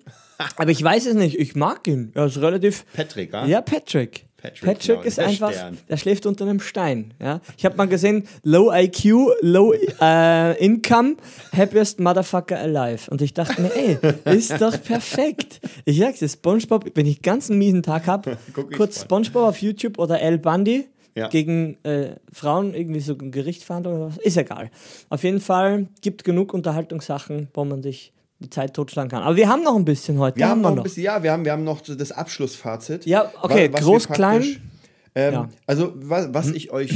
Aber 0.56 0.70
ich 0.70 0.82
weiß 0.82 1.06
es 1.06 1.14
nicht. 1.14 1.38
Ich 1.38 1.54
mag 1.56 1.86
ihn. 1.88 2.12
Er 2.14 2.26
ist 2.26 2.40
relativ. 2.40 2.84
Patrick, 2.92 3.32
ja? 3.32 3.46
Ja, 3.46 3.60
Patrick. 3.62 4.26
Patrick, 4.44 4.62
Patrick, 4.62 4.86
genau, 4.96 5.00
ist 5.02 5.18
einfach, 5.18 5.52
Stern. 5.52 5.78
der 5.88 5.96
schläft 5.96 6.26
unter 6.26 6.44
einem 6.44 6.60
Stein. 6.60 7.14
Ja? 7.20 7.40
Ich 7.56 7.64
habe 7.64 7.76
mal 7.76 7.86
gesehen, 7.88 8.28
Low 8.42 8.70
IQ, 8.72 9.04
Low 9.40 9.72
äh, 10.00 10.64
Income, 10.64 11.16
Happiest 11.56 11.98
Motherfucker 12.00 12.58
Alive. 12.58 13.10
Und 13.10 13.22
ich 13.22 13.32
dachte 13.34 13.60
mir, 13.62 13.72
ey, 13.74 13.98
ist 14.36 14.60
doch 14.60 14.80
perfekt. 14.82 15.60
Ich 15.84 15.98
sag's 15.98 16.18
dir, 16.18 16.28
Spongebob, 16.28 16.90
wenn 16.94 17.06
ich 17.06 17.22
ganz 17.22 17.48
einen 17.48 17.58
miesen 17.58 17.82
Tag 17.82 18.06
habe, 18.06 18.36
kurz. 18.76 19.00
Spongebob 19.02 19.44
auf 19.44 19.62
YouTube 19.62 19.98
oder 19.98 20.20
El 20.20 20.38
Bundy 20.38 20.86
Ja. 21.16 21.28
gegen 21.28 21.78
äh, 21.84 22.16
Frauen, 22.32 22.74
irgendwie 22.74 23.00
so 23.00 23.14
ein 23.14 23.30
Gerichtsverhandlung 23.30 23.94
oder 23.96 24.06
was, 24.08 24.18
ist 24.18 24.36
egal. 24.36 24.70
Auf 25.08 25.22
jeden 25.24 25.40
Fall 25.40 25.86
gibt 26.02 26.24
genug 26.24 26.52
Unterhaltungssachen, 26.52 27.48
wo 27.54 27.64
man 27.64 27.82
sich 27.82 28.12
die 28.40 28.50
Zeit 28.50 28.74
totschlagen 28.74 29.10
kann. 29.10 29.22
Aber 29.22 29.36
wir 29.36 29.48
haben 29.48 29.62
noch 29.62 29.76
ein 29.76 29.84
bisschen 29.84 30.18
heute. 30.18 30.38
Wir 30.38 30.48
haben 30.48 30.60
noch 30.60 30.76
ein 30.76 30.82
bisschen, 30.82 31.04
ja, 31.04 31.22
wir 31.22 31.32
haben, 31.32 31.44
wir 31.44 31.52
haben 31.52 31.64
noch 31.64 31.80
das 31.80 32.12
Abschlussfazit. 32.12 33.06
Ja, 33.06 33.30
okay, 33.42 33.72
was 33.72 33.80
groß, 33.82 34.08
klein. 34.08 34.42
Ähm, 35.14 35.32
Ja. 35.32 35.48
Also, 35.66 35.92
was, 35.96 36.34
was 36.34 36.50
ich 36.50 36.72
euch 36.72 36.92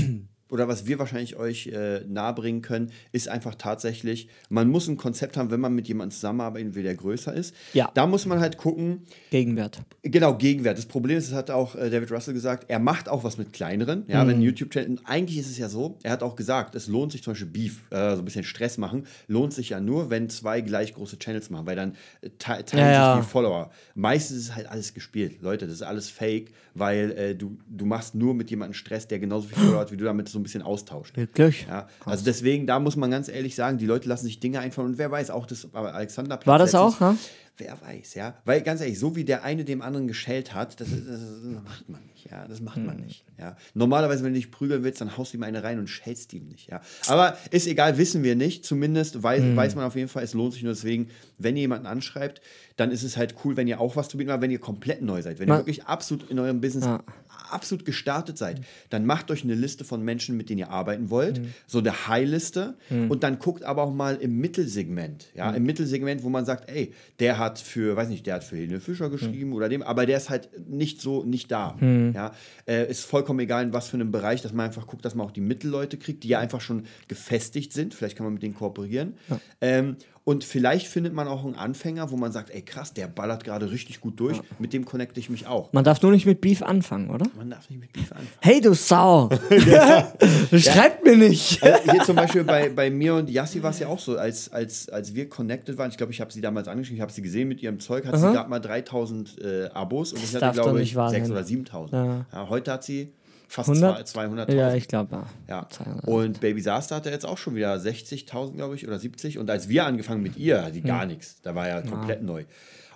oder 0.50 0.68
was 0.68 0.86
wir 0.86 0.98
wahrscheinlich 0.98 1.36
euch 1.36 1.66
äh, 1.68 2.00
nahebringen 2.06 2.62
können, 2.62 2.90
ist 3.12 3.28
einfach 3.28 3.54
tatsächlich, 3.54 4.28
man 4.48 4.68
muss 4.68 4.88
ein 4.88 4.96
Konzept 4.96 5.36
haben, 5.36 5.50
wenn 5.50 5.60
man 5.60 5.74
mit 5.74 5.88
jemandem 5.88 6.14
zusammenarbeiten 6.14 6.74
will, 6.74 6.82
der 6.82 6.94
größer 6.94 7.34
ist. 7.34 7.54
Ja. 7.74 7.90
Da 7.94 8.06
muss 8.06 8.26
man 8.26 8.40
halt 8.40 8.56
gucken, 8.56 9.02
Gegenwert. 9.30 9.80
Genau, 10.02 10.34
Gegenwert. 10.36 10.78
Das 10.78 10.86
Problem 10.86 11.18
ist, 11.18 11.28
das 11.30 11.36
hat 11.36 11.50
auch 11.50 11.74
äh, 11.74 11.90
David 11.90 12.10
Russell 12.10 12.34
gesagt, 12.34 12.64
er 12.68 12.78
macht 12.78 13.08
auch 13.08 13.24
was 13.24 13.36
mit 13.38 13.52
kleineren. 13.52 14.04
Ja, 14.08 14.24
Mhm. 14.24 14.28
wenn 14.28 14.42
YouTube-Channel, 14.42 14.90
und 14.90 15.00
eigentlich 15.04 15.38
ist 15.38 15.50
es 15.50 15.58
ja 15.58 15.68
so, 15.68 15.98
er 16.02 16.12
hat 16.12 16.22
auch 16.22 16.34
gesagt, 16.36 16.74
es 16.74 16.86
lohnt 16.88 17.12
sich 17.12 17.22
zum 17.22 17.32
Beispiel 17.34 17.48
Beef, 17.48 17.82
äh, 17.90 18.14
so 18.14 18.22
ein 18.22 18.24
bisschen 18.24 18.44
Stress 18.44 18.78
machen, 18.78 19.06
lohnt 19.26 19.52
sich 19.52 19.68
ja 19.70 19.80
nur, 19.80 20.10
wenn 20.10 20.28
zwei 20.30 20.60
gleich 20.60 20.94
große 20.94 21.18
Channels 21.18 21.50
machen, 21.50 21.66
weil 21.66 21.76
dann 21.76 21.94
äh, 22.22 22.30
te 22.30 22.64
teilen 22.64 22.92
Ja, 22.92 23.14
sich 23.16 23.24
die 23.24 23.30
Follower. 23.30 23.70
Meistens 23.94 24.38
ist 24.38 24.54
halt 24.54 24.66
alles 24.68 24.94
gespielt. 24.94 25.42
Leute, 25.42 25.66
das 25.66 25.74
ist 25.76 25.82
alles 25.82 26.08
fake, 26.08 26.52
weil 26.74 27.10
äh, 27.12 27.34
du, 27.34 27.58
du 27.68 27.84
machst 27.84 28.14
nur 28.14 28.34
mit 28.34 28.50
jemandem 28.50 28.74
Stress, 28.74 29.06
der 29.08 29.18
genauso 29.18 29.48
viel 29.48 29.58
Follower 29.58 29.80
hat, 29.80 29.92
wie 29.92 29.96
du 29.96 30.04
damit 30.04 30.28
so 30.28 30.37
ein 30.38 30.42
bisschen 30.42 30.62
austauscht. 30.62 31.16
Wirklich? 31.16 31.66
Ja, 31.68 31.88
also 32.04 32.24
deswegen, 32.24 32.66
da 32.66 32.78
muss 32.80 32.96
man 32.96 33.10
ganz 33.10 33.28
ehrlich 33.28 33.54
sagen, 33.54 33.78
die 33.78 33.86
Leute 33.86 34.08
lassen 34.08 34.26
sich 34.26 34.40
Dinge 34.40 34.60
einfallen 34.60 34.88
und 34.88 34.98
wer 34.98 35.10
weiß, 35.10 35.30
auch 35.30 35.46
das 35.46 35.68
aber 35.72 35.94
Alexander 35.94 36.38
War 36.44 36.58
das 36.58 36.74
auch, 36.74 37.00
ja? 37.00 37.16
Wer 37.60 37.76
weiß, 37.82 38.14
ja. 38.14 38.36
Weil 38.44 38.62
ganz 38.62 38.80
ehrlich, 38.80 39.00
so 39.00 39.16
wie 39.16 39.24
der 39.24 39.42
eine 39.42 39.64
dem 39.64 39.82
anderen 39.82 40.06
geschellt 40.06 40.54
hat, 40.54 40.80
das, 40.80 40.90
das, 40.90 40.98
das 41.00 41.62
macht 41.64 41.88
man 41.88 42.00
nicht, 42.06 42.30
ja. 42.30 42.46
Das 42.46 42.60
macht 42.60 42.76
Hm. 42.76 42.86
man 42.86 42.98
nicht. 43.00 43.24
Ja. 43.36 43.56
Normalerweise, 43.74 44.22
wenn 44.22 44.32
du 44.32 44.38
dich 44.38 44.52
prügeln 44.52 44.84
willst, 44.84 45.00
dann 45.00 45.16
haust 45.16 45.32
du 45.32 45.38
ihm 45.38 45.42
eine 45.42 45.64
rein 45.64 45.80
und 45.80 45.88
schellst 45.88 46.32
ihm 46.34 46.46
nicht, 46.46 46.70
ja. 46.70 46.80
Aber 47.08 47.36
ist 47.50 47.66
egal, 47.66 47.98
wissen 47.98 48.22
wir 48.22 48.36
nicht. 48.36 48.64
Zumindest 48.64 49.24
weiß, 49.24 49.42
Hm. 49.42 49.56
weiß 49.56 49.74
man 49.74 49.84
auf 49.86 49.96
jeden 49.96 50.06
Fall, 50.08 50.22
es 50.22 50.34
lohnt 50.34 50.52
sich 50.52 50.62
nur 50.62 50.72
deswegen, 50.72 51.08
wenn 51.38 51.56
ihr 51.56 51.62
jemanden 51.62 51.86
anschreibt, 51.88 52.40
dann 52.76 52.92
ist 52.92 53.02
es 53.02 53.16
halt 53.16 53.34
cool, 53.44 53.56
wenn 53.56 53.66
ihr 53.66 53.80
auch 53.80 53.96
was 53.96 54.08
zu 54.08 54.18
bieten 54.18 54.30
habt, 54.30 54.40
wenn 54.42 54.52
ihr 54.52 54.60
komplett 54.60 55.02
neu 55.02 55.20
seid. 55.20 55.40
Wenn 55.40 55.48
Man- 55.48 55.56
ihr 55.58 55.66
wirklich 55.66 55.84
absolut 55.84 56.30
in 56.30 56.38
eurem 56.38 56.60
Business 56.60 56.84
Ja. 56.84 57.02
Absolut 57.52 57.84
gestartet 57.84 58.38
seid, 58.38 58.60
dann 58.90 59.06
macht 59.06 59.30
euch 59.30 59.44
eine 59.44 59.54
Liste 59.54 59.84
von 59.84 60.02
Menschen, 60.02 60.36
mit 60.36 60.50
denen 60.50 60.58
ihr 60.58 60.70
arbeiten 60.70 61.10
wollt, 61.10 61.40
Mhm. 61.40 61.54
so 61.66 61.78
eine 61.78 62.08
High-Liste. 62.08 62.76
Und 62.90 63.22
dann 63.22 63.38
guckt 63.38 63.62
aber 63.64 63.82
auch 63.82 63.92
mal 63.92 64.16
im 64.16 64.38
Mittelsegment, 64.38 65.28
Mhm. 65.34 65.38
ja, 65.38 65.50
im 65.52 65.62
Mittelsegment, 65.64 66.22
wo 66.22 66.28
man 66.28 66.44
sagt, 66.44 66.70
ey, 66.70 66.92
der 67.20 67.38
hat 67.38 67.58
für, 67.58 67.96
weiß 67.96 68.08
nicht, 68.08 68.26
der 68.26 68.34
hat 68.36 68.44
für 68.44 68.56
Helene 68.56 68.80
Fischer 68.80 69.10
geschrieben 69.10 69.52
oder 69.52 69.68
dem, 69.68 69.82
aber 69.82 70.06
der 70.06 70.16
ist 70.16 70.30
halt 70.30 70.48
nicht 70.68 71.00
so, 71.00 71.24
nicht 71.24 71.50
da, 71.50 71.76
Mhm. 71.80 72.12
ja, 72.14 72.32
äh, 72.66 72.90
ist 72.90 73.04
vollkommen 73.04 73.40
egal, 73.40 73.64
in 73.64 73.72
was 73.72 73.88
für 73.88 73.94
einem 73.96 74.10
Bereich, 74.10 74.42
dass 74.42 74.52
man 74.52 74.66
einfach 74.66 74.86
guckt, 74.86 75.04
dass 75.04 75.14
man 75.14 75.26
auch 75.26 75.30
die 75.32 75.40
Mittelleute 75.40 75.96
kriegt, 75.96 76.24
die 76.24 76.28
ja 76.28 76.38
einfach 76.38 76.60
schon 76.60 76.84
gefestigt 77.08 77.72
sind, 77.72 77.94
vielleicht 77.94 78.16
kann 78.16 78.24
man 78.24 78.34
mit 78.34 78.42
denen 78.42 78.54
kooperieren. 78.54 79.14
Ähm, 79.60 79.96
und 80.28 80.44
vielleicht 80.44 80.88
findet 80.88 81.14
man 81.14 81.26
auch 81.26 81.42
einen 81.42 81.54
Anfänger, 81.54 82.10
wo 82.10 82.18
man 82.18 82.32
sagt, 82.32 82.50
ey, 82.50 82.60
krass, 82.60 82.92
der 82.92 83.06
ballert 83.06 83.44
gerade 83.44 83.70
richtig 83.70 84.02
gut 84.02 84.20
durch, 84.20 84.38
mit 84.58 84.74
dem 84.74 84.84
connecte 84.84 85.18
ich 85.18 85.30
mich 85.30 85.46
auch. 85.46 85.72
Man 85.72 85.84
darf 85.84 86.02
nur 86.02 86.12
nicht 86.12 86.26
mit 86.26 86.42
Beef 86.42 86.60
anfangen, 86.60 87.08
oder? 87.08 87.24
Man 87.34 87.48
darf 87.48 87.70
nicht 87.70 87.80
mit 87.80 87.94
Beef 87.94 88.12
anfangen. 88.12 88.28
Hey, 88.42 88.60
du 88.60 88.74
Sau! 88.74 89.30
Schreibt 90.52 91.02
mir 91.02 91.16
nicht! 91.16 91.62
Also 91.62 91.92
hier 91.92 92.02
zum 92.02 92.16
Beispiel 92.16 92.44
bei, 92.44 92.68
bei 92.68 92.90
mir 92.90 93.14
und 93.14 93.30
Yassi 93.30 93.62
war 93.62 93.70
es 93.70 93.78
ja 93.78 93.88
auch 93.88 93.98
so, 93.98 94.18
als, 94.18 94.52
als, 94.52 94.90
als 94.90 95.14
wir 95.14 95.30
connected 95.30 95.78
waren, 95.78 95.90
ich 95.90 95.96
glaube, 95.96 96.12
ich 96.12 96.20
habe 96.20 96.30
sie 96.30 96.42
damals 96.42 96.68
angeschrieben, 96.68 96.98
ich 96.98 97.02
habe 97.02 97.12
sie 97.12 97.22
gesehen 97.22 97.48
mit 97.48 97.62
ihrem 97.62 97.80
Zeug, 97.80 98.04
hat 98.04 98.18
sie 98.18 98.30
gerade 98.30 98.50
mal 98.50 98.60
3000 98.60 99.38
äh, 99.40 99.68
Abos 99.72 100.12
und 100.12 100.22
ich 100.22 100.36
hatte, 100.36 100.60
glaube 100.60 100.82
ich, 100.82 100.94
wahr 100.94 101.10
6.000 101.10 101.22
sein. 101.22 101.30
oder 101.30 101.44
7000. 101.44 101.92
Ja. 101.94 102.26
Ja, 102.30 102.48
heute 102.50 102.70
hat 102.72 102.84
sie 102.84 103.14
fast 103.48 103.70
100? 103.70 104.06
200.000. 104.06 104.54
Ja, 104.54 104.74
ich 104.74 104.86
glaube, 104.88 105.16
ja. 105.16 105.26
Ja. 105.48 105.68
200. 105.68 106.06
Und 106.06 106.40
Baby 106.40 106.60
Sasta 106.60 106.96
hat 106.96 107.06
er 107.06 107.12
jetzt 107.12 107.26
auch 107.26 107.38
schon 107.38 107.54
wieder 107.54 107.74
60.000, 107.74 108.54
glaube 108.54 108.76
ich, 108.76 108.86
oder 108.86 108.98
70. 108.98 109.38
Und 109.38 109.50
als 109.50 109.68
wir 109.68 109.84
angefangen 109.86 110.22
mit 110.22 110.36
ihr, 110.36 110.64
hat 110.64 110.74
die 110.74 110.82
gar 110.82 111.02
Hm. 111.02 111.08
nichts. 111.08 111.40
Da 111.42 111.54
war 111.54 111.66
ja 111.68 111.80
komplett 111.82 112.22
neu. 112.22 112.44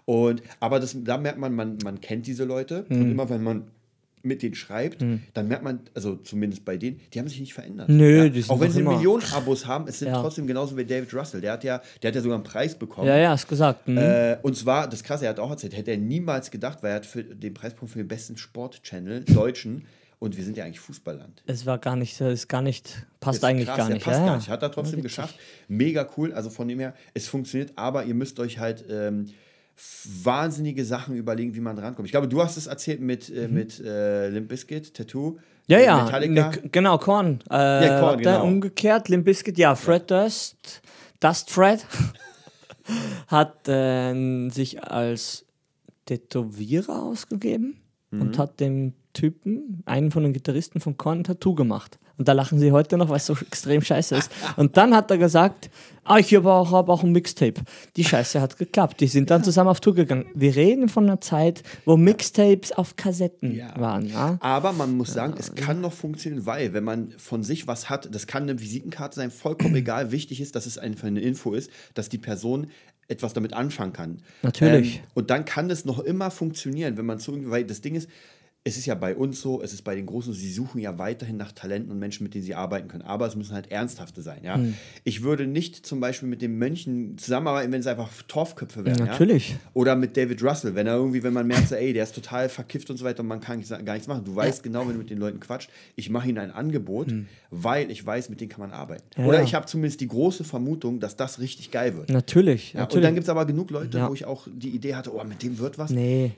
Und, 0.04 0.42
aber 0.60 0.80
das, 0.80 0.96
da 1.02 1.16
merkt 1.18 1.38
man, 1.38 1.54
man, 1.54 1.78
man 1.84 2.00
kennt 2.00 2.26
diese 2.26 2.44
Leute. 2.44 2.84
Hm. 2.88 3.00
Und 3.02 3.10
immer 3.12 3.30
wenn 3.30 3.42
man 3.42 3.64
mit 4.24 4.40
denen 4.44 4.54
schreibt, 4.54 5.04
dann 5.34 5.48
merkt 5.48 5.64
man, 5.64 5.80
also 5.94 6.14
zumindest 6.14 6.64
bei 6.64 6.76
denen, 6.76 7.00
die 7.12 7.18
haben 7.18 7.26
sich 7.26 7.40
nicht 7.40 7.54
verändert. 7.54 7.88
Nö, 7.88 8.18
ja? 8.18 8.28
die 8.28 8.40
sind 8.40 8.50
Auch 8.52 8.60
wenn 8.60 8.70
sie 8.70 8.78
immer- 8.78 8.94
Millionen 8.94 9.24
Abos 9.32 9.66
haben, 9.66 9.88
es 9.88 9.98
sind 9.98 10.08
Ja. 10.08 10.20
trotzdem 10.22 10.46
genauso 10.46 10.76
wie 10.76 10.84
David 10.84 11.12
Russell. 11.12 11.40
Der 11.40 11.50
hat 11.54 11.64
ja, 11.64 11.82
der 12.00 12.08
hat 12.08 12.14
ja 12.14 12.20
sogar 12.20 12.36
einen 12.36 12.44
Preis 12.44 12.76
bekommen. 12.76 13.08
Ja, 13.08 13.16
ja, 13.16 13.30
hast 13.30 13.48
gesagt. 13.48 13.88
Mhm. 13.88 13.98
Äh, 13.98 14.36
und 14.42 14.56
zwar, 14.56 14.88
das 14.88 15.02
krasse, 15.02 15.24
er 15.24 15.30
hat 15.30 15.40
auch 15.40 15.50
erzählt, 15.50 15.76
hätte 15.76 15.90
er 15.90 15.96
niemals 15.96 16.52
gedacht, 16.52 16.84
weil 16.84 16.90
er 16.90 16.96
hat 16.96 17.06
für 17.06 17.24
den 17.24 17.52
Preispunkt 17.52 17.90
für 17.94 17.98
den 17.98 18.06
besten 18.06 18.36
Sport-Channel, 18.36 19.24
Deutschen, 19.24 19.86
und 20.22 20.36
wir 20.36 20.44
sind 20.44 20.56
ja 20.56 20.64
eigentlich 20.64 20.78
Fußballland. 20.80 21.42
Es 21.46 21.66
war 21.66 21.78
gar 21.78 21.96
nicht, 21.96 22.20
ist 22.20 22.48
gar 22.48 22.62
nicht, 22.62 23.06
passt 23.18 23.38
Ist 23.38 23.44
eigentlich 23.44 23.66
krass, 23.66 23.76
gar 23.78 23.88
nicht. 23.88 24.04
Passt 24.04 24.18
ja, 24.18 24.24
gar 24.24 24.32
ja. 24.34 24.36
nicht. 24.36 24.48
Hat 24.48 24.62
er 24.62 24.70
trotzdem 24.70 25.02
geschafft. 25.02 25.34
Mega 25.66 26.08
cool. 26.16 26.32
Also 26.32 26.48
von 26.48 26.68
dem 26.68 26.78
her, 26.78 26.94
es 27.12 27.26
funktioniert, 27.26 27.72
aber 27.76 28.04
ihr 28.04 28.14
müsst 28.14 28.38
euch 28.38 28.58
halt 28.60 28.84
ähm, 28.88 29.26
wahnsinnige 30.22 30.84
Sachen 30.84 31.16
überlegen, 31.16 31.56
wie 31.56 31.60
man 31.60 31.76
rankommt. 31.76 32.06
Ich 32.06 32.12
glaube, 32.12 32.28
du 32.28 32.40
hast 32.40 32.56
es 32.56 32.68
erzählt 32.68 33.00
mit, 33.00 33.30
äh, 33.30 33.48
mit 33.48 33.80
äh, 33.80 34.28
Limp 34.28 34.48
Bizkit, 34.48 34.94
Tattoo. 34.94 35.30
Mhm. 35.32 35.38
Ja, 35.66 35.78
äh, 35.78 35.84
ja, 35.86 36.04
Metallica. 36.04 36.50
ne, 36.50 36.68
genau, 36.70 36.98
Korn. 36.98 37.40
Äh, 37.50 37.86
Ja, 37.86 38.00
Korn, 38.00 38.18
genau. 38.18 38.44
Umgekehrt, 38.44 39.08
Limp 39.08 39.24
Bizkit, 39.24 39.58
ja, 39.58 39.74
Fred 39.74 40.08
Durst, 40.10 40.82
Dust 41.20 41.50
Fred, 41.50 41.84
hat 43.26 43.66
äh, 43.68 44.48
sich 44.50 44.82
als 44.84 45.46
Tätowierer 46.06 47.02
ausgegeben 47.02 47.78
Mhm. 48.12 48.20
und 48.20 48.38
hat 48.38 48.60
dem 48.60 48.92
Typen, 49.12 49.82
einen 49.86 50.10
von 50.10 50.22
den 50.22 50.32
Gitarristen 50.32 50.80
von 50.80 50.96
Korn, 50.96 51.20
ein 51.20 51.24
Tattoo 51.24 51.54
gemacht. 51.54 51.98
Und 52.18 52.28
da 52.28 52.32
lachen 52.32 52.58
sie 52.58 52.72
heute 52.72 52.98
noch, 52.98 53.08
weil 53.08 53.16
es 53.16 53.26
so 53.26 53.32
extrem 53.34 53.82
scheiße 53.82 54.14
ist. 54.16 54.30
Und 54.56 54.76
dann 54.76 54.94
hat 54.94 55.10
er 55.10 55.18
gesagt, 55.18 55.70
ah, 56.04 56.18
ich 56.18 56.34
habe 56.34 56.52
auch, 56.52 56.70
hab 56.70 56.88
auch 56.88 57.02
ein 57.02 57.10
Mixtape. 57.10 57.62
Die 57.96 58.04
Scheiße 58.04 58.40
hat 58.40 58.58
geklappt. 58.58 59.00
Die 59.00 59.06
sind 59.06 59.30
dann 59.30 59.42
zusammen 59.42 59.70
auf 59.70 59.80
Tour 59.80 59.94
gegangen. 59.94 60.26
Wir 60.34 60.54
reden 60.54 60.88
von 60.88 61.04
einer 61.04 61.20
Zeit, 61.20 61.62
wo 61.84 61.96
Mixtapes 61.96 62.72
auf 62.72 62.96
Kassetten 62.96 63.56
Ja. 63.56 63.72
waren. 63.80 64.06
Ja? 64.08 64.36
Aber 64.40 64.72
man 64.72 64.96
muss 64.96 65.12
sagen, 65.14 65.34
es 65.38 65.54
kann 65.54 65.80
noch 65.80 65.92
funktionieren, 65.92 66.44
weil 66.46 66.72
wenn 66.74 66.84
man 66.84 67.12
von 67.16 67.42
sich 67.42 67.66
was 67.66 67.88
hat, 67.90 68.14
das 68.14 68.26
kann 68.26 68.44
eine 68.44 68.60
Visitenkarte 68.60 69.16
sein, 69.16 69.30
vollkommen 69.30 69.74
egal. 69.74 70.12
Wichtig 70.12 70.40
ist, 70.40 70.54
dass 70.54 70.66
es 70.66 70.78
einfach 70.78 71.08
eine 71.08 71.20
Info 71.20 71.54
ist, 71.54 71.70
dass 71.94 72.08
die 72.08 72.18
Person 72.18 72.68
etwas 73.08 73.32
damit 73.32 73.52
anfangen 73.52 73.92
kann. 73.92 74.22
Natürlich. 74.42 74.96
Ähm, 74.96 75.02
und 75.14 75.30
dann 75.30 75.44
kann 75.44 75.70
es 75.70 75.84
noch 75.84 75.98
immer 75.98 76.30
funktionieren, 76.30 76.96
wenn 76.96 77.06
man 77.06 77.18
zu, 77.18 77.50
weil 77.50 77.64
das 77.64 77.80
Ding 77.80 77.94
ist, 77.94 78.08
es 78.64 78.76
ist 78.76 78.86
ja 78.86 78.94
bei 78.94 79.16
uns 79.16 79.40
so, 79.40 79.60
es 79.60 79.72
ist 79.72 79.82
bei 79.82 79.96
den 79.96 80.06
Großen, 80.06 80.32
sie 80.32 80.52
suchen 80.52 80.80
ja 80.80 80.96
weiterhin 80.96 81.36
nach 81.36 81.50
Talenten 81.50 81.90
und 81.90 81.98
Menschen, 81.98 82.22
mit 82.22 82.34
denen 82.34 82.44
sie 82.44 82.54
arbeiten 82.54 82.86
können. 82.86 83.02
Aber 83.02 83.26
es 83.26 83.34
müssen 83.34 83.54
halt 83.54 83.72
ernsthafte 83.72 84.22
sein, 84.22 84.44
ja. 84.44 84.54
Hm. 84.54 84.74
Ich 85.02 85.24
würde 85.24 85.48
nicht 85.48 85.84
zum 85.84 85.98
Beispiel 85.98 86.28
mit 86.28 86.42
den 86.42 86.56
Mönchen 86.58 87.18
zusammenarbeiten, 87.18 87.72
wenn 87.72 87.80
es 87.80 87.88
einfach 87.88 88.08
Torfköpfe 88.28 88.84
wären. 88.84 89.04
Natürlich. 89.04 89.50
Ja? 89.50 89.56
Oder 89.74 89.96
mit 89.96 90.16
David 90.16 90.44
Russell, 90.44 90.76
wenn 90.76 90.86
er 90.86 90.94
irgendwie, 90.94 91.24
wenn 91.24 91.32
man 91.32 91.48
merkt, 91.48 91.70
so, 91.70 91.74
ey, 91.74 91.92
der 91.92 92.04
ist 92.04 92.14
total 92.14 92.48
verkifft 92.48 92.88
und 92.90 92.98
so 92.98 93.04
weiter 93.04 93.20
und 93.20 93.26
man 93.26 93.40
kann 93.40 93.60
gar 93.84 93.94
nichts 93.94 94.06
machen. 94.06 94.24
Du 94.24 94.36
weißt 94.36 94.62
genau, 94.62 94.82
wenn 94.86 94.92
du 94.92 94.98
mit 94.98 95.10
den 95.10 95.18
Leuten 95.18 95.40
quatscht, 95.40 95.68
ich 95.96 96.08
mache 96.08 96.28
ihnen 96.28 96.38
ein 96.38 96.52
Angebot, 96.52 97.12
weil 97.50 97.90
ich 97.90 98.06
weiß, 98.06 98.28
mit 98.28 98.40
denen 98.40 98.50
kann 98.50 98.60
man 98.60 98.70
arbeiten. 98.70 99.02
Ja, 99.16 99.26
Oder 99.26 99.38
ja. 99.38 99.44
ich 99.44 99.56
habe 99.56 99.66
zumindest 99.66 100.00
die 100.00 100.08
große 100.08 100.44
Vermutung, 100.44 101.00
dass 101.00 101.16
das 101.16 101.40
richtig 101.40 101.72
geil 101.72 101.96
wird. 101.96 102.10
Natürlich. 102.10 102.74
Ja, 102.74 102.80
und 102.80 102.82
natürlich. 102.82 103.04
dann 103.06 103.14
gibt 103.14 103.24
es 103.24 103.28
aber 103.28 103.44
genug 103.44 103.72
Leute, 103.72 103.98
Ja. 103.98 104.08
wo 104.08 104.14
ich 104.14 104.24
auch 104.24 104.46
die 104.52 104.70
Idee 104.70 104.94
hatte, 104.94 105.12
oh, 105.12 105.24
mit 105.24 105.42
dem 105.42 105.58
wird 105.58 105.78
was. 105.78 105.90
Nee. 105.90 106.30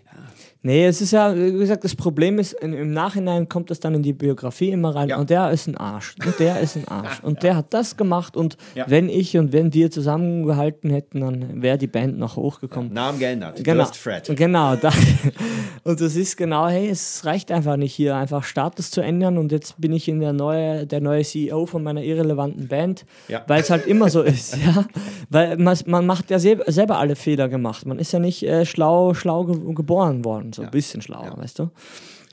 Nee, 0.63 0.87
es 0.87 1.03
ist 1.03 1.11
ja, 1.11 1.37
wie 1.37 1.53
gesagt, 1.53 1.85
das 1.85 1.95
Problem 1.95 2.13
ist, 2.38 2.53
in, 2.55 2.72
im 2.72 2.92
Nachhinein 2.92 3.48
kommt 3.48 3.70
das 3.70 3.81
dann 3.81 3.94
in 3.94 4.03
die 4.03 4.12
Biografie 4.12 4.70
immer 4.70 4.94
rein 4.94 5.09
Ja. 5.09 5.18
und 5.18 5.31
der 5.31 5.50
ist 5.50 5.66
ein 5.66 5.77
Arsch 5.77 6.14
und 6.24 6.38
der 6.38 6.61
ist 6.61 6.77
ein 6.77 6.88
Arsch. 6.88 7.20
Und 7.22 7.42
der 7.42 7.57
hat 7.57 7.72
das 7.74 7.96
gemacht 7.96 8.37
und 8.37 8.57
wenn 8.87 9.09
ich 9.09 9.37
und 9.37 9.53
wenn 9.53 9.72
wir 9.72 9.90
zusammengehalten 9.90 10.90
hätten, 10.90 11.20
dann 11.20 11.62
wäre 11.62 11.79
die 11.79 11.87
Band 11.87 12.18
noch 12.18 12.37
hochgekommen. 12.37 12.92
Namen 12.92 13.18
geändert. 13.18 13.62
Genau, 13.64 13.85
Fred. 13.87 14.31
genau. 14.37 14.77
Da, 14.77 14.90
und 15.85 16.00
das 16.00 16.16
ist 16.16 16.37
genau, 16.37 16.68
hey, 16.68 16.88
es 16.88 17.24
reicht 17.24 17.50
einfach 17.50 17.77
nicht 17.77 17.94
hier 17.94 18.16
einfach 18.16 18.44
Status 18.44 18.90
zu 18.90 19.00
ändern 19.00 19.38
und 19.38 19.53
jetzt 19.53 19.81
bin 19.81 19.92
ich 19.92 20.09
in 20.09 20.20
der 20.20 20.33
neue, 20.33 20.87
der 20.87 21.00
neue 21.00 21.22
CEO 21.24 21.66
von 21.66 21.83
meiner 21.83 22.03
irrelevanten 22.03 22.68
Band, 22.68 23.05
weil 23.46 23.61
es 23.61 23.70
halt 23.70 23.87
immer 23.87 24.09
so 24.11 24.22
ist, 24.35 24.57
ja, 24.57 24.85
weil 25.31 25.57
man, 25.57 25.77
man 25.87 26.07
macht 26.07 26.31
ja 26.31 26.38
selber, 26.38 26.98
alle 26.98 27.16
Fehler 27.16 27.48
gemacht, 27.48 27.87
man 27.87 27.98
ist 27.98 28.12
ja 28.12 28.18
nicht 28.18 28.42
äh, 28.42 28.64
schlau, 28.66 29.14
schlau 29.14 29.44
ge 29.44 29.74
geboren 29.74 30.24
worden, 30.24 30.53
so 30.53 30.62
ein 30.62 30.70
bisschen 30.70 31.03
schlauer, 31.03 31.35
weißt 31.37 31.59
du, 31.59 31.70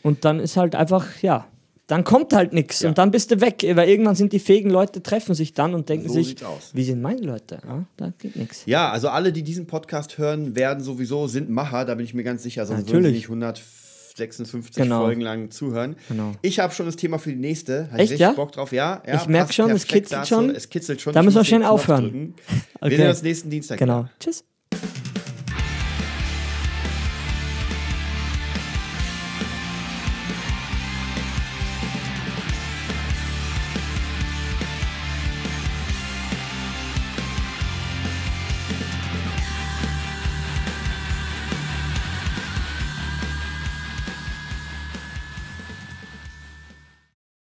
und 0.04 0.26
dann 0.26 0.40
ist 0.40 0.58
halt 0.58 0.76
einfach, 0.76 1.08
ja, 1.22 1.48
dann 1.88 2.04
kommt 2.06 2.32
halt 2.34 2.54
nichts 2.54 2.82
Ja. 2.82 2.90
und 2.90 2.98
dann 2.98 3.12
bist 3.12 3.32
du 3.32 3.42
weg, 3.42 3.66
weil 3.76 3.90
irgendwann 3.90 4.16
sind 4.16 4.32
die 4.32 4.40
fähigen 4.40 4.70
Leute, 4.70 5.04
treffen 5.04 5.36
sich 5.36 5.54
dann 5.54 5.74
und 5.74 5.90
denken 5.90 6.08
So 6.08 6.14
sich, 6.14 6.36
wie 6.74 6.84
sind 6.84 7.02
meine 7.02 7.22
Leute, 7.22 7.60
ja, 7.68 7.84
da 7.98 8.14
geht 8.18 8.36
nichts. 8.38 8.64
Ja, 8.66 8.90
also 8.92 9.10
alle, 9.10 9.34
die 9.34 9.44
diesen 9.44 9.68
Podcast 9.68 10.18
hören, 10.18 10.56
werden 10.56 10.82
sowieso, 10.84 11.28
sind 11.28 11.50
Macher, 11.50 11.84
da 11.86 11.96
bin 11.96 12.06
ich 12.06 12.14
mir 12.14 12.24
ganz 12.24 12.44
sicher, 12.44 12.66
sonst 12.66 12.88
würden 12.88 12.88
sie 12.88 12.94
Natürlich. 12.94 13.16
nicht 13.30 13.30
156 13.30 14.76
Genau. 14.76 15.02
Folgen 15.02 15.22
lang 15.22 15.52
zuhören. 15.52 15.96
Genau. 16.08 16.32
Ich 16.42 16.60
habe 16.60 16.74
schon 16.74 16.86
das 16.86 16.96
Thema 16.96 17.18
für 17.20 17.32
die 17.32 17.40
nächste. 17.40 17.90
Hab 17.92 17.94
Echt, 18.00 18.04
ich 18.06 18.12
richtig 18.12 18.20
ja? 18.20 18.32
Bock 18.34 18.52
drauf, 18.52 18.72
ja. 18.72 19.02
ja 19.06 19.16
Ich 19.16 19.28
merk 19.28 19.46
passt 19.48 19.56
schon, 19.56 19.72
es 19.72 19.86
kitzelt 19.88 20.22
dazu. 20.22 20.36
schon. 20.36 20.50
Es 20.52 20.70
kitzelt 20.70 21.02
schon. 21.02 21.14
Da 21.14 21.24
müssen 21.24 21.38
wir 21.38 21.46
schnell 21.46 21.64
aufhören. 21.64 22.36
Okay. 22.80 22.90
Wir 22.92 22.98
sehen 22.98 23.10
uns 23.10 23.24
nächsten 23.24 23.50
Dienstag. 23.50 23.80
Genau, 23.80 24.06
tschüss. 24.20 24.44